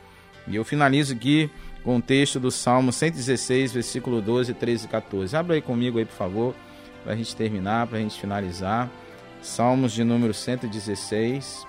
E 0.49 0.57
eu 0.57 0.65
finalizo 0.65 1.13
aqui 1.13 1.51
com 1.85 1.99
o 1.99 2.03
texto 2.03 2.41
do 2.41 2.51
Salmo 2.51 2.91
116, 2.91 3.73
versículo 3.73 4.23
12, 4.23 4.55
13 4.55 4.87
e 4.87 4.89
14. 4.89 5.37
Abra 5.37 5.55
aí 5.55 5.63
comigo 5.63 5.99
aí, 5.99 6.07
por 6.07 6.17
favor, 6.17 6.55
para 7.05 7.13
a 7.13 7.17
gente 7.17 7.37
terminar, 7.37 7.87
para 7.87 7.99
a 7.99 8.01
gente 8.01 8.19
finalizar. 8.19 8.91
Salmos 9.43 9.93
de 9.93 10.03
número 10.03 10.33
116, 10.33 11.67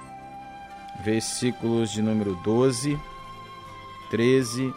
versículos 1.03 1.91
de 1.91 2.01
número 2.01 2.35
12, 2.43 2.97
13 4.09 4.73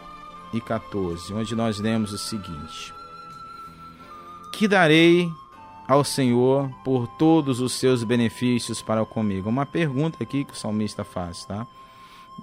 e 0.53 0.61
14, 0.61 1.33
onde 1.33 1.55
nós 1.55 1.79
lemos 1.79 2.11
o 2.11 2.17
seguinte: 2.17 2.93
que 4.61 4.67
darei 4.67 5.27
ao 5.87 6.03
Senhor 6.03 6.69
por 6.83 7.07
todos 7.07 7.59
os 7.59 7.73
seus 7.73 8.03
benefícios 8.03 8.79
para 8.79 9.03
comigo? 9.03 9.49
Uma 9.49 9.65
pergunta 9.65 10.21
aqui 10.21 10.45
que 10.45 10.53
o 10.53 10.55
salmista 10.55 11.03
faz, 11.03 11.45
tá? 11.45 11.65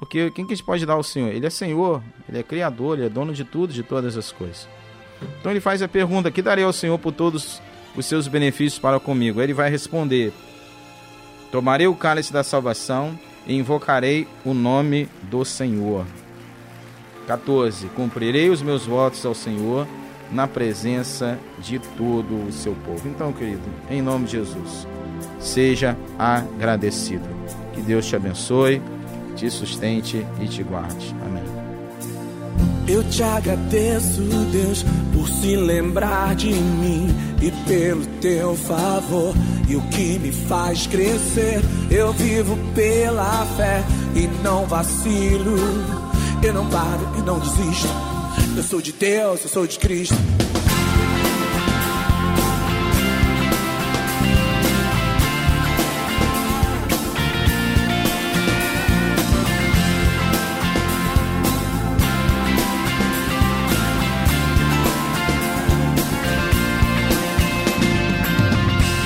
Porque 0.01 0.29
quem 0.33 0.45
que 0.45 0.53
a 0.53 0.57
gente 0.57 0.64
pode 0.64 0.85
dar 0.85 0.95
ao 0.95 1.05
Senhor? 1.05 1.29
Ele 1.29 1.47
é 1.47 1.51
Senhor, 1.51 2.03
Ele 2.29 2.41
é 2.41 2.43
Criador, 2.43 2.99
Ele 2.99 3.07
é 3.07 3.09
dono 3.09 3.33
de 3.33 3.45
tudo, 3.45 3.73
de 3.73 3.85
todas 3.85 4.16
as 4.16 4.33
coisas. 4.33 4.69
Então 5.39 5.53
ele 5.53 5.61
faz 5.61 5.81
a 5.81 5.87
pergunta: 5.87 6.29
que 6.29 6.43
darei 6.43 6.64
ao 6.64 6.73
Senhor 6.73 6.99
por 6.99 7.12
todos 7.12 7.62
os 7.97 8.05
seus 8.05 8.27
benefícios 8.27 8.81
para 8.81 8.99
comigo? 8.99 9.41
Ele 9.41 9.55
vai 9.55 9.71
responder: 9.71 10.33
Tomarei 11.53 11.87
o 11.87 11.95
cálice 11.95 12.33
da 12.33 12.43
salvação 12.43 13.16
e 13.47 13.55
invocarei 13.55 14.27
o 14.45 14.53
nome 14.53 15.09
do 15.23 15.45
Senhor. 15.45 16.05
14. 17.29 17.87
Cumprirei 17.91 18.51
os 18.51 18.61
meus 18.61 18.85
votos 18.85 19.25
ao 19.25 19.37
Senhor 19.37 19.87
na 20.31 20.47
presença 20.47 21.39
de 21.59 21.79
todo 21.79 22.47
o 22.47 22.53
seu 22.53 22.74
povo. 22.85 23.09
Então, 23.09 23.33
querido, 23.33 23.62
em 23.91 24.03
nome 24.03 24.26
de 24.26 24.33
Jesus, 24.33 24.87
seja 25.41 25.97
agradecido. 26.18 27.29
Que 27.72 27.81
Deus 27.81 28.07
te 28.07 28.16
abençoe, 28.16 28.83
te 29.37 29.51
sustente 29.51 30.26
e 30.41 30.47
te 30.47 30.62
guarde. 30.62 31.14
Amém. 31.24 31.59
Eu 32.89 33.05
te 33.05 33.22
agradeço, 33.22 34.22
Deus, 34.51 34.83
por 35.12 35.29
se 35.29 35.55
lembrar 35.57 36.35
de 36.35 36.53
mim 36.53 37.09
e 37.41 37.51
pelo 37.68 38.05
teu 38.18 38.57
favor 38.57 39.35
e 39.68 39.76
o 39.76 39.83
que 39.89 40.18
me 40.18 40.33
faz 40.33 40.87
crescer. 40.87 41.61
Eu 41.91 42.14
vivo 42.14 42.57
pela 42.74 43.45
fé 43.57 43.85
e 44.16 44.26
não 44.43 44.64
vacilo. 44.64 45.57
Eu 46.43 46.55
não 46.55 46.66
paro 46.70 47.09
e 47.18 47.22
não 47.22 47.39
desisto. 47.39 48.18
Eu 48.59 48.65
sou 48.65 48.83
de 48.83 48.91
Deus, 48.91 49.43
eu 49.45 49.49
sou 49.49 49.67
de 49.69 49.79
Cristo. 49.79 50.17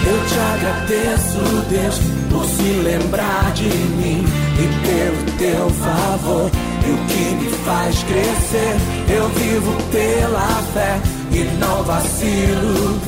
Eu 0.06 0.26
te 0.28 0.38
agradeço, 0.38 1.38
Deus, 1.68 1.98
por 2.30 2.46
se 2.46 2.72
lembrar 2.82 3.52
de 3.52 3.64
mim 3.64 4.24
e 4.56 4.86
pelo 4.86 5.38
teu 5.38 5.68
favor 5.68 6.61
o 6.92 7.06
que 7.06 7.34
me 7.34 7.50
faz 7.64 8.02
crescer. 8.04 8.76
Eu 9.08 9.28
vivo 9.30 9.72
pela 9.90 10.46
fé 10.74 11.00
e 11.30 11.44
não 11.58 11.82
vacilo. 11.82 13.00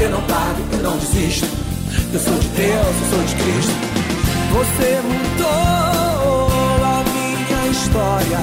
Eu 0.00 0.10
não 0.10 0.22
paro, 0.22 0.56
eu 0.72 0.78
não 0.82 0.96
desisto. 0.98 1.46
Eu 2.12 2.20
sou 2.20 2.38
de 2.38 2.48
Deus, 2.48 2.96
eu 3.02 3.10
sou 3.10 3.24
de 3.24 3.34
Cristo. 3.36 3.72
Você 4.52 5.00
mudou 5.02 6.84
a 6.84 7.04
minha 7.12 7.70
história 7.70 8.40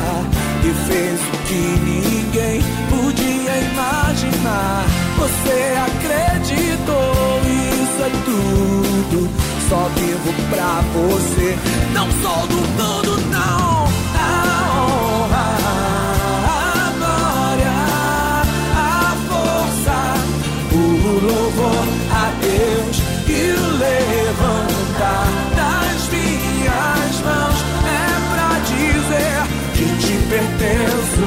e 0.63 0.73
fez 0.87 1.19
o 1.19 1.37
que 1.47 1.63
ninguém 1.85 2.61
podia 2.89 3.57
imaginar. 3.71 4.85
Você 5.17 5.75
acreditou, 5.87 7.41
isso 7.83 8.03
é 8.03 8.09
tudo. 8.25 9.29
Só 9.69 9.89
vivo 9.95 10.33
pra 10.49 10.81
você. 10.93 11.57
Não 11.93 12.07
sou 12.21 12.47
do 12.47 12.55
mundo, 12.55 13.21
não. 13.29 13.88
Louvor 21.22 21.88
a 22.11 22.32
Deus 22.41 22.97
e 23.28 23.51
o 23.51 23.78
levantar 23.78 25.28
das 25.55 26.09
minhas 26.09 27.13
mãos 27.22 27.59
é 27.86 28.07
pra 28.34 28.51
dizer 28.59 29.39
que 29.74 29.88
te 30.01 30.15
pertenço, 30.30 31.26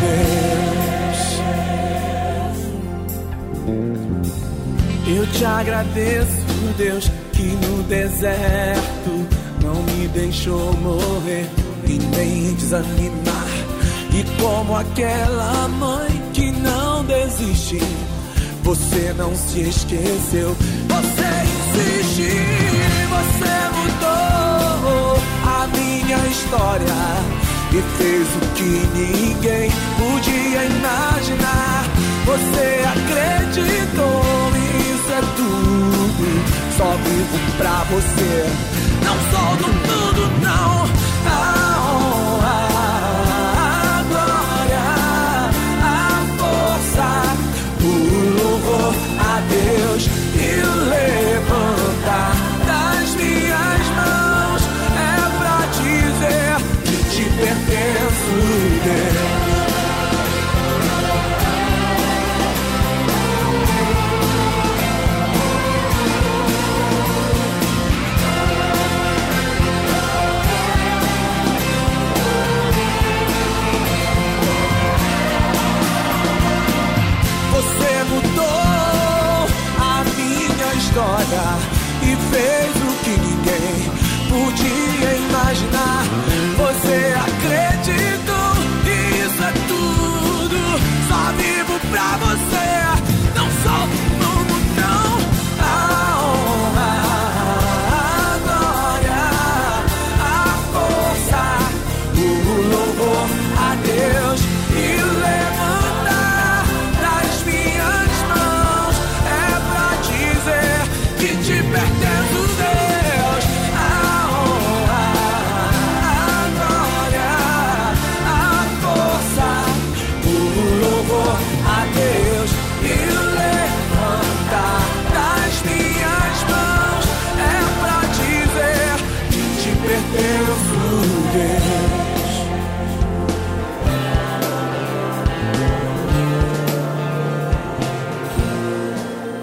Deus. 0.00 0.50
Eu 5.06 5.24
te 5.32 5.44
agradeço, 5.44 6.46
Deus, 6.76 7.10
que 7.32 7.42
no 7.42 7.82
deserto 7.84 9.26
não 9.62 9.82
me 9.82 10.08
deixou 10.08 10.72
morrer 10.74 11.48
e 11.86 11.98
nem 12.16 12.54
desanimar. 12.54 13.40
E 14.12 14.24
como 14.40 14.76
aquela 14.76 15.68
mãe 15.68 16.22
que 16.32 16.50
não 16.52 17.04
desiste, 17.04 17.78
você 18.62 19.14
não 19.16 19.34
se 19.34 19.60
esqueceu. 19.60 20.56
Você 20.88 21.30
insiste, 21.50 22.30
você 23.10 23.52
mudou 23.76 25.18
a 25.44 25.66
minha 25.68 26.18
história 26.28 27.30
e 27.72 27.82
fez 27.98 28.28
o 28.36 28.40
que 28.54 28.70
ninguém 28.98 29.70
podia 29.98 30.64
imaginar. 30.64 31.84
Você 32.26 32.82
acreditou, 32.84 34.22
isso 34.92 35.12
é 35.12 35.20
tudo. 35.36 36.26
Só 36.76 36.90
vivo 37.04 37.38
pra 37.56 37.84
você. 37.90 38.34
Não 39.04 39.16
sou 39.30 39.56
do 39.56 39.68
mundo, 39.68 40.22
não. 40.42 40.88
A 41.26 41.69
Deus 49.50 50.19
história 81.30 81.58
e 82.02 82.16
fez 82.34 82.59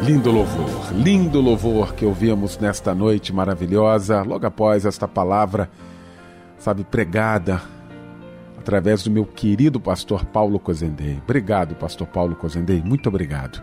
Lindo 0.08 0.32
louvor, 0.32 0.94
lindo 0.94 1.42
louvor 1.42 1.94
que 1.94 2.06
ouvimos 2.06 2.58
nesta 2.58 2.96
noite 2.96 3.34
maravilhosa, 3.34 4.22
logo 4.22 4.48
após 4.48 4.86
esta 4.86 5.06
palavra, 5.06 5.70
sabe, 6.58 6.86
pregada 6.86 7.62
através 8.58 9.04
do 9.04 9.12
meu 9.12 9.26
querido 9.26 9.82
pastor 9.82 10.24
Paulo 10.24 10.60
Cozendei. 10.60 11.20
Obrigado, 11.22 11.76
pastor 11.76 12.08
Paulo 12.08 12.38
Cozendei, 12.38 12.82
muito 12.82 13.10
obrigado. 13.10 13.62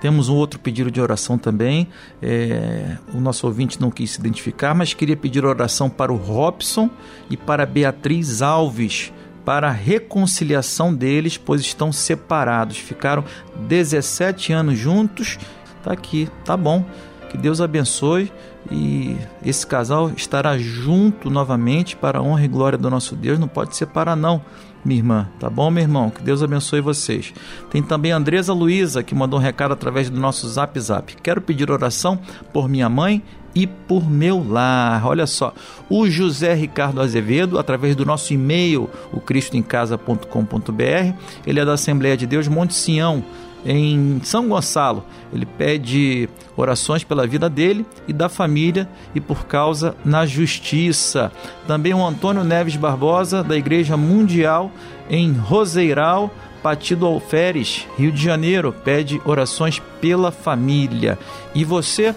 Temos 0.01 0.29
um 0.29 0.35
outro 0.35 0.59
pedido 0.59 0.91
de 0.91 1.01
oração 1.01 1.37
também. 1.37 1.89
É, 2.23 2.97
o 3.13 3.21
nosso 3.21 3.47
ouvinte 3.47 3.81
não 3.81 3.91
quis 3.91 4.13
se 4.13 4.21
identificar, 4.21 4.75
mas 4.75 4.95
queria 4.95 5.17
pedir 5.17 5.45
oração 5.45 5.91
para 5.91 6.13
o 6.13 6.17
Robson 6.17 6.89
e 7.29 7.37
para 7.37 7.67
Beatriz 7.67 8.41
Alves, 8.41 9.13
para 9.45 9.69
a 9.69 9.73
reconciliação 9.73 10.95
deles, 10.95 11.37
pois 11.37 11.61
estão 11.61 11.93
separados. 11.93 12.79
Ficaram 12.79 13.25
17 13.69 14.53
anos 14.53 14.79
juntos. 14.79 15.39
Tá 15.83 15.93
aqui, 15.93 16.29
tá 16.45 16.57
bom. 16.57 16.85
Que 17.29 17.39
Deus 17.39 17.61
abençoe 17.61 18.33
e 18.71 19.17
esse 19.45 19.67
casal 19.67 20.11
estará 20.17 20.59
junto 20.59 21.31
novamente 21.31 21.97
para 21.97 22.19
a 22.19 22.23
honra 22.23 22.45
e 22.45 22.49
glória 22.49 22.77
do 22.77 22.91
nosso 22.91 23.15
Deus. 23.15 23.39
Não 23.39 23.47
pode 23.47 23.77
separar, 23.77 24.17
não, 24.17 24.43
minha 24.85 24.99
irmã. 24.99 25.28
Tá 25.39 25.51
bom, 25.51 25.70
meu 25.70 25.83
irmão? 25.83 26.11
Que 26.11 26.22
Deus 26.22 26.43
abençoe 26.43 26.81
vocês. 26.81 27.33
Tem 27.70 27.83
também 27.83 28.12
a 28.12 28.16
Andresa 28.16 28.53
Luiza, 28.53 29.03
que 29.03 29.14
mandou 29.14 29.39
um 29.39 29.43
recado 29.43 29.72
através 29.72 30.09
do 30.09 30.18
nosso 30.18 30.49
zap 30.49 30.78
zap. 30.81 31.14
Quero 31.22 31.41
pedir 31.41 31.70
oração 31.70 32.18
por 32.53 32.68
minha 32.68 32.89
mãe 32.89 33.22
e 33.55 33.66
por 33.66 34.09
meu 34.09 34.45
lar. 34.47 35.07
Olha 35.07 35.26
só, 35.26 35.53
o 35.89 36.09
José 36.09 36.55
Ricardo 36.55 37.01
Azevedo, 37.01 37.59
através 37.59 37.97
do 37.97 38.05
nosso 38.05 38.33
e-mail, 38.33 38.89
o 39.12 39.20
cristoemcasa.com.br, 39.20 41.14
ele 41.47 41.61
é 41.61 41.64
da 41.64 41.74
Assembleia 41.74 42.16
de 42.16 42.26
Deus 42.26 42.49
Monte 42.49 42.74
Sião, 42.74 43.24
em 43.65 44.21
São 44.23 44.49
Gonçalo. 44.49 45.05
Ele 45.33 45.47
pede 45.47 46.29
orações 46.57 47.05
pela 47.05 47.27
vida 47.27 47.49
dele 47.49 47.87
e 48.07 48.13
da 48.13 48.29
família 48.29 48.89
e 49.15 49.21
por 49.21 49.47
causa 49.47 49.95
na 50.05 50.27
justiça. 50.27 51.33
Também 51.67 51.95
o 51.95 52.07
Antônio 52.07 52.45
Neves 52.45 52.77
Barbosa, 52.77 53.43
da 53.43 53.57
Igreja 53.57 53.97
Mundial 53.97 54.71
em 55.09 55.33
Roseiral, 55.33 56.31
Partido 56.63 57.07
Alferes, 57.07 57.87
Rio 57.97 58.13
de 58.13 58.23
Janeiro, 58.23 58.73
pede 58.85 59.21
orações 59.25 59.81
pela 60.01 60.31
família. 60.31 61.19
E 61.55 61.65
você 61.65 62.15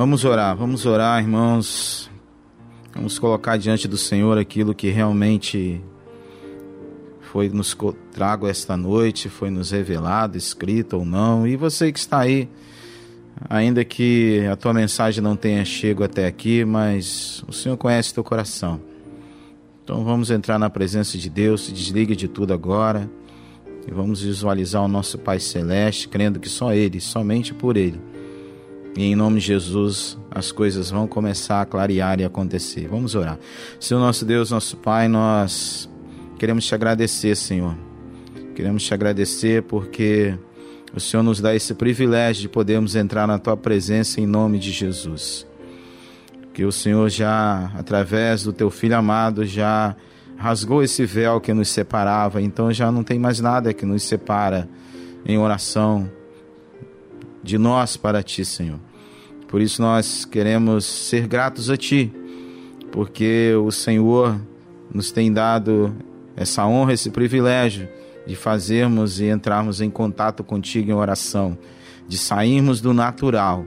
Vamos 0.00 0.24
orar, 0.24 0.56
vamos 0.56 0.86
orar, 0.86 1.22
irmãos. 1.22 2.10
Vamos 2.94 3.18
colocar 3.18 3.58
diante 3.58 3.86
do 3.86 3.98
Senhor 3.98 4.38
aquilo 4.38 4.74
que 4.74 4.88
realmente 4.88 5.78
foi 7.20 7.50
nos 7.50 7.76
trago 8.10 8.48
esta 8.48 8.78
noite, 8.78 9.28
foi 9.28 9.50
nos 9.50 9.72
revelado, 9.72 10.38
escrito 10.38 10.96
ou 10.96 11.04
não. 11.04 11.46
E 11.46 11.54
você 11.54 11.92
que 11.92 11.98
está 11.98 12.20
aí, 12.20 12.48
ainda 13.46 13.84
que 13.84 14.46
a 14.50 14.56
tua 14.56 14.72
mensagem 14.72 15.22
não 15.22 15.36
tenha 15.36 15.66
chego 15.66 16.02
até 16.02 16.26
aqui, 16.26 16.64
mas 16.64 17.44
o 17.46 17.52
Senhor 17.52 17.76
conhece 17.76 18.14
teu 18.14 18.24
coração. 18.24 18.80
Então 19.84 20.02
vamos 20.02 20.30
entrar 20.30 20.58
na 20.58 20.70
presença 20.70 21.18
de 21.18 21.28
Deus, 21.28 21.66
se 21.66 21.72
desligue 21.72 22.16
de 22.16 22.26
tudo 22.26 22.54
agora 22.54 23.06
e 23.86 23.90
vamos 23.92 24.22
visualizar 24.22 24.82
o 24.82 24.88
nosso 24.88 25.18
Pai 25.18 25.38
Celeste, 25.38 26.08
crendo 26.08 26.40
que 26.40 26.48
só 26.48 26.72
Ele, 26.72 27.02
somente 27.02 27.52
por 27.52 27.76
Ele, 27.76 28.00
e 28.96 29.04
em 29.04 29.14
nome 29.14 29.40
de 29.40 29.46
Jesus, 29.46 30.18
as 30.30 30.50
coisas 30.50 30.90
vão 30.90 31.06
começar 31.06 31.60
a 31.60 31.66
clarear 31.66 32.20
e 32.20 32.24
acontecer. 32.24 32.88
Vamos 32.88 33.14
orar. 33.14 33.38
Senhor 33.78 34.00
nosso 34.00 34.24
Deus, 34.24 34.50
nosso 34.50 34.76
Pai, 34.76 35.06
nós 35.06 35.88
queremos 36.38 36.66
te 36.66 36.74
agradecer, 36.74 37.36
Senhor. 37.36 37.76
Queremos 38.54 38.82
te 38.82 38.92
agradecer 38.92 39.62
porque 39.62 40.36
o 40.94 40.98
Senhor 40.98 41.22
nos 41.22 41.40
dá 41.40 41.54
esse 41.54 41.72
privilégio 41.72 42.42
de 42.42 42.48
podermos 42.48 42.96
entrar 42.96 43.26
na 43.26 43.38
tua 43.38 43.56
presença 43.56 44.20
em 44.20 44.26
nome 44.26 44.58
de 44.58 44.72
Jesus. 44.72 45.46
Que 46.52 46.64
o 46.64 46.72
Senhor 46.72 47.08
já, 47.08 47.70
através 47.76 48.42
do 48.42 48.52
teu 48.52 48.70
filho 48.70 48.96
amado, 48.96 49.46
já 49.46 49.94
rasgou 50.36 50.82
esse 50.82 51.04
véu 51.06 51.40
que 51.40 51.52
nos 51.52 51.68
separava, 51.68 52.42
então 52.42 52.72
já 52.72 52.90
não 52.90 53.04
tem 53.04 53.18
mais 53.18 53.38
nada 53.38 53.72
que 53.72 53.86
nos 53.86 54.02
separa 54.02 54.68
em 55.24 55.38
oração 55.38 56.10
de 57.42 57.58
nós 57.58 57.96
para 57.96 58.22
ti, 58.22 58.44
Senhor. 58.44 58.78
Por 59.48 59.60
isso 59.60 59.82
nós 59.82 60.24
queremos 60.24 60.84
ser 60.84 61.26
gratos 61.26 61.70
a 61.70 61.76
ti, 61.76 62.12
porque 62.92 63.52
o 63.54 63.70
Senhor 63.70 64.40
nos 64.92 65.10
tem 65.10 65.32
dado 65.32 65.94
essa 66.36 66.66
honra, 66.66 66.92
esse 66.92 67.10
privilégio 67.10 67.88
de 68.26 68.36
fazermos 68.36 69.20
e 69.20 69.26
entrarmos 69.26 69.80
em 69.80 69.90
contato 69.90 70.44
contigo 70.44 70.90
em 70.90 70.94
oração, 70.94 71.58
de 72.06 72.16
sairmos 72.16 72.80
do 72.80 72.92
natural 72.92 73.64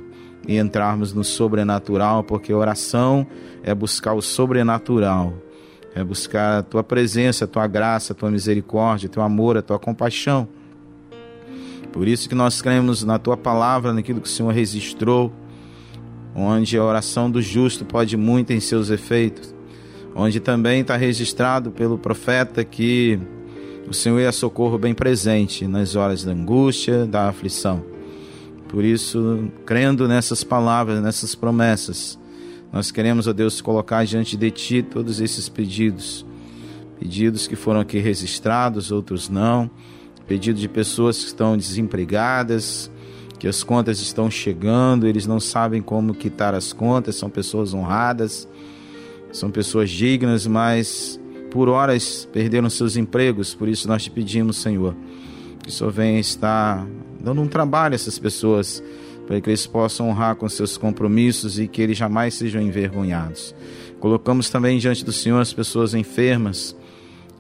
e 0.48 0.58
entrarmos 0.58 1.14
no 1.14 1.24
sobrenatural, 1.24 2.24
porque 2.24 2.54
oração 2.54 3.26
é 3.64 3.74
buscar 3.74 4.14
o 4.14 4.22
sobrenatural, 4.22 5.34
é 5.96 6.04
buscar 6.04 6.60
a 6.60 6.64
tua 6.64 6.84
presença, 6.84 7.46
a 7.46 7.48
tua 7.48 7.68
graça, 7.68 8.14
a 8.14 8.16
tua 8.16 8.32
misericórdia, 8.32 9.08
o 9.08 9.10
teu 9.10 9.22
amor, 9.22 9.58
a 9.58 9.62
tua 9.62 9.80
compaixão. 9.80 10.48
Por 11.94 12.08
isso 12.08 12.28
que 12.28 12.34
nós 12.34 12.60
cremos 12.60 13.04
na 13.04 13.20
tua 13.20 13.38
palavra, 13.38 13.94
naquilo 13.94 14.20
que 14.20 14.28
o 14.28 14.32
Senhor 14.32 14.52
registrou, 14.52 15.32
onde 16.36 16.76
a 16.76 16.84
oração 16.84 17.30
do 17.30 17.39
justo 17.39 17.86
pode 17.86 18.18
muito 18.18 18.52
em 18.52 18.60
seus 18.60 18.89
efeitos, 18.89 19.54
onde 20.16 20.39
também 20.39 20.82
está 20.82 20.98
registrado 20.98 21.70
pelo 21.70 21.96
profeta 21.96 22.64
que 22.66 23.20
o 23.88 23.94
Senhor 23.94 24.20
é 24.20 24.32
socorro 24.32 24.80
bem 24.80 24.96
presente 24.96 25.68
nas 25.68 25.96
horas 25.96 26.24
da 26.24 26.32
angústia, 26.32 27.06
da 27.06 27.30
aflição. 27.30 27.86
Por 28.70 28.84
isso, 28.84 29.52
crendo 29.64 30.08
nessas 30.08 30.44
palavras, 30.44 31.00
nessas 31.00 31.36
promessas, 31.36 32.18
nós 32.72 32.89
queremos, 32.89 33.28
ó 33.28 33.34
Deus, 33.34 33.62
colocar 33.62 34.04
diante 34.04 34.36
de 34.36 34.50
Ti 34.50 34.82
todos 34.82 35.22
esses 35.22 35.48
pedidos. 35.48 36.26
Pedidos 37.00 37.46
que 37.46 37.56
foram 37.56 37.82
aqui 37.82 38.00
registrados, 38.00 38.91
outros 38.91 39.30
não 39.30 39.70
pedido 40.28 40.60
de 40.60 40.68
pessoas 40.68 41.20
que 41.20 41.28
estão 41.28 41.58
desempregadas, 41.58 42.90
que 43.40 43.48
as 43.48 43.64
contas 43.64 44.00
estão 44.00 44.32
chegando, 44.32 45.06
eles 45.06 45.26
não 45.26 45.40
sabem 45.40 45.82
como 45.82 46.14
quitar 46.14 46.56
as 46.56 46.72
contas, 46.72 47.16
são 47.16 47.30
pessoas 47.30 47.74
honradas, 47.74 48.48
são 49.32 49.52
pessoas 49.52 49.90
dignas, 49.90 50.48
mas 50.48 51.20
por 51.52 51.68
horas 51.68 52.28
perderam 52.32 52.70
seus 52.70 52.96
empregos, 52.96 53.54
por 53.54 53.68
isso 53.68 53.88
nós 53.88 54.04
te 54.04 54.10
pedimos, 54.10 54.58
Senhor, 54.58 54.96
que 55.62 55.72
Senhor 55.72 55.92
venha 55.92 56.20
estar 56.20 56.88
dando 57.20 57.42
um 57.42 57.48
trabalho 57.48 57.94
a 57.94 57.96
essas 57.96 58.18
pessoas, 58.18 58.84
para 59.28 59.40
que 59.40 59.50
eles 59.50 59.66
possam 59.68 60.10
honrar 60.10 60.36
com 60.36 60.48
seus 60.50 60.78
compromissos 60.78 61.60
e 61.60 61.68
que 61.68 61.82
eles 61.82 61.98
jamais 61.98 62.34
sejam 62.34 62.62
envergonhados. 62.62 63.56
Colocamos 64.00 64.50
também 64.50 64.78
diante 64.78 65.06
do 65.06 65.12
Senhor 65.12 65.40
as 65.40 65.54
pessoas 65.54 65.94
enfermas, 65.94 66.76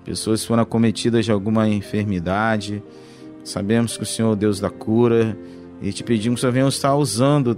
pessoas 0.03 0.45
foram 0.45 0.63
acometidas 0.63 1.25
de 1.25 1.31
alguma 1.31 1.67
enfermidade. 1.67 2.83
Sabemos 3.43 3.97
que 3.97 4.03
o 4.03 4.05
Senhor 4.05 4.29
é 4.29 4.33
o 4.33 4.35
Deus 4.35 4.59
da 4.59 4.69
cura 4.69 5.37
e 5.81 5.91
te 5.91 6.03
pedimos 6.03 6.41
que 6.41 6.47
o 6.47 6.51
Senhor 6.51 6.67
estar 6.67 6.95
usando, 6.95 7.57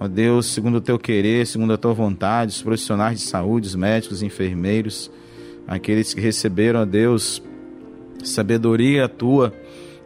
ó 0.00 0.08
Deus, 0.08 0.46
segundo 0.46 0.76
o 0.76 0.80
teu 0.80 0.98
querer, 0.98 1.46
segundo 1.46 1.72
a 1.72 1.76
tua 1.76 1.92
vontade, 1.92 2.52
os 2.52 2.62
profissionais 2.62 3.18
de 3.18 3.24
saúde, 3.24 3.68
os 3.68 3.74
médicos, 3.74 4.18
os 4.18 4.22
enfermeiros, 4.22 5.10
aqueles 5.66 6.12
que 6.12 6.20
receberam, 6.20 6.80
ó 6.80 6.84
Deus, 6.84 7.42
sabedoria 8.24 9.08
tua 9.08 9.52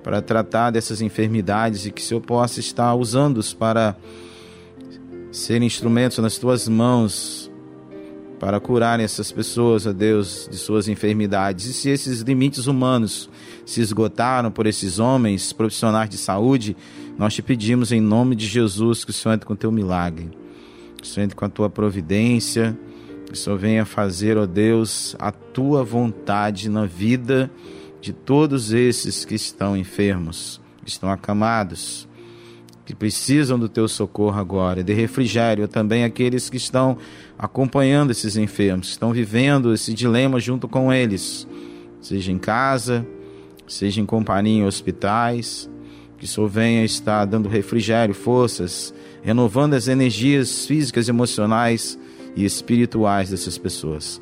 para 0.02 0.22
tratar 0.22 0.70
dessas 0.70 1.02
enfermidades 1.02 1.86
e 1.86 1.90
que 1.90 2.00
o 2.00 2.04
Senhor 2.04 2.20
possa 2.20 2.60
estar 2.60 2.94
usando-os 2.94 3.52
para 3.52 3.96
ser 5.30 5.62
instrumentos 5.62 6.18
nas 6.18 6.38
tuas 6.38 6.66
mãos 6.66 7.49
para 8.40 8.58
curar 8.58 8.98
essas 8.98 9.30
pessoas, 9.30 9.86
ó 9.86 9.92
Deus, 9.92 10.48
de 10.50 10.56
suas 10.56 10.88
enfermidades. 10.88 11.66
E 11.66 11.72
se 11.74 11.90
esses 11.90 12.22
limites 12.22 12.66
humanos 12.66 13.28
se 13.66 13.82
esgotaram 13.82 14.50
por 14.50 14.66
esses 14.66 14.98
homens 14.98 15.52
profissionais 15.52 16.08
de 16.08 16.16
saúde, 16.16 16.74
nós 17.18 17.34
te 17.34 17.42
pedimos 17.42 17.92
em 17.92 18.00
nome 18.00 18.34
de 18.34 18.46
Jesus 18.46 19.04
que 19.04 19.10
o 19.10 19.12
Senhor 19.12 19.34
entre 19.34 19.46
com 19.46 19.52
o 19.52 19.56
teu 19.56 19.70
milagre, 19.70 20.30
que 20.96 21.04
o 21.04 21.06
Senhor 21.06 21.26
entre 21.26 21.36
com 21.36 21.44
a 21.44 21.50
tua 21.50 21.68
providência, 21.68 22.76
que 23.26 23.34
o 23.34 23.36
Senhor 23.36 23.58
venha 23.58 23.84
fazer, 23.84 24.38
ó 24.38 24.46
Deus, 24.46 25.14
a 25.18 25.30
tua 25.30 25.84
vontade 25.84 26.70
na 26.70 26.86
vida 26.86 27.50
de 28.00 28.14
todos 28.14 28.72
esses 28.72 29.22
que 29.22 29.34
estão 29.34 29.76
enfermos, 29.76 30.58
que 30.82 30.88
estão 30.88 31.10
acamados, 31.10 32.08
que 32.86 32.94
precisam 32.94 33.58
do 33.58 33.68
teu 33.68 33.86
socorro 33.86 34.40
agora, 34.40 34.82
de 34.82 34.92
refrigério, 34.92 35.68
também 35.68 36.02
aqueles 36.02 36.48
que 36.50 36.56
estão 36.56 36.96
acompanhando 37.40 38.10
esses 38.10 38.36
enfermos, 38.36 38.88
que 38.88 38.92
estão 38.92 39.14
vivendo 39.14 39.72
esse 39.72 39.94
dilema 39.94 40.38
junto 40.38 40.68
com 40.68 40.92
eles, 40.92 41.48
seja 41.98 42.30
em 42.30 42.38
casa, 42.38 43.06
seja 43.66 43.98
em 43.98 44.04
companhia 44.04 44.62
em 44.62 44.66
hospitais, 44.66 45.70
que 46.18 46.26
o 46.26 46.28
Senhor 46.28 46.48
venha 46.48 46.84
estar 46.84 47.24
dando 47.24 47.48
refrigério, 47.48 48.14
forças, 48.14 48.92
renovando 49.22 49.72
as 49.72 49.88
energias 49.88 50.66
físicas, 50.66 51.08
emocionais 51.08 51.98
e 52.36 52.44
espirituais 52.44 53.30
dessas 53.30 53.56
pessoas. 53.56 54.20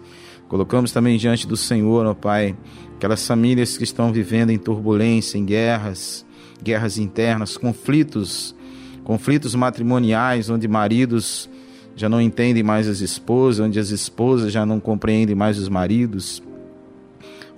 Colocamos 0.49 0.93
também 0.93 1.19
diante 1.19 1.45
do 1.45 1.57
Senhor, 1.57 2.07
ó 2.07 2.15
Pai, 2.15 2.57
aquelas 2.95 3.27
famílias 3.27 3.77
que 3.77 3.83
estão 3.83 4.13
vivendo 4.13 4.51
em 4.51 4.59
turbulência, 4.59 5.37
em 5.37 5.45
guerras, 5.45 6.25
guerras 6.63 6.99
internas, 6.99 7.57
conflitos, 7.57 8.55
conflitos 9.03 9.57
matrimoniais, 9.57 10.49
onde 10.49 10.69
maridos 10.69 11.51
já 11.99 12.09
não 12.09 12.21
entendem 12.21 12.63
mais 12.63 12.87
as 12.87 13.01
esposas, 13.01 13.67
onde 13.67 13.79
as 13.79 13.91
esposas 13.91 14.53
já 14.53 14.65
não 14.65 14.79
compreendem 14.79 15.35
mais 15.35 15.59
os 15.59 15.69
maridos, 15.69 16.41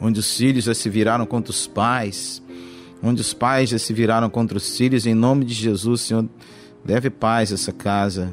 onde 0.00 0.18
os 0.18 0.34
filhos 0.34 0.64
já 0.64 0.72
se 0.72 0.88
viraram 0.88 1.26
contra 1.26 1.50
os 1.50 1.66
pais, 1.66 2.42
onde 3.02 3.20
os 3.20 3.34
pais 3.34 3.68
já 3.68 3.78
se 3.78 3.92
viraram 3.92 4.30
contra 4.30 4.56
os 4.56 4.76
filhos, 4.76 5.04
em 5.04 5.14
nome 5.14 5.44
de 5.44 5.52
Jesus, 5.52 6.00
Senhor, 6.00 6.26
deve 6.82 7.10
paz 7.10 7.52
a 7.52 7.54
essa 7.54 7.70
casa, 7.70 8.32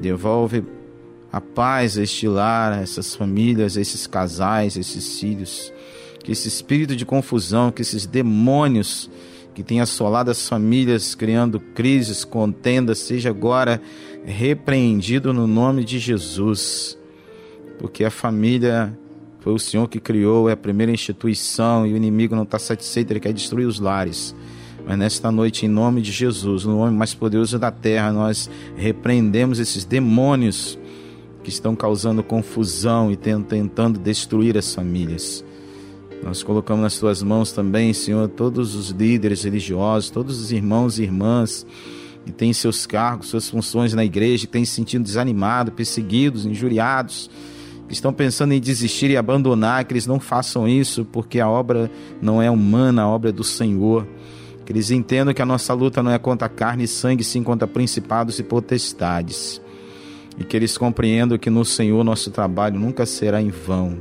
devolve 0.00 0.64
a 1.30 1.42
paz 1.42 1.98
a 1.98 2.02
este 2.02 2.26
lar, 2.26 2.72
a 2.72 2.80
essas 2.80 3.14
famílias, 3.14 3.76
a 3.76 3.82
esses 3.82 4.06
casais, 4.06 4.78
a 4.78 4.80
esses 4.80 5.20
filhos. 5.20 5.70
Que 6.22 6.32
esse 6.32 6.48
espírito 6.48 6.96
de 6.96 7.04
confusão, 7.04 7.70
que 7.70 7.82
esses 7.82 8.06
demônios 8.06 9.10
que 9.54 9.62
têm 9.62 9.80
assolado 9.80 10.30
as 10.30 10.48
famílias, 10.48 11.14
criando 11.14 11.60
crises, 11.60 12.24
contendas, 12.24 12.98
seja 12.98 13.30
agora 13.30 13.80
repreendido 14.24 15.32
no 15.32 15.46
nome 15.46 15.84
de 15.84 15.98
Jesus. 15.98 16.98
Porque 17.78 18.04
a 18.04 18.10
família 18.10 18.96
foi 19.40 19.52
o 19.52 19.58
Senhor 19.58 19.88
que 19.88 20.00
criou, 20.00 20.48
é 20.48 20.52
a 20.52 20.56
primeira 20.56 20.90
instituição 20.90 21.86
e 21.86 21.92
o 21.92 21.96
inimigo 21.96 22.34
não 22.34 22.42
está 22.42 22.58
satisfeito, 22.58 23.12
ele 23.12 23.20
quer 23.20 23.32
destruir 23.32 23.66
os 23.66 23.78
lares. 23.78 24.34
Mas 24.86 24.98
nesta 24.98 25.30
noite, 25.30 25.64
em 25.64 25.68
nome 25.68 26.02
de 26.02 26.10
Jesus, 26.10 26.64
no 26.64 26.78
nome 26.78 26.96
mais 26.96 27.14
poderoso 27.14 27.58
da 27.58 27.70
terra, 27.70 28.12
nós 28.12 28.50
repreendemos 28.76 29.58
esses 29.58 29.84
demônios 29.84 30.78
que 31.42 31.48
estão 31.48 31.76
causando 31.76 32.22
confusão 32.22 33.10
e 33.10 33.16
tentando 33.16 33.98
destruir 33.98 34.58
as 34.58 34.74
famílias. 34.74 35.44
Nós 36.24 36.42
colocamos 36.42 36.82
nas 36.82 36.98
tuas 36.98 37.22
mãos 37.22 37.52
também, 37.52 37.92
Senhor, 37.92 38.28
todos 38.28 38.74
os 38.74 38.88
líderes 38.88 39.44
religiosos, 39.44 40.08
todos 40.08 40.40
os 40.40 40.50
irmãos 40.50 40.98
e 40.98 41.02
irmãs 41.02 41.66
que 42.24 42.32
têm 42.32 42.50
seus 42.54 42.86
cargos, 42.86 43.28
suas 43.28 43.50
funções 43.50 43.92
na 43.92 44.02
igreja, 44.02 44.46
que 44.46 44.52
têm 44.52 44.64
se 44.64 44.72
sentido 44.72 45.04
desanimados, 45.04 45.74
perseguidos, 45.74 46.46
injuriados, 46.46 47.30
que 47.86 47.92
estão 47.92 48.10
pensando 48.10 48.54
em 48.54 48.60
desistir 48.60 49.10
e 49.10 49.16
abandonar, 49.18 49.84
que 49.84 49.92
eles 49.92 50.06
não 50.06 50.18
façam 50.18 50.66
isso, 50.66 51.04
porque 51.04 51.38
a 51.40 51.48
obra 51.48 51.90
não 52.22 52.40
é 52.40 52.50
humana, 52.50 53.02
a 53.02 53.08
obra 53.08 53.28
é 53.28 53.32
do 53.32 53.44
Senhor. 53.44 54.08
Que 54.64 54.72
eles 54.72 54.90
entendam 54.90 55.34
que 55.34 55.42
a 55.42 55.46
nossa 55.46 55.74
luta 55.74 56.02
não 56.02 56.10
é 56.10 56.18
contra 56.18 56.48
carne 56.48 56.84
e 56.84 56.88
sangue, 56.88 57.22
sim 57.22 57.42
contra 57.42 57.68
principados 57.68 58.38
e 58.38 58.42
potestades 58.42 59.60
e 60.38 60.44
que 60.44 60.56
eles 60.56 60.76
compreendam 60.76 61.38
que 61.38 61.50
no 61.50 61.64
Senhor 61.64 62.02
nosso 62.02 62.30
trabalho 62.30 62.78
nunca 62.78 63.06
será 63.06 63.40
em 63.40 63.50
vão. 63.50 63.98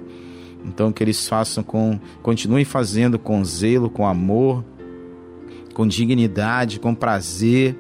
Então 0.64 0.92
que 0.92 1.04
eles 1.04 1.28
façam 1.28 1.64
com, 1.64 2.00
continuem 2.22 2.66
fazendo 2.66 3.20
com 3.20 3.44
zelo, 3.44 3.90
com 3.90 4.08
amor, 4.08 4.64
com 5.74 5.86
dignidade, 5.86 6.80
com 6.80 6.96
prazer, 6.96 7.78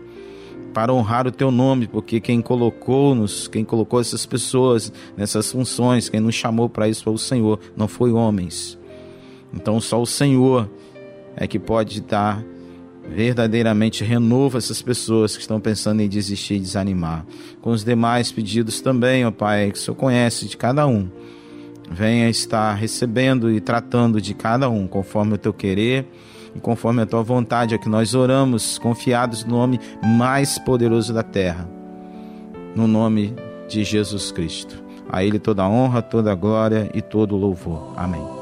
para 0.73 0.91
honrar 0.91 1.27
o 1.27 1.31
teu 1.31 1.51
nome, 1.51 1.87
porque 1.87 2.19
quem 2.19 2.41
colocou-nos, 2.41 3.47
quem 3.47 3.63
colocou 3.63 4.01
essas 4.01 4.25
pessoas 4.25 4.91
nessas 5.15 5.51
funções, 5.51 6.09
quem 6.09 6.19
nos 6.19 6.35
chamou 6.35 6.67
para 6.67 6.89
isso 6.89 7.03
foi 7.03 7.13
o 7.13 7.17
Senhor, 7.17 7.59
não 7.77 7.87
foi 7.87 8.11
homens. 8.11 8.77
Então 9.53 9.79
só 9.79 10.01
o 10.01 10.05
Senhor 10.05 10.69
é 11.35 11.47
que 11.47 11.59
pode 11.59 12.01
dar 12.01 12.43
verdadeiramente 13.07 14.03
renova 14.03 14.57
essas 14.57 14.81
pessoas 14.81 15.35
que 15.35 15.41
estão 15.41 15.59
pensando 15.59 16.01
em 16.01 16.09
desistir 16.09 16.55
e 16.55 16.59
desanimar. 16.59 17.25
Com 17.61 17.71
os 17.71 17.83
demais 17.83 18.31
pedidos 18.31 18.81
também, 18.81 19.25
ó 19.25 19.31
Pai, 19.31 19.71
que 19.71 19.77
o 19.77 19.81
Senhor 19.81 19.95
conhece 19.95 20.47
de 20.47 20.57
cada 20.57 20.87
um. 20.87 21.09
Venha 21.89 22.29
estar 22.29 22.73
recebendo 22.73 23.51
e 23.51 23.59
tratando 23.59 24.21
de 24.21 24.33
cada 24.33 24.69
um, 24.69 24.87
conforme 24.87 25.33
o 25.33 25.37
teu 25.37 25.53
querer 25.53 26.07
e 26.55 26.59
conforme 26.59 27.01
a 27.01 27.05
tua 27.05 27.23
vontade, 27.23 27.73
é 27.73 27.77
que 27.77 27.89
nós 27.89 28.13
oramos, 28.13 28.77
confiados 28.77 29.43
no 29.43 29.57
nome 29.57 29.79
mais 30.03 30.59
poderoso 30.59 31.13
da 31.13 31.23
terra, 31.23 31.67
no 32.75 32.87
nome 32.87 33.33
de 33.67 33.83
Jesus 33.83 34.31
Cristo. 34.31 34.83
A 35.09 35.23
Ele 35.23 35.39
toda 35.39 35.63
a 35.63 35.69
honra, 35.69 36.01
toda 36.01 36.31
a 36.31 36.35
glória 36.35 36.89
e 36.93 37.01
todo 37.01 37.35
o 37.35 37.39
louvor. 37.39 37.93
Amém. 37.97 38.32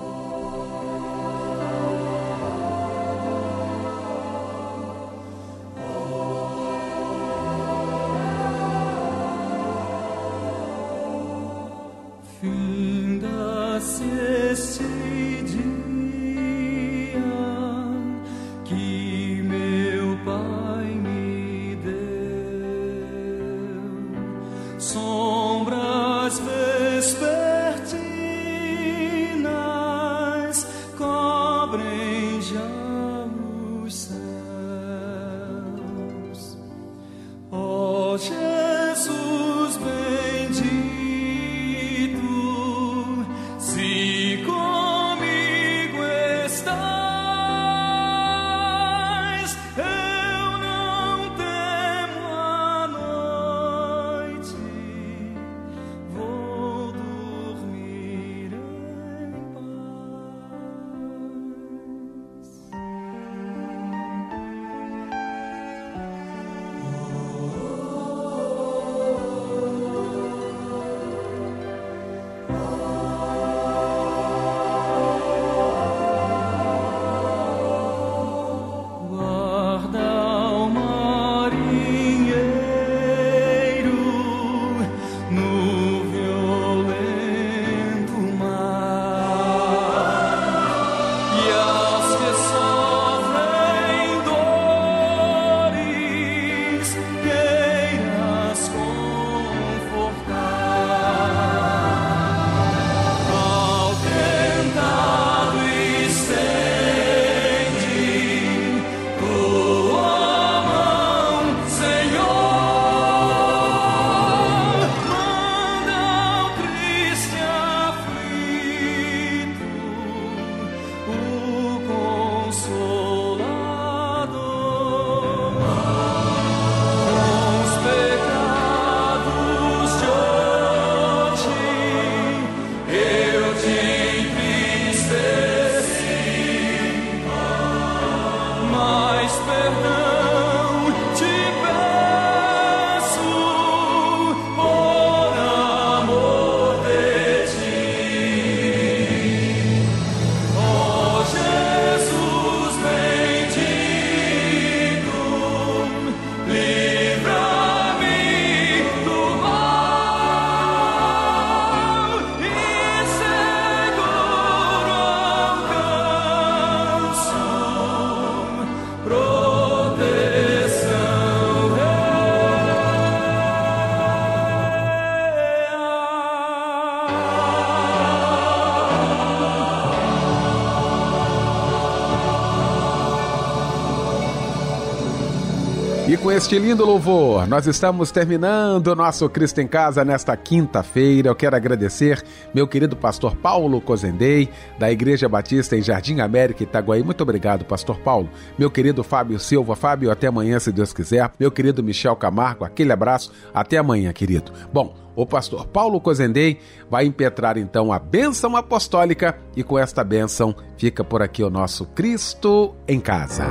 Este 186.41 186.57
lindo 186.57 186.83
louvor, 186.83 187.47
nós 187.47 187.67
estamos 187.67 188.09
terminando 188.09 188.87
o 188.87 188.95
nosso 188.95 189.29
Cristo 189.29 189.61
em 189.61 189.67
Casa 189.67 190.03
nesta 190.03 190.35
quinta-feira. 190.35 191.29
Eu 191.29 191.35
quero 191.35 191.55
agradecer 191.55 192.23
meu 192.51 192.67
querido 192.67 192.95
pastor 192.95 193.35
Paulo 193.35 193.79
Cozendei, 193.79 194.49
da 194.79 194.91
Igreja 194.91 195.29
Batista 195.29 195.77
em 195.77 195.83
Jardim 195.83 196.19
América, 196.19 196.63
Itaguaí. 196.63 197.03
Muito 197.03 197.21
obrigado, 197.21 197.63
pastor 197.63 197.99
Paulo. 197.99 198.27
Meu 198.57 198.71
querido 198.71 199.03
Fábio 199.03 199.39
Silva. 199.39 199.75
Fábio, 199.75 200.09
até 200.09 200.27
amanhã, 200.27 200.57
se 200.57 200.71
Deus 200.71 200.91
quiser. 200.91 201.29
Meu 201.39 201.51
querido 201.51 201.83
Michel 201.83 202.15
Camargo, 202.15 202.65
aquele 202.65 202.91
abraço. 202.91 203.31
Até 203.53 203.77
amanhã, 203.77 204.11
querido. 204.11 204.51
Bom, 204.73 204.95
o 205.15 205.27
pastor 205.27 205.67
Paulo 205.67 206.01
Cozendei 206.01 206.59
vai 206.89 207.05
impetrar 207.05 207.55
então 207.55 207.93
a 207.93 207.99
bênção 207.99 208.57
apostólica 208.57 209.37
e 209.55 209.61
com 209.63 209.77
esta 209.77 210.03
bênção 210.03 210.55
fica 210.75 211.03
por 211.03 211.21
aqui 211.21 211.43
o 211.43 211.51
nosso 211.51 211.85
Cristo 211.85 212.75
em 212.87 212.99
Casa. 212.99 213.45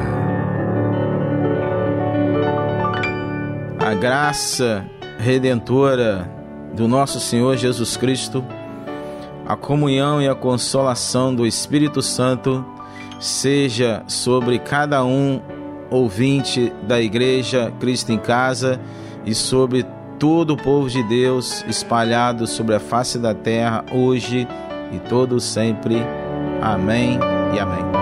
A 3.90 3.94
graça 3.94 4.86
redentora 5.18 6.30
do 6.76 6.86
nosso 6.86 7.18
Senhor 7.18 7.56
Jesus 7.56 7.96
Cristo, 7.96 8.44
a 9.44 9.56
comunhão 9.56 10.22
e 10.22 10.28
a 10.28 10.34
consolação 10.34 11.34
do 11.34 11.44
Espírito 11.44 12.00
Santo 12.00 12.64
seja 13.18 14.04
sobre 14.06 14.60
cada 14.60 15.04
um 15.04 15.40
ouvinte 15.90 16.72
da 16.84 17.00
Igreja 17.00 17.72
Cristo 17.80 18.12
em 18.12 18.18
Casa 18.18 18.80
e 19.26 19.34
sobre 19.34 19.84
todo 20.20 20.52
o 20.52 20.56
povo 20.56 20.88
de 20.88 21.02
Deus 21.02 21.64
espalhado 21.66 22.46
sobre 22.46 22.76
a 22.76 22.80
face 22.80 23.18
da 23.18 23.34
terra 23.34 23.84
hoje 23.90 24.46
e 24.92 25.00
todo 25.00 25.40
sempre. 25.40 25.96
Amém 26.62 27.18
e 27.52 27.58
amém. 27.58 27.99